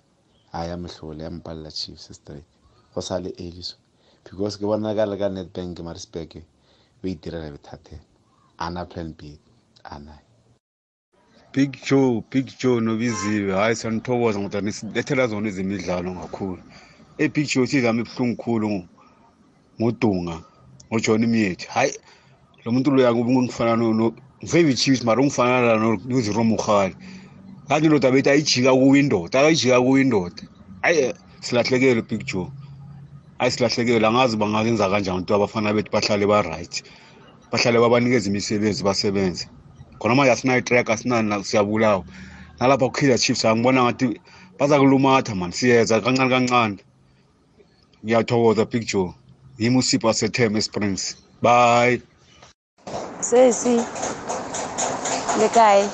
a 0.52 0.66
ya 0.66 0.76
mehlole 0.76 1.24
ya 1.24 1.30
mpalla 1.30 1.70
chiefs 1.70 2.12
straight 2.14 2.46
go 2.94 3.00
sa 3.02 3.18
le 3.18 3.34
early 3.38 3.62
so 3.62 3.74
because 4.22 4.56
ke 4.56 4.62
bona 4.62 4.94
ka 4.94 5.04
le 5.06 5.16
ka 5.18 5.28
netbank 5.28 5.80
marisburg 5.82 6.38
o 7.02 7.06
itirela 7.06 7.50
bethateng 7.50 8.02
ana 8.58 8.86
plan 8.86 9.12
b 9.18 9.38
ana 9.82 10.18
Big 11.52 11.82
Joe 11.82 12.22
Big 12.30 12.46
Joe 12.58 12.80
nobiziwe 12.80 13.52
hayi 13.54 13.76
sanithokoza 13.76 14.38
ngoba 14.38 14.60
nisilethela 14.60 15.26
zona 15.26 15.48
ezemidlalo 15.48 16.14
kakhulu 16.14 16.62
e 17.18 17.28
Big 17.28 17.46
Joe 17.46 17.66
sizama 17.66 18.00
ibhlungu 18.00 18.36
khulu 18.36 18.88
ngodunga 19.80 20.40
ngoJohn 20.90 21.26
Miyethi 21.26 21.66
hayi 21.68 21.92
lo 22.64 22.72
muntu 22.72 22.90
lo 22.90 23.02
yakuba 23.02 23.30
ngifana 23.30 23.76
no 23.76 24.14
Favorite 24.46 24.76
Chiefs 24.76 25.04
mara 25.04 25.20
ungifana 25.20 25.60
la 25.60 25.78
no 25.78 26.20
Zero 26.20 26.44
Mukhali 26.44 26.94
kanti 27.68 27.88
lo 27.88 27.98
dabethu 27.98 28.30
ayijika 28.30 28.72
kuwindoda 28.72 29.40
ayijika 29.40 29.80
kuwindoda 29.80 30.42
ayi 30.82 31.14
silahlekele 31.40 32.02
Big 32.02 32.24
Joe. 32.26 32.50
Ayi 33.38 33.50
silahlekele 33.50 34.06
angazi 34.06 34.36
bangazenza 34.36 34.90
kanjani 34.90 35.18
ukuthi 35.18 35.34
abafana 35.34 35.72
bethu 35.72 35.90
bahlale 35.92 36.26
ba 36.26 36.42
right 36.42 36.82
bahlale 37.52 37.78
babanikeza 37.80 38.30
imisebenzi 38.30 38.82
basebenze. 38.84 39.46
Khona 39.98 40.14
manje 40.14 40.32
asinayo 40.32 40.60
track 40.60 40.90
asinani 40.90 41.44
siyabulawa. 41.44 42.04
Nalapha 42.60 42.86
ku-kaizer 42.88 43.18
chiefs 43.18 43.44
angibona 43.44 43.82
ngathi 43.82 44.20
baza 44.58 44.78
kulumatha 44.78 45.34
mani 45.34 45.52
siyeza 45.52 46.00
kancane 46.00 46.30
kancane. 46.30 46.78
Ngiyathokoza 48.04 48.64
big 48.64 48.86
joe. 48.86 49.14
Yimi 49.58 49.78
usipho 49.78 50.06
wasethem 50.06 50.60
springs. 50.60 51.16
Bye. 51.42 52.00
Sesi 53.20 53.76
le 55.38 55.48
kae 55.48 55.88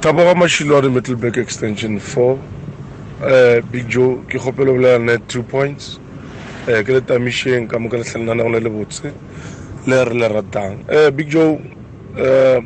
thapa 0.00 0.24
ga 0.24 0.34
mašilwane 0.34 0.88
middleback 0.88 1.36
extension 1.36 1.98
4 1.98 2.20
uh, 2.30 3.64
big 3.72 3.88
joe 3.88 4.16
ke 4.28 4.38
kgopelo 4.38 4.74
bolela 4.74 4.98
net 4.98 5.22
2 5.36 5.42
points. 5.42 5.98
Uh, 6.68 6.80
ke 6.84 6.92
le 6.92 7.00
tamišeng 7.00 7.68
ka 7.68 7.78
moka 7.78 7.96
letlhalenane 7.96 8.42
go 8.42 8.48
le 8.48 8.60
le 8.60 8.70
botse 8.70 9.12
le 9.86 10.04
re 10.04 10.14
le 10.14 10.28
ratang. 10.28 10.78
Uh, 10.88 11.10
big 11.10 11.28
joe 11.28 11.58
uh, 12.16 12.60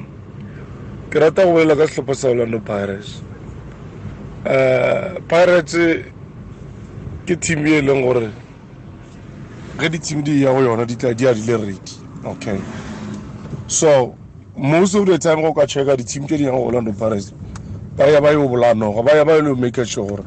ke 1.10 1.16
rata 1.18 1.44
go 1.44 1.52
bolela 1.56 1.76
ka 1.76 1.86
setlhopha 1.86 2.14
sa 2.14 2.28
orlando 2.28 2.60
pirates. 2.60 3.22
Uh, 4.44 5.16
pirates 5.28 5.74
ke 7.28 7.36
team 7.36 7.66
e 7.66 7.80
leng 7.82 8.00
gore 8.00 8.30
ge 9.78 9.88
di-team 9.90 10.22
di 10.24 10.40
ya 10.42 10.52
go 10.52 10.60
yona 10.60 10.86
di 10.86 10.96
a 11.06 11.12
di 11.14 11.24
le 11.24 11.56
ready. 11.58 11.78
Okay. 12.24 12.58
So 13.66 14.16
most 14.56 14.94
of 14.94 15.04
the 15.04 15.18
time 15.18 15.42
go 15.42 15.52
ka 15.52 15.66
checka 15.66 15.94
di-team 15.94 16.26
tse 16.26 16.38
di 16.38 16.44
yang 16.44 16.54
orlando 16.54 16.90
pirates 16.92 17.34
ba 17.96 18.08
ya 18.08 18.20
ba 18.20 18.32
yo 18.32 18.48
bolanoga 18.48 19.04
ba 19.04 19.14
ya 19.14 19.24
ba 19.24 19.36
yo 19.36 19.54
make 19.54 19.84
sure 19.84 20.08
gore 20.08 20.24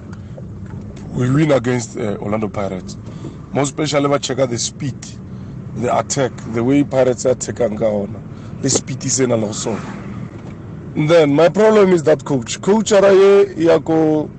we 1.16 1.28
win 1.32 1.52
against 1.52 1.98
uh, 1.98 2.22
orlando 2.22 2.48
pirates. 2.48 2.98
Most 3.52 3.74
especially 3.74 4.08
ba 4.08 4.20
checka 4.20 4.48
the 4.48 4.60
speed 4.60 4.96
the 5.78 5.90
attack 5.98 6.32
the 6.54 6.64
way 6.64 6.84
pirates 6.84 7.26
attackang 7.26 7.80
ka 7.80 7.90
ona 7.90 8.22
le 8.62 8.70
speed 8.70 9.02
se 9.02 9.26
na 9.26 9.36
le 9.36 9.48
go 9.48 9.54
sona. 9.54 9.82
Then 10.96 11.34
my 11.34 11.50
problem 11.50 11.94
is 11.94 12.04
that 12.04 12.24
coach. 12.26 12.62
Coach 12.62 12.92
ara 12.92 13.12
ye 13.12 13.66
ya 13.66 13.80
ko 13.80 14.30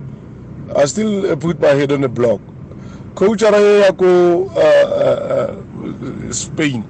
i 0.77 0.87
still 0.87 1.33
uh, 1.33 1.35
put 1.35 1.61
my 1.61 1.75
head 1.75 1.91
on 1.91 2.03
the 2.03 2.09
block. 2.09 2.41
Coach 3.15 3.43
ara 3.43 3.59
ye 3.61 3.81
ya 3.81 3.93
ko 3.93 4.07
uh, 4.57 4.87
uh, 5.07 5.55
uh, 5.55 6.33
spain. 6.33 6.85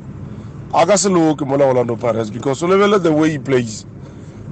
A 0.74 0.86
ka 0.86 0.96
se 0.96 1.08
loke 1.08 1.42
mola 1.46 1.66
orlando 1.66 1.96
pirates 1.96 2.30
because 2.30 2.62
o 2.62 2.66
lebele 2.68 3.02
the 3.02 3.12
way 3.12 3.30
he 3.32 3.38
plays. 3.38 3.86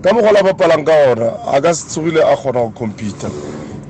Ka 0.02 0.10
mogola 0.12 0.42
bapalang 0.42 0.84
ka 0.86 0.92
ona 1.12 1.28
a 1.56 1.60
ka 1.62 1.72
se 1.72 1.88
tsogile 1.88 2.20
a 2.22 2.36
kgona 2.36 2.64
go 2.66 2.70
competa 2.72 3.30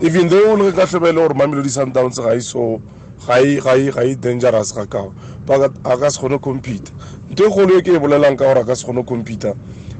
even 0.02 0.28
though 0.28 0.54
le 0.56 0.72
ka 0.72 0.86
tlhobele 0.86 1.14
gore 1.14 1.34
mamelodi 1.34 1.68
sundowns 1.70 2.18
ga 2.20 2.34
e 2.34 2.40
so 2.40 2.80
ga 3.26 4.04
e 4.04 4.14
dangerous 4.16 4.72
ga 4.74 4.86
kao 4.86 5.12
a 5.84 5.96
ka 5.96 6.10
se 6.10 6.18
kgone 6.18 6.38
compete. 6.38 6.92
Ntho 7.30 7.46
e 7.46 7.50
kgolo 7.50 7.78
e 7.78 7.82
ke 7.82 7.94
e 7.94 7.98
bolelang 7.98 8.36
ka 8.36 8.44
gore 8.44 8.60
a 8.60 8.64
ka 8.64 8.74
se 8.74 8.84
kgone 8.84 9.04
compete 9.04 9.54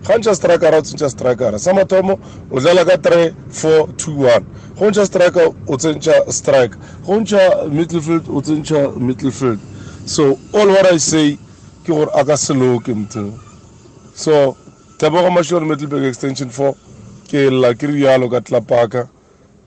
ga 0.06 0.18
ntšha 0.18 0.34
strikera 0.34 0.78
o 0.78 0.82
tsentšha 0.82 1.08
strikera. 1.10 1.58
Sa 1.58 1.72
mathomo 1.72 2.18
o 2.50 2.60
dlala 2.60 2.84
ka 2.84 2.96
3 2.96 3.34
4 3.52 3.92
2 3.96 4.24
1 4.24 4.44
go 4.78 4.90
ntšha 4.90 5.06
striker 5.06 5.52
o 5.66 5.76
tsentšha 5.76 6.32
strike. 6.32 6.76
Go 7.06 7.20
ntšha 7.20 7.68
midfield 7.68 8.28
o 8.28 8.40
tsentšha 8.40 8.96
midfield. 8.96 9.60
So 10.06 10.38
all 10.54 10.68
what 10.68 10.86
i 10.86 10.98
say 10.98 11.38
ke 11.84 11.92
gore 11.92 12.10
a 12.14 12.24
ka 12.24 12.36
se 12.36 12.54
loke 12.54 12.92
mtheng 12.94 13.32
so 14.14 14.56
tebogo 14.98 15.30
mashore 15.30 15.64
middleburg 15.64 16.04
extension 16.04 16.50
4 16.50 16.74
ke 17.30 17.48
lla 17.50 17.74
ke 17.74 17.88
rialo 17.88 18.28
ka 18.28 18.40
tlapaka 18.40 19.08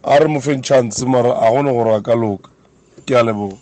a 0.03 0.19
re 0.19 0.27
mo 0.27 0.39
feng 0.39 0.61
chance 0.61 1.01
mara 1.05 1.33
a 1.33 1.49
gone 1.51 1.71
gore 1.73 1.95
a 1.95 2.01
ka 2.01 2.13
loka. 2.13 2.52
Ke 3.05 3.17
a 3.17 3.23
leboga 3.23 3.57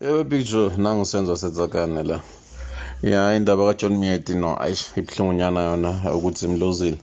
ewe 0.00 0.24
big 0.24 0.44
joe 0.46 0.70
nangisenzo 0.76 1.36
sedzakane 1.36 2.02
la. 2.02 2.20
Ya 3.02 3.36
indaba 3.36 3.66
kajohn 3.66 3.96
miyeti 3.96 4.34
no 4.34 4.56
ayish 4.60 4.92
ibuhlungunyana 4.96 5.60
yona 5.62 6.14
ukuthi 6.14 6.44
imlozile. 6.44 6.98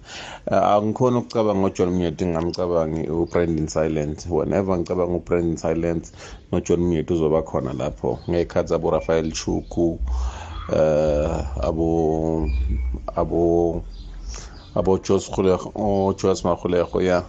Angikhona 0.45 1.17
ukucabanga 1.19 1.59
ngojohn 1.59 1.89
miyeti 1.89 2.25
ngingamcabangi 2.25 3.09
ubrandon 3.09 3.67
silent. 3.67 4.25
Whenever 4.29 4.77
ngicabanga 4.77 5.17
ubrandon 5.17 5.57
silent 5.57 6.11
nojohn 6.51 6.81
miyeti 6.81 7.13
uzoba 7.13 7.41
khona 7.41 7.73
lapho. 7.73 8.19
Ngey'khathi 8.29 8.73
abo 8.73 8.91
rafael 8.91 9.31
chuku 9.31 9.99
uh 10.69 11.65
abo 11.65 12.49
abo 13.15 13.83
abo 14.75 14.97
jos 14.99 15.31
Jos 16.21 16.43
Magolego 16.43 17.01
ya. 17.01 17.23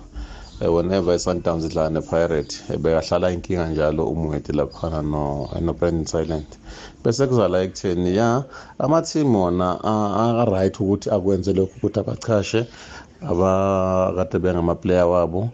Whenever 0.61 1.13
i-Sundowns 1.15 1.65
idlala 1.65 1.91
ne-Pirate 1.91 2.79
bekahlala 2.79 3.31
inkinga 3.31 3.69
njalo 3.69 4.05
umwete 4.07 4.53
laphana 4.53 5.03
no 5.03 5.49
no 5.61 5.73
Brandon 5.73 6.05
Silent. 6.07 6.59
Bese 7.05 7.27
kuzala 7.27 7.63
ekutheni 7.63 8.17
ya 8.17 8.45
ama-team 8.79 9.35
wona 9.37 9.79
a-right 9.85 10.81
ukuthi 10.81 11.11
akwenze 11.11 11.53
lokhu 11.53 11.77
ukuthi 11.77 12.01
abachashe 12.01 12.67
abakade 13.21 14.39
bengama-player 14.39 15.07
wabo 15.07 15.51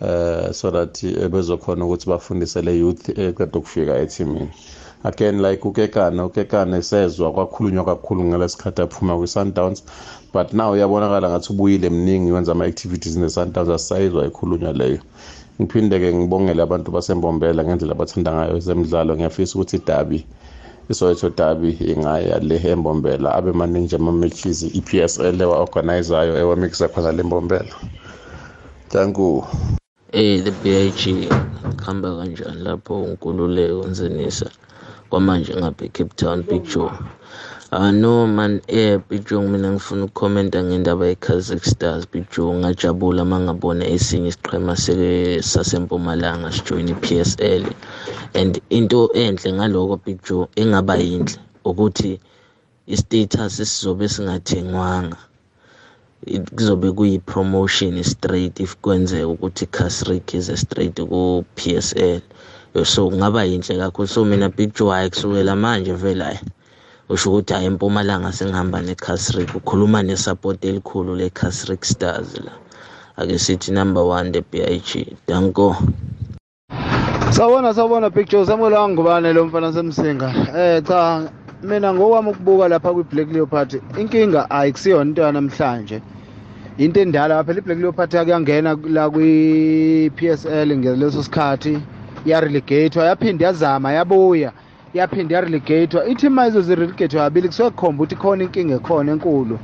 uh 0.00 0.52
so 0.52 0.70
that 0.70 1.02
bezokhona 1.30 1.84
ukuthi 1.84 2.08
bafundise 2.10 2.62
le 2.62 2.78
youth 2.78 3.08
eqeda 3.08 3.58
ukufika 3.58 3.96
ethimini. 3.98 4.50
Again 5.04 5.40
like 5.42 5.64
ukekane 5.68 6.22
ukekane 6.22 6.82
sezwa 6.82 7.32
kwakhulunywa 7.32 7.84
kakhulu 7.84 8.24
ngalesikhathi 8.24 8.82
aphuma 8.82 9.16
kwi-sundowns. 9.16 9.82
But 10.32 10.52
now 10.52 10.72
uyabonakala 10.72 11.30
ngathi 11.30 11.52
ubuyile 11.52 11.90
mningi 11.90 12.32
wenza 12.32 12.52
ama-activities 12.52 13.16
ne-sundowns 13.16 13.68
asisayizwa 13.68 14.26
ikhulunywa 14.26 14.72
leyo. 14.72 14.98
Ngiphinde-ke 15.60 16.14
ngibongele 16.14 16.62
abantu 16.62 16.90
basembombela 16.90 17.64
ngendlela 17.64 17.92
abathanda 17.92 18.32
ngayo 18.32 18.56
ezemidlalo. 18.56 19.14
Ngiyafisa 19.14 19.54
ukuthi 19.54 19.76
idabi 19.76 20.26
isoweto 20.90 21.30
dabi 21.30 21.70
ingaya 21.92 22.38
le 22.38 22.56
embombela 22.72 23.34
abe 23.34 23.52
maningi 23.52 23.94
ama-matches 23.94 24.62
i-psl 24.62 25.40
ewa-organizayo 25.40 26.38
ewamikisa 26.38 26.88
khona 26.88 27.12
le 27.12 27.22
mbombela. 27.22 27.74
Thank 28.88 29.18
you. 29.18 29.44
Eh 30.12 30.42
the 30.44 30.50
BIG 30.50 31.28
kuhamba 31.78 32.16
kanjani 32.16 32.62
lapho 32.62 33.02
unkululeko 33.02 33.86
nzenisa. 33.86 34.50
Kwamanje 35.10 35.54
ngapha 35.56 35.84
eCape 35.84 36.14
Town 36.16 36.42
Big 36.42 36.62
Joe 36.64 36.90
Ah 37.74 37.90
no 37.90 38.26
man 38.26 38.60
eh 38.68 38.98
Big 39.08 39.24
Joe 39.28 39.48
mina 39.48 39.68
ngifuna 39.72 40.04
ukukhomenta 40.04 40.58
ngendaba 40.62 41.04
yeKaizer 41.06 41.60
Stars. 41.72 42.04
Big 42.12 42.26
Joe 42.32 42.54
ngajabula 42.60 43.24
mangabona 43.24 43.84
esinye 43.94 44.28
isiqhema 44.32 44.74
sasempumalanga 45.52 46.48
sijoin 46.52 46.88
iPSL 46.94 47.64
and 48.40 48.52
into 48.78 49.00
enhle 49.24 49.50
ngaloko 49.56 49.96
Big 50.04 50.18
Joe 50.26 50.46
engaba 50.62 50.94
yinhle 50.96 51.38
ukuthi 51.64 52.12
istatus 52.94 53.56
sizobe 53.56 54.06
singathengwanga. 54.14 55.16
Kuzobe 56.56 56.88
kuyi-promotion 56.96 57.94
straight 58.04 58.60
if 58.60 58.76
kwenzeka 58.84 59.28
ukuthi 59.34 59.64
Casrick 59.76 60.34
ize 60.38 60.56
straight 60.64 60.96
ku-PSL 61.10 62.20
so 62.84 63.08
kungaba 63.08 63.40
yinhle 63.50 63.74
kakhulu. 63.82 64.08
So 64.08 64.24
mina 64.24 64.48
Big 64.56 64.70
Joe 64.76 64.90
hayi 64.92 65.08
kusukela 65.10 65.56
manje 65.56 65.92
vele 65.92 66.24
hayi 66.24 66.40
usho 67.12 67.30
ukuthi 67.30 67.52
hayi 67.52 67.66
empumalanga 67.66 68.32
sengihamba 68.32 68.80
ne-Casrick 68.80 69.54
ukhuluma 69.54 70.02
nesupport 70.02 70.64
elikhulu 70.64 71.16
le-Casrick 71.16 71.84
Stars 71.84 72.40
la. 72.40 72.52
Ake 73.18 73.38
sithi 73.38 73.70
number 73.72 74.02
one 74.04 74.32
the 74.32 74.40
BIG 74.40 75.16
danko. 75.26 75.76
Sawubona 77.30 77.74
sawubona 77.74 78.10
big 78.12 78.28
joe. 78.28 78.46
Samuel 78.46 78.72
wangubane 78.72 79.32
lo 79.34 79.46
mfana 79.46 79.72
semsinga 79.72 80.34
eh 80.56 80.82
cha 80.82 81.30
mina 81.62 81.94
ngowami 81.94 82.30
ukubuka 82.30 82.68
lapha 82.68 82.92
kwi-black 82.92 83.32
leopard 83.32 83.82
inkinga 83.98 84.50
ayikusiyona 84.50 85.10
into 85.10 85.22
yanamhlanje. 85.22 86.02
Into 86.78 87.00
endala 87.00 87.36
lapha 87.36 87.52
i-black 87.52 87.78
leopard 87.78 88.12
yakuyangena 88.12 88.78
la 88.88 89.10
kwi-p 89.10 90.28
s 90.28 90.46
l 90.46 90.76
ngeleso 90.76 91.22
sikhathi 91.22 91.78
yarelegatwa 92.24 93.04
yaphinde 93.04 93.44
yazama 93.44 93.92
yabuya. 93.92 94.52
Yaphinde 94.94 95.34
yarelegatwa 95.34 96.06
i-team 96.06 96.38
ayizozirelegate 96.38 97.16
kabili 97.16 97.48
kusuke 97.48 97.70
kukhomba 97.70 98.02
ukuthi 98.02 98.16
khona 98.16 98.44
inkinga 98.44 98.74
ekhona 98.74 99.12
enkulu. 99.12 99.58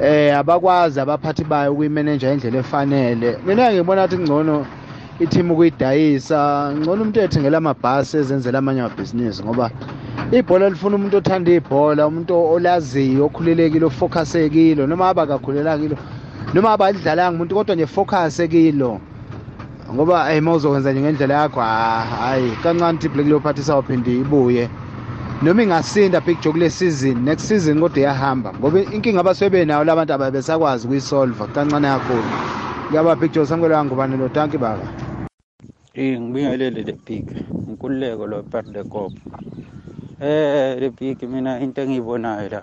Eh 0.00 0.36
abakwazi 0.38 1.00
abaphathi 1.00 1.44
bayo 1.44 1.74
kuyimeneja 1.74 2.32
indlela 2.32 2.58
efanele. 2.58 3.38
Mina 3.46 3.72
ngibona 3.72 4.04
ukuthi 4.04 4.22
ngcono 4.22 4.66
i-team 5.20 5.50
ukuyidayisa. 5.50 6.72
Ngcono 6.76 7.02
umuntu 7.02 7.20
ethengela 7.20 7.58
amabhasi 7.58 8.16
ezenzela 8.16 8.58
amanye 8.58 8.80
amabhizinisi 8.80 9.42
ngoba 9.44 9.70
ibhola 10.32 10.68
lifuna 10.68 10.96
umuntu 10.96 11.16
othanda 11.16 11.50
ibhola 11.52 12.06
umuntu 12.06 12.34
olaziyo 12.54 13.24
okhululekile 13.26 13.84
ofocusekile 13.86 14.86
noma 14.86 15.08
aba 15.08 15.26
kakhulelanga 15.26 15.82
kilo 15.82 15.96
noma 16.54 16.72
abalidlalanga 16.72 17.34
umuntu 17.36 17.54
kodwa 17.54 17.74
nje 17.74 17.86
focus 17.86 18.36
kilo 18.50 19.00
ngoba 19.94 20.28
hey 20.30 20.40
mawuzokwenza 20.40 20.92
nje 20.92 21.00
ngendlela 21.00 21.34
yakho 21.34 21.60
hayi 21.60 22.50
kancane 22.62 22.98
ukuthi 22.98 23.08
black 23.08 23.28
leopard 23.28 23.58
isawuphinde 23.58 24.20
ibuye. 24.20 24.68
Noma 25.42 25.62
ingasinda 25.62 26.20
big 26.20 26.40
joke 26.40 26.58
le 26.58 26.70
season 26.70 27.24
next 27.24 27.44
season 27.48 27.80
kodwa 27.80 27.98
iyahamba. 27.98 28.52
Ngoba 28.54 28.80
inkinga 28.80 29.20
abasuke 29.20 29.50
benayo 29.50 29.84
labantu 29.84 30.12
ababesakwazi 30.12 30.86
kuyisolve 30.86 31.46
kancane 31.54 31.88
kakhulu. 31.88 32.30
Ngiyaba 32.88 33.16
big 33.16 33.32
joke 33.32 33.48
samukela 33.48 33.84
ngubani 33.84 34.16
lo? 34.16 34.28
Tanki 34.28 34.58
baba. 34.58 34.84
Eh 35.94 36.20
ngibingelele 36.20 36.82
le 36.84 36.92
big 37.06 37.26
inkululeko 37.68 38.26
lo 38.26 38.42
part 38.42 38.66
de 38.72 38.84
cop 38.84 39.12
eh 40.20 40.78
le 40.78 40.90
big 40.90 41.22
mina 41.22 41.58
into 41.60 41.82
engiyibonayo 41.82 42.48
la 42.48 42.62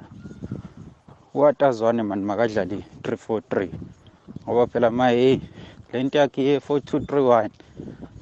watazwane 1.34 2.04
mani 2.04 2.24
makadlali 2.24 2.86
343 3.04 3.68
ngoba 4.48 4.68
phela 4.68 4.90
maye 4.92 5.42
le 5.94 6.04
nto 6.04 6.18
yakhe 6.18 6.44
ye 6.44 6.60
4231 6.60 7.50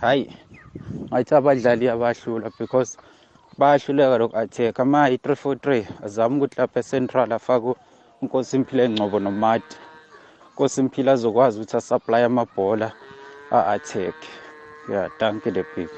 hayi 0.01 0.29
ngathi 1.09 1.35
abadlali 1.35 1.89
abahlula 1.89 2.51
because 2.59 2.97
bayahluleka 3.57 4.17
lokhu 4.17 4.37
attack. 4.37 4.79
Ama 4.79 5.09
i343 5.09 5.85
azama 6.03 6.37
ukuthi 6.37 6.55
lapha 6.57 6.83
central 6.83 7.31
afake 7.33 7.75
unkosi 8.21 8.55
imphile 8.55 8.85
engcobo 8.85 9.19
nomati 9.19 9.77
inkosi 10.49 10.81
imphile 10.81 11.11
azokwazi 11.11 11.57
ukuthi 11.57 11.77
asupply 11.77 12.23
amabhola 12.23 12.91
a-attack. 13.51 14.15
Ya 14.91 15.09
danke 15.19 15.51
the 15.51 15.65
big 15.75 15.89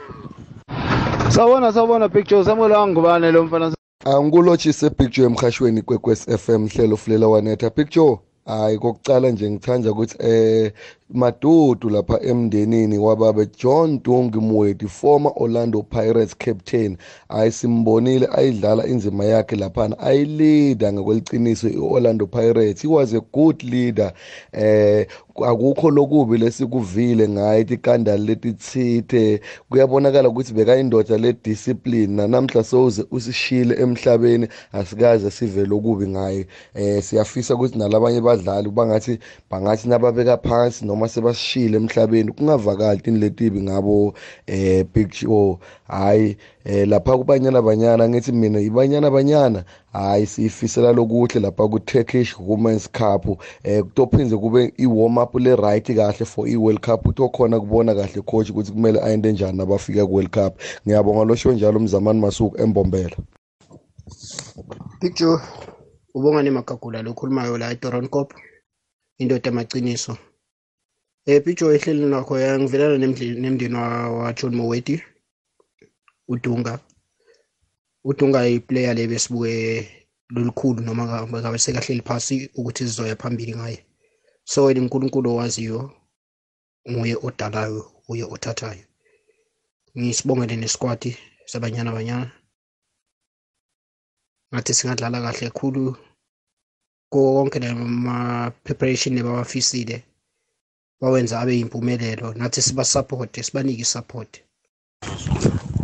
sawubona 1.30 1.74
sawubona 1.74 2.08
big 2.08 2.28
joe. 2.28 2.46
Samuel 2.46 2.72
wangubane 2.72 3.32
lo 3.32 3.44
mfana 3.44 3.76
angikulotshise 4.06 4.90
big 4.90 5.10
joe 5.12 5.26
emhashweni 5.26 5.82
kwekwes 5.82 6.38
FM 6.38 6.68
hlelo 6.68 6.98
fulela 6.98 7.28
wanetha. 7.28 7.70
Big 7.70 7.90
joe 7.90 8.20
hayi 8.46 8.78
kokucala 8.78 9.30
nje 9.30 9.52
ngithanda 9.52 9.92
ukuthi 9.92 10.16
eh 10.20 10.74
madudu 11.10 11.90
lapha 11.90 12.22
emndenini 12.22 12.98
wababa 12.98 13.46
John 13.46 14.00
Dungi 14.04 14.38
Mwedi 14.40 14.88
former 14.88 15.32
Orlando 15.36 15.82
Pirates 15.84 16.36
captain 16.38 16.98
ayisimbonile 17.30 18.30
ayidlala 18.32 18.88
inzima 18.88 19.26
yakhe 19.26 19.56
laphana 19.56 20.00
ayilida 20.00 20.94
ngokweliciniso 20.94 21.70
iOrlando 21.70 22.28
Pirates. 22.28 22.82
He 22.82 22.88
was 22.88 23.14
a 23.14 23.22
good 23.22 23.64
leader 23.64 24.14
eh 24.54 25.08
akukho 25.46 25.92
lokubi 25.92 26.38
lesikuvile 26.38 27.30
ngaye 27.30 27.64
tikandali 27.64 28.26
letitsite 28.26 29.42
kuyabonakala 29.70 30.30
ukuthi 30.30 30.54
bekayindoda 30.54 31.18
le 31.18 31.34
discipline 31.44 32.08
nanamhla 32.08 32.64
sowuze 32.64 33.06
usishile 33.12 33.76
emhlabeni 33.76 34.48
asikaze 34.72 35.32
sive 35.32 35.66
lokubi 35.66 36.08
ngaye. 36.08 36.48
Eh 36.76 37.04
siyafisa 37.04 37.56
ukuthi 37.56 37.78
nalabanye 37.78 38.22
badlali 38.22 38.70
bangathi 38.70 39.20
bangathi 39.50 39.90
nababeka 39.90 40.38
phansi 40.38 40.86
noma 40.98 41.06
noma 41.06 41.08
sebasishile 41.08 41.78
emhlabeni 41.78 42.32
kungavakali 42.32 43.02
tini 43.02 43.20
letibi 43.20 43.62
ngabo 43.62 44.14
eh 44.48 44.86
Big 44.94 45.12
Show 45.14 45.60
hayi 45.88 46.38
eh 46.66 46.88
lapha 46.88 47.18
kubanyana 47.18 47.62
banyana 47.62 48.10
ngithi 48.10 48.32
mina 48.32 48.60
ibanyana 48.60 49.12
banyana 49.12 49.64
hayi 49.94 50.26
sifisela 50.26 50.94
lokuhle 50.94 51.40
lapha 51.40 51.68
ku 51.68 51.80
Turkish 51.80 52.36
Women's 52.40 52.90
Cup 52.92 53.42
eh 53.64 53.84
kutophinze 53.84 54.38
kube 54.38 54.74
i 54.78 54.86
warm 54.86 55.18
up 55.18 55.36
le 55.36 55.56
right 55.56 55.86
kahle 55.86 56.26
for 56.26 56.48
i 56.48 56.56
World 56.56 56.82
Cup 56.82 57.08
utokhona 57.08 57.60
kubona 57.60 57.96
kahle 57.96 58.22
coach 58.22 58.50
ukuthi 58.50 58.72
kumele 58.72 59.00
ayende 59.02 59.32
njani 59.32 59.58
nabafika 59.58 60.06
ku 60.06 60.14
World 60.14 60.32
Cup. 60.32 60.62
Ngiyabonga 60.88 61.26
lo 61.26 61.36
show 61.36 61.52
njalo 61.52 61.80
mzamani 61.80 62.20
masuku 62.20 62.62
embombela. 62.62 63.18
Picture 65.00 65.40
ubongani 66.14 66.50
magagula 66.50 67.02
lokhulumayo 67.02 67.58
la 67.58 67.72
eToronkop 67.72 68.34
indoda 69.18 69.50
amaciniso 69.50 70.18
eh 71.30 71.44
Picture 71.44 71.76
ehleli 71.76 72.06
nakho 72.06 72.40
yangivelana 72.40 72.98
nemndeni 72.98 73.40
nemndeni 73.42 73.76
wa 73.76 74.10
wa 74.10 74.34
John 74.34 74.56
Moweti 74.56 75.04
uDunga. 76.28 76.80
uDunga 78.04 78.48
iplayer 78.48 78.96
le 78.96 79.08
besibuke 79.08 79.54
lolukhulu 80.30 80.82
noma 80.82 81.28
ngabe 81.28 81.58
sekahleli 81.58 82.02
phasi 82.02 82.50
ukuthi 82.56 82.84
sizoya 82.84 83.16
phambili 83.16 83.56
ngaye. 83.56 83.86
So 84.46 84.64
wena 84.64 84.82
uNkulunkulu 84.82 85.32
owaziyo 85.32 85.92
nguye 86.90 87.16
odalayo 87.16 87.92
uye 88.08 88.24
othathayo. 88.24 88.86
Ngisibongele 89.98 90.56
nesquad 90.56 91.16
sabanyana 91.46 91.92
banyana. 91.92 92.32
Ngathi 94.54 94.74
singadlala 94.74 95.22
kahle 95.22 95.50
kakhulu 95.50 95.96
konke 97.10 97.60
nama 97.60 98.52
preparation 98.64 99.16
nebawafisile 99.16 100.07
bawenza 101.02 101.40
abe 101.42 101.60
impumelelo 101.60 102.34
nathi 102.34 102.62
siba 102.62 102.84
support 102.86 103.32
sibanike 103.46 103.86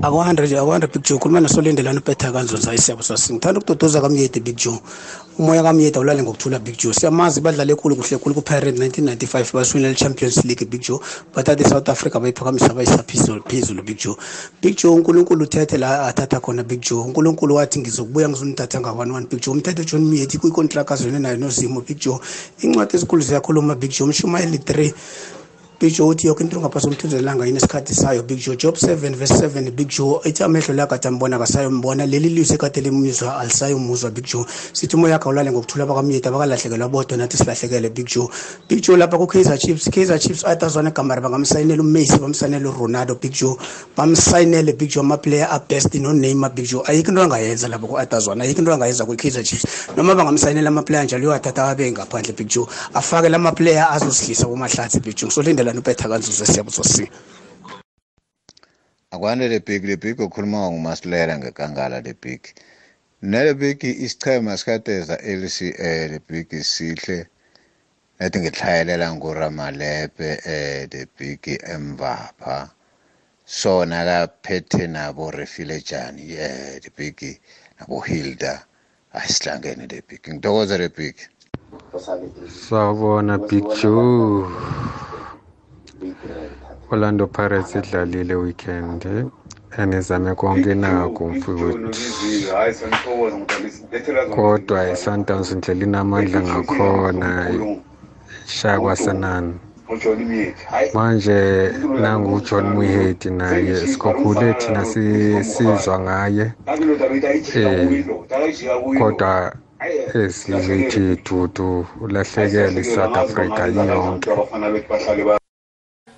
support 0.04 0.28
aku-hundred 0.28 0.54
aku-hundred 0.54 0.92
big 0.92 1.04
joe. 1.04 1.18
Khuluma 1.18 1.40
nosolindelana 1.40 2.00
upetha 2.00 2.32
kanzonza 2.32 2.72
ayisiyabo 2.72 3.04
sasi. 3.04 3.34
Ngithanda 3.34 3.60
ukudodoza 3.60 4.02
kamyede 4.02 4.40
big 4.44 4.58
joe. 4.58 4.80
Umoya 5.40 5.64
kamyede 5.64 5.98
awulale 5.98 6.24
ngokuthula 6.24 6.60
big 6.60 6.78
joe. 6.78 6.94
Siyamazi 6.94 7.42
badlale 7.42 7.76
khulu 7.76 7.96
kuhle 7.96 8.18
khulu 8.18 8.36
ku-pirate 8.36 8.78
1995 8.78 9.54
basiwinele 9.54 9.96
champions 9.96 10.44
league 10.46 10.66
big 10.66 10.82
joe. 10.82 11.00
Bathathe 11.34 11.64
i-south 11.64 11.90
africa 11.90 12.20
bayiphakamisa 12.20 12.74
bayisa 12.74 13.04
phezulu 13.48 13.84
big 13.84 13.98
joe. 13.98 14.16
Big 14.62 14.76
joe 14.76 14.92
unkulunkulu 14.92 15.44
uthethe 15.44 15.78
la 15.78 16.08
athatha 16.08 16.40
khona 16.40 16.64
big 16.64 16.82
joe. 16.82 17.04
Unkulunkulu 17.04 17.56
wathi 17.56 17.80
ngizokubuya 17.80 18.30
ngizonithatha 18.30 18.80
nga-one 18.80 19.12
one 19.12 19.28
big 19.28 19.42
joe 19.42 19.54
umthethe 19.54 19.86
john 19.86 20.06
myedi 20.06 20.38
kwikontrakt 20.38 20.92
azwene 20.92 21.20
nayo 21.20 21.38
nozimo 21.38 21.82
big 21.82 22.00
joe 22.00 22.20
incwadi 22.62 22.96
ezikhulu 22.98 23.22
ziyakhuluma 23.22 23.76
big 23.76 23.92
joe 23.92 24.06
umshumayeli 24.06 24.58
3 24.58 24.94
big 25.84 25.94
joe 25.94 26.08
uthi 26.08 26.28
yoke 26.28 26.40
into 26.40 26.60
ngaphasi 26.60 26.88
komthunzelanga 26.88 27.46
yini 27.46 27.58
isikhathi 27.58 27.94
sayo? 27.94 28.24
Big 28.24 28.40
joe 28.40 28.56
job 28.56 28.76
7 28.76 29.16
verse 29.16 29.34
7 29.34 29.72
big 29.72 29.90
joe 29.90 30.22
ithi 30.24 30.44
amehlo 30.44 30.74
la 30.74 30.88
kade 30.88 31.08
ambona 31.08 31.38
kasayombona 31.38 32.06
leli 32.06 32.30
lizwe 32.30 32.58
kade 32.58 32.82
limuzwa 32.82 33.38
alisayomuzwa 33.40 34.12
big 34.12 34.26
joe. 34.26 34.46
Sithi 34.74 34.96
umoya 34.96 35.14
yakhe 35.14 35.26
awulale 35.26 35.52
ngokuthula 35.52 35.86
bakamyedi 35.86 36.28
abakalahlekelwa 36.28 36.90
bodwa 36.90 37.18
nathi 37.18 37.38
silahlekele 37.38 37.90
big 37.90 38.08
joe. 38.08 38.30
Big 38.70 38.82
joe 38.82 38.98
lapha 38.98 39.18
ku-kaizer 39.18 39.58
chiefs 39.58 39.90
kaizer 39.90 40.20
chiefs 40.20 40.46
ayatazwana 40.46 40.90
egamari 40.90 41.22
bangamsayinela 41.22 41.84
umesi 41.84 42.18
bamsayinele 42.18 42.70
uronaldo 42.70 43.16
big 43.16 43.34
joe. 43.34 43.58
Bamsayinele 43.98 44.74
big 44.80 44.90
joe 44.90 45.04
amaplayer 45.04 45.52
abest 45.52 45.94
noneymar 45.96 46.56
big 46.56 46.66
joe. 46.66 46.84
Ayikho 46.88 47.10
into 47.12 47.22
angayenza 47.22 47.68
lapho 47.68 47.88
ku-atazwana 47.88 48.44
ayikho 48.46 48.60
into 48.60 48.72
angayenza 48.72 49.06
kwi-kaizer 49.06 49.44
chiefs. 49.44 49.66
Noma 49.98 50.16
bangamsayinela 50.16 50.70
amaplayer 50.70 51.04
njalo 51.04 51.30
uyathatha 51.30 51.68
abe 51.68 51.92
ngaphandle 51.92 52.34
big 52.38 52.48
joe. 52.48 52.68
Afake 52.94 53.30
la 53.30 53.38
maplayer 53.38 53.88
azosidlisa 53.92 54.46
kumahlathi 54.46 55.00
big 55.02 55.16
joe. 55.18 55.30
Ngisolindelani 55.74 55.80
upetha 55.80 56.10
kanzuzo 56.10 56.46
siyabuzo 56.46 56.84
si 56.84 57.10
akwande 59.12 59.48
le 59.48 59.60
big 59.60 59.86
le 59.86 59.96
big 59.98 60.20
ukhuluma 60.20 60.70
ngumasilela 60.72 61.38
ngekangala 61.38 62.02
le 62.02 62.14
big 62.14 62.42
nale 63.22 63.54
big 63.54 63.84
isichema 63.84 64.58
sikateza 64.58 65.18
LCA 65.18 66.08
le 66.12 66.20
big 66.30 66.50
sihle. 66.64 67.28
Ethi 68.20 68.40
ngihlayelela 68.40 69.14
nguramalepe 69.16 70.30
eh 70.46 70.88
le 70.92 71.08
big 71.18 71.42
emvapha 71.64 72.70
sona 73.46 74.06
kaphethe 74.06 74.88
nabo 74.88 75.32
refilejani 75.32 76.34
eh 76.34 76.80
le 76.84 76.90
big 76.98 77.40
nabo 77.80 78.00
Hilda. 78.00 78.66
Asihlangene 79.14 79.88
le 79.88 80.02
big 80.08 80.22
ngitokoza 80.30 80.78
le 80.78 80.90
big 80.90 81.16
sawubona 82.68 83.38
big 83.38 83.66
joe 83.82 84.50
orlando 86.92 87.28
pirates 87.28 87.76
idlalile 87.76 88.36
weekend 88.36 89.02
enizame 89.78 90.36
konke 90.36 90.76
nakho 90.76 91.30
mfowethu. 91.30 91.90
Kodwa 94.36 94.92
i-sundowns 94.92 95.52
ndlela 95.52 95.84
inamandla 95.86 96.42
ngakhona 96.42 97.30
shaya 98.46 98.80
kwasenani 98.80 99.54
manje 100.94 101.72
nangu-john 102.02 102.66
muhedi 102.76 103.30
naye 103.30 103.76
sikhokhule 103.88 104.54
thina 104.54 104.86
sisizwa 104.86 106.00
ngaye. 106.00 106.52
Um 107.56 108.04
kodwa 109.00 109.54
ezilethi 110.14 111.18
dudu 111.26 111.86
ulahlekele 112.02 112.82
i-south 112.82 113.18
africa 113.18 113.64
yiyonke 113.76 114.30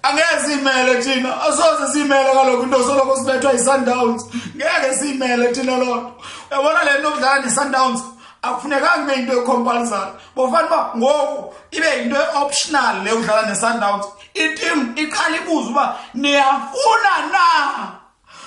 angeke 0.06 0.39
simele 0.45 1.03
thina. 1.03 1.41
Asoze 1.41 1.93
simele 1.93 2.32
kaloku 2.34 2.64
into 2.64 2.78
soloko 2.78 3.18
sibethwa 3.18 3.51
yi-sundowns. 3.53 4.24
Ngeke 4.56 4.95
simele 4.99 5.53
thina 5.53 5.78
loo 5.78 5.95
nto 5.95 6.14
uyabona 6.51 6.84
le 6.84 6.99
nto 6.99 7.10
okudlala 7.10 7.41
ne-sundowns? 7.41 8.01
Akufunekanga 8.41 9.14
ibe 9.14 9.14
yinto 9.18 9.34
ecompulsary 9.41 10.12
bofana 10.36 10.68
uba 10.68 10.91
ngoku 10.97 11.53
ibe 11.72 11.89
yinto 11.97 12.16
e-optional 12.16 13.03
le 13.03 13.12
udlala 13.12 13.47
ne-sundowns. 13.47 14.06
Itim 14.34 14.93
iqala 14.95 15.38
ibuza 15.38 15.70
uba 15.70 15.95
niyafuna 16.14 17.14
na? 17.34 17.45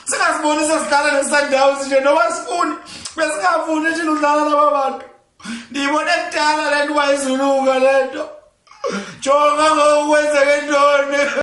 Singasiboni 0.04 0.66
sesidlala 0.68 1.10
ne-sundowns 1.12 1.86
nje 1.86 2.00
noba 2.00 2.32
sifuni. 2.32 2.74
Besingafuni 3.16 3.94
thina 3.94 4.10
udlala 4.12 4.44
naba 4.44 4.70
bantu. 4.70 5.04
Ndiyibone 5.70 6.12
kudala 6.30 6.70
le 6.70 6.84
nto 6.84 6.92
uba 6.92 7.12
izuluka 7.12 7.78
le 7.78 8.04
nto. 8.04 8.28
Jonga 9.20 9.74
ngokwenzeke 9.74 10.56
ntoni? 10.64 11.42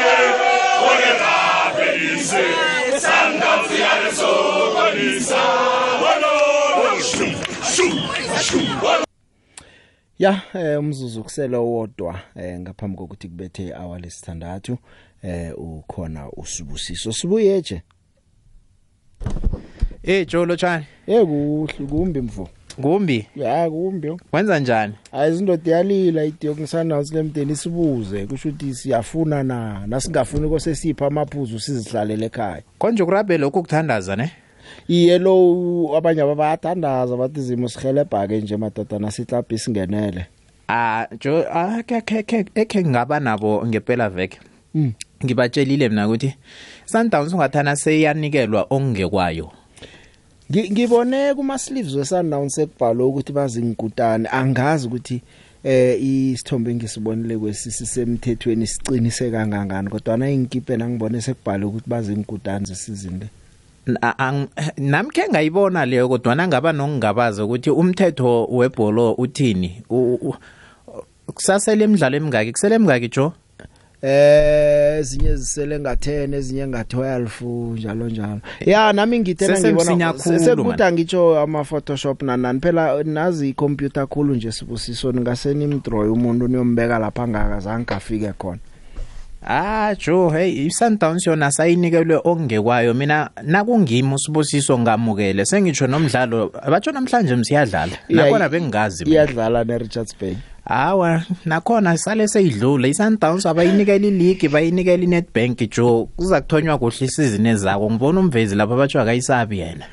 ya 10.21 10.41
eh, 10.53 10.79
umzuzu 10.79 11.23
kusele 11.23 11.57
wodwa 11.57 12.19
eh, 12.35 12.59
ngaphambi 12.59 12.97
kokuthi 12.97 13.27
kubethe 13.27 13.67
ihour 13.67 13.99
lesithandathu 13.99 14.77
eh 15.23 15.53
ukhona 15.59 16.29
usibusiso 16.31 17.13
sibuyeje 17.13 17.81
Eh 20.03 20.25
Jolo 20.27 20.55
Chani. 20.55 20.85
Eh 21.07 21.25
kuhle 21.25 21.87
kumbi 21.89 22.21
mfo. 22.21 22.49
Kumbi. 22.81 23.27
Ya 23.35 23.69
kumbi. 23.69 24.17
Wenza 24.33 24.59
njani? 24.59 24.93
Hayi 25.11 25.33
izindoda 25.33 25.71
yalila 25.71 26.23
idiyo 26.23 26.55
ngisanazi 26.55 27.15
lemdeni 27.15 27.55
sibuze 27.55 28.25
kusho 28.25 28.49
ukuthi 28.49 28.75
siyafuna 28.75 29.43
na 29.43 29.87
nasingafuni 29.87 30.49
kose 30.49 30.75
sipha 30.75 31.05
amaphuzu 31.07 31.59
sizihlalele 31.59 32.25
ekhaya. 32.25 32.61
Konje 32.77 33.05
kurabhe 33.05 33.37
lokho 33.37 33.61
kuthandaza 33.61 34.15
ne? 34.15 34.31
Iye 34.87 35.19
lo 35.19 35.93
abanye 35.97 36.21
abayathandaza 36.21 37.17
bathi 37.17 37.39
izimo 37.39 37.69
sihelebha 37.69 38.27
ke 38.27 38.41
nje 38.41 38.57
madoda 38.57 38.99
nasihlaphi 38.99 39.57
singenele. 39.57 40.25
Ah 40.67 41.07
Jo 41.19 41.45
akhe 41.53 42.25
ekhe 42.55 42.83
ngaba 42.85 43.19
nabo 43.19 43.65
ngempela 43.67 44.09
veke. 44.09 44.39
Mm. 44.75 44.93
Ngibatshelile 45.25 45.89
mina 45.89 46.07
ukuthi 46.07 46.35
Sundowns 46.85 47.33
ungathana 47.33 47.75
seyanikelwa 47.75 48.67
ongekwayo. 48.69 49.51
ngibone 50.51 51.33
kuma 51.33 51.57
sleeves 51.57 51.95
weSundowns 51.95 52.57
ekubhalwa 52.57 53.07
ukuthi 53.07 53.33
bazingkutane 53.33 54.29
angazi 54.29 54.87
ukuthi 54.87 55.21
eh 55.63 56.03
isithombe 56.03 56.75
ngisibonile 56.75 57.37
kwesisi 57.37 57.85
semthethweni 57.85 58.67
sicinise 58.67 59.31
kangangani 59.31 59.89
kodwa 59.89 60.17
na 60.17 60.29
inkipe 60.29 60.77
nangibone 60.77 61.21
sekubhalwa 61.21 61.69
ukuthi 61.69 61.89
bazingkutane 61.89 62.65
sesizini 62.65 63.19
le 63.19 63.27
Na- 63.27 63.29
ang- 63.29 63.40
nami 64.77 65.09
khe 65.09 65.27
ngayibona 65.29 65.85
leyo 65.85 66.09
kodwa 66.09 66.35
nangaba 66.35 66.71
nokungabaza 66.71 67.45
ukuthi 67.45 67.69
umthetho 67.69 68.45
webholo 68.45 69.13
uthini? 69.13 69.83
U- 69.89 70.13
u- 70.15 70.35
kusasele 71.33 71.83
imidlalo 71.85 72.17
emingaki? 72.17 72.51
Kusele 72.51 72.75
emingaki 72.75 73.09
jo 73.09 73.33
eh 74.03 74.97
ezinye 74.99 75.35
zisele 75.35 75.77
nga10 75.77 76.35
ezinye 76.35 76.65
nga12 76.65 77.73
njalo 77.73 78.09
njalo. 78.09 78.39
Ya 78.65 78.93
nami 78.93 79.19
ngithena 79.19 79.55
Sesemsinya 79.55 80.13
ngibona 80.13 80.13
khulu, 80.13 80.39
sekubuda 80.39 80.91
ngitsho 80.91 81.39
ama 81.39 81.63
photoshop 81.63 82.21
nanani 82.21 82.59
phela 82.59 83.03
nazi 83.03 83.49
icomputer 83.49 84.07
khulu 84.07 84.35
nje 84.35 84.51
sibusiso 84.51 85.11
ningaseni 85.11 85.63
imdraw 85.63 86.13
umuntu 86.13 86.47
niyombeka 86.47 86.99
lapha 86.99 87.27
ngakazange 87.27 87.85
kafike 87.85 88.33
khona. 88.37 88.59
Ah 89.43 89.95
jo 89.97 90.29
hey 90.29 90.65
iSundowns 90.65 91.27
yona 91.27 91.51
sayinikelwe 91.51 92.21
ongekwayo 92.23 92.93
mina 92.93 93.29
nakungimi 93.43 94.13
usibusiso 94.13 94.79
ngamukele 94.79 95.45
sengitsho 95.45 95.87
nomdlalo 95.87 96.51
abatsho 96.61 96.91
namhlanje 96.91 97.35
msiyadlala. 97.35 97.91
Nakhona 98.09 98.49
bengingazi 98.49 99.05
mina. 99.05 99.15
iyadlala 99.15 99.63
neRichards 99.63 100.15
Bay 100.21 100.35
hawa 100.65 101.23
nakhona 101.45 101.97
sale 101.97 102.27
seyidlule. 102.27 102.89
iSundowns 102.89 103.45
abayinikela 103.45 104.07
ileague 104.07 104.49
bayinikela 104.49 105.03
iNetbank 105.03 105.75
jo 105.77 106.07
kuza 106.15 106.41
kuthonywa 106.41 106.77
kuhle 106.77 107.05
isizini 107.05 107.49
ezako. 107.49 107.91
Ngibona 107.91 108.19
umvezi 108.19 108.55
lapha 108.55 108.73
abatsho 108.73 109.01
akayisabi 109.01 109.59
yena. 109.59 109.85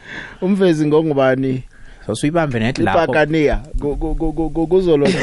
Umvezi 0.42 0.86
ngongubani 0.86 1.62
sosuyibambe 2.08 2.58
net 2.60 2.78
lapho. 2.78 2.98
Ibhakaniya 3.04 3.60
kuzoloti 4.68 5.16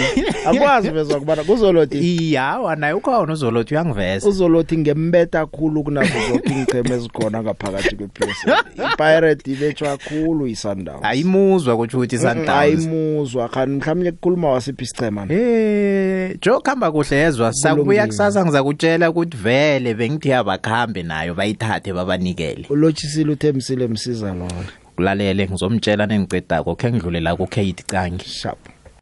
akwazi 0.46 0.90
vezwa 0.90 1.20
kubana 1.20 1.44
kuzoloti 1.44 1.98
iyawa 1.98 2.76
naye 2.76 2.94
ukhona 2.94 3.34
uzolothi 3.34 3.74
uyangiveza. 3.74 4.30
Uzolothi 4.30 4.78
ngembetha 4.78 5.46
khulu 5.46 5.84
kunazo 5.84 6.14
zonke 6.30 6.54
ingcheme 6.54 6.96
ezikhona 6.96 7.44
ngaphakathi 7.44 7.96
kwe-PSL 7.96 8.54
ipirate 8.94 9.52
ibetshwa 9.52 9.98
khulu 9.98 10.48
i-Sundowns 10.48 11.04
ayimuzwa 11.04 11.78
kutsho 11.78 11.98
ukuthi 11.98 12.16
iSundowns 12.16 12.50
ayimuzwa. 12.50 13.50
Khani 13.50 13.76
mhlawumbe 13.76 14.12
kukhuluma 14.12 14.52
wasiphi 14.52 14.84
isichema 14.84 15.26
Eh 15.30 16.38
jo 16.42 16.60
khamba 16.62 16.92
kuhle 16.92 17.18
yezwa 17.18 17.54
sakubuya 17.54 17.84
Kulungile. 17.84 18.08
kusasa 18.08 18.46
ngizakutshela 18.46 19.10
ukuthi 19.10 19.38
vele 19.38 19.94
bengithi 19.94 20.34
abakhambe 20.34 21.04
nayo 21.04 21.34
bayithathe 21.34 21.94
babanikele. 21.94 22.66
Ulotshisile 22.70 23.32
uthembisile 23.32 23.88
msiza 23.88 24.28
lona. 24.34 24.85
Kulalele 24.96 25.48
ngizomtshela 25.48 26.06
nengicedako 26.08 26.76
khe 26.76 26.92
ngidlule 26.92 27.20
la 27.20 27.36
ku 27.36 27.46
Kate 27.48 27.84
Cangi 27.88 28.26
sharp. 28.26 28.75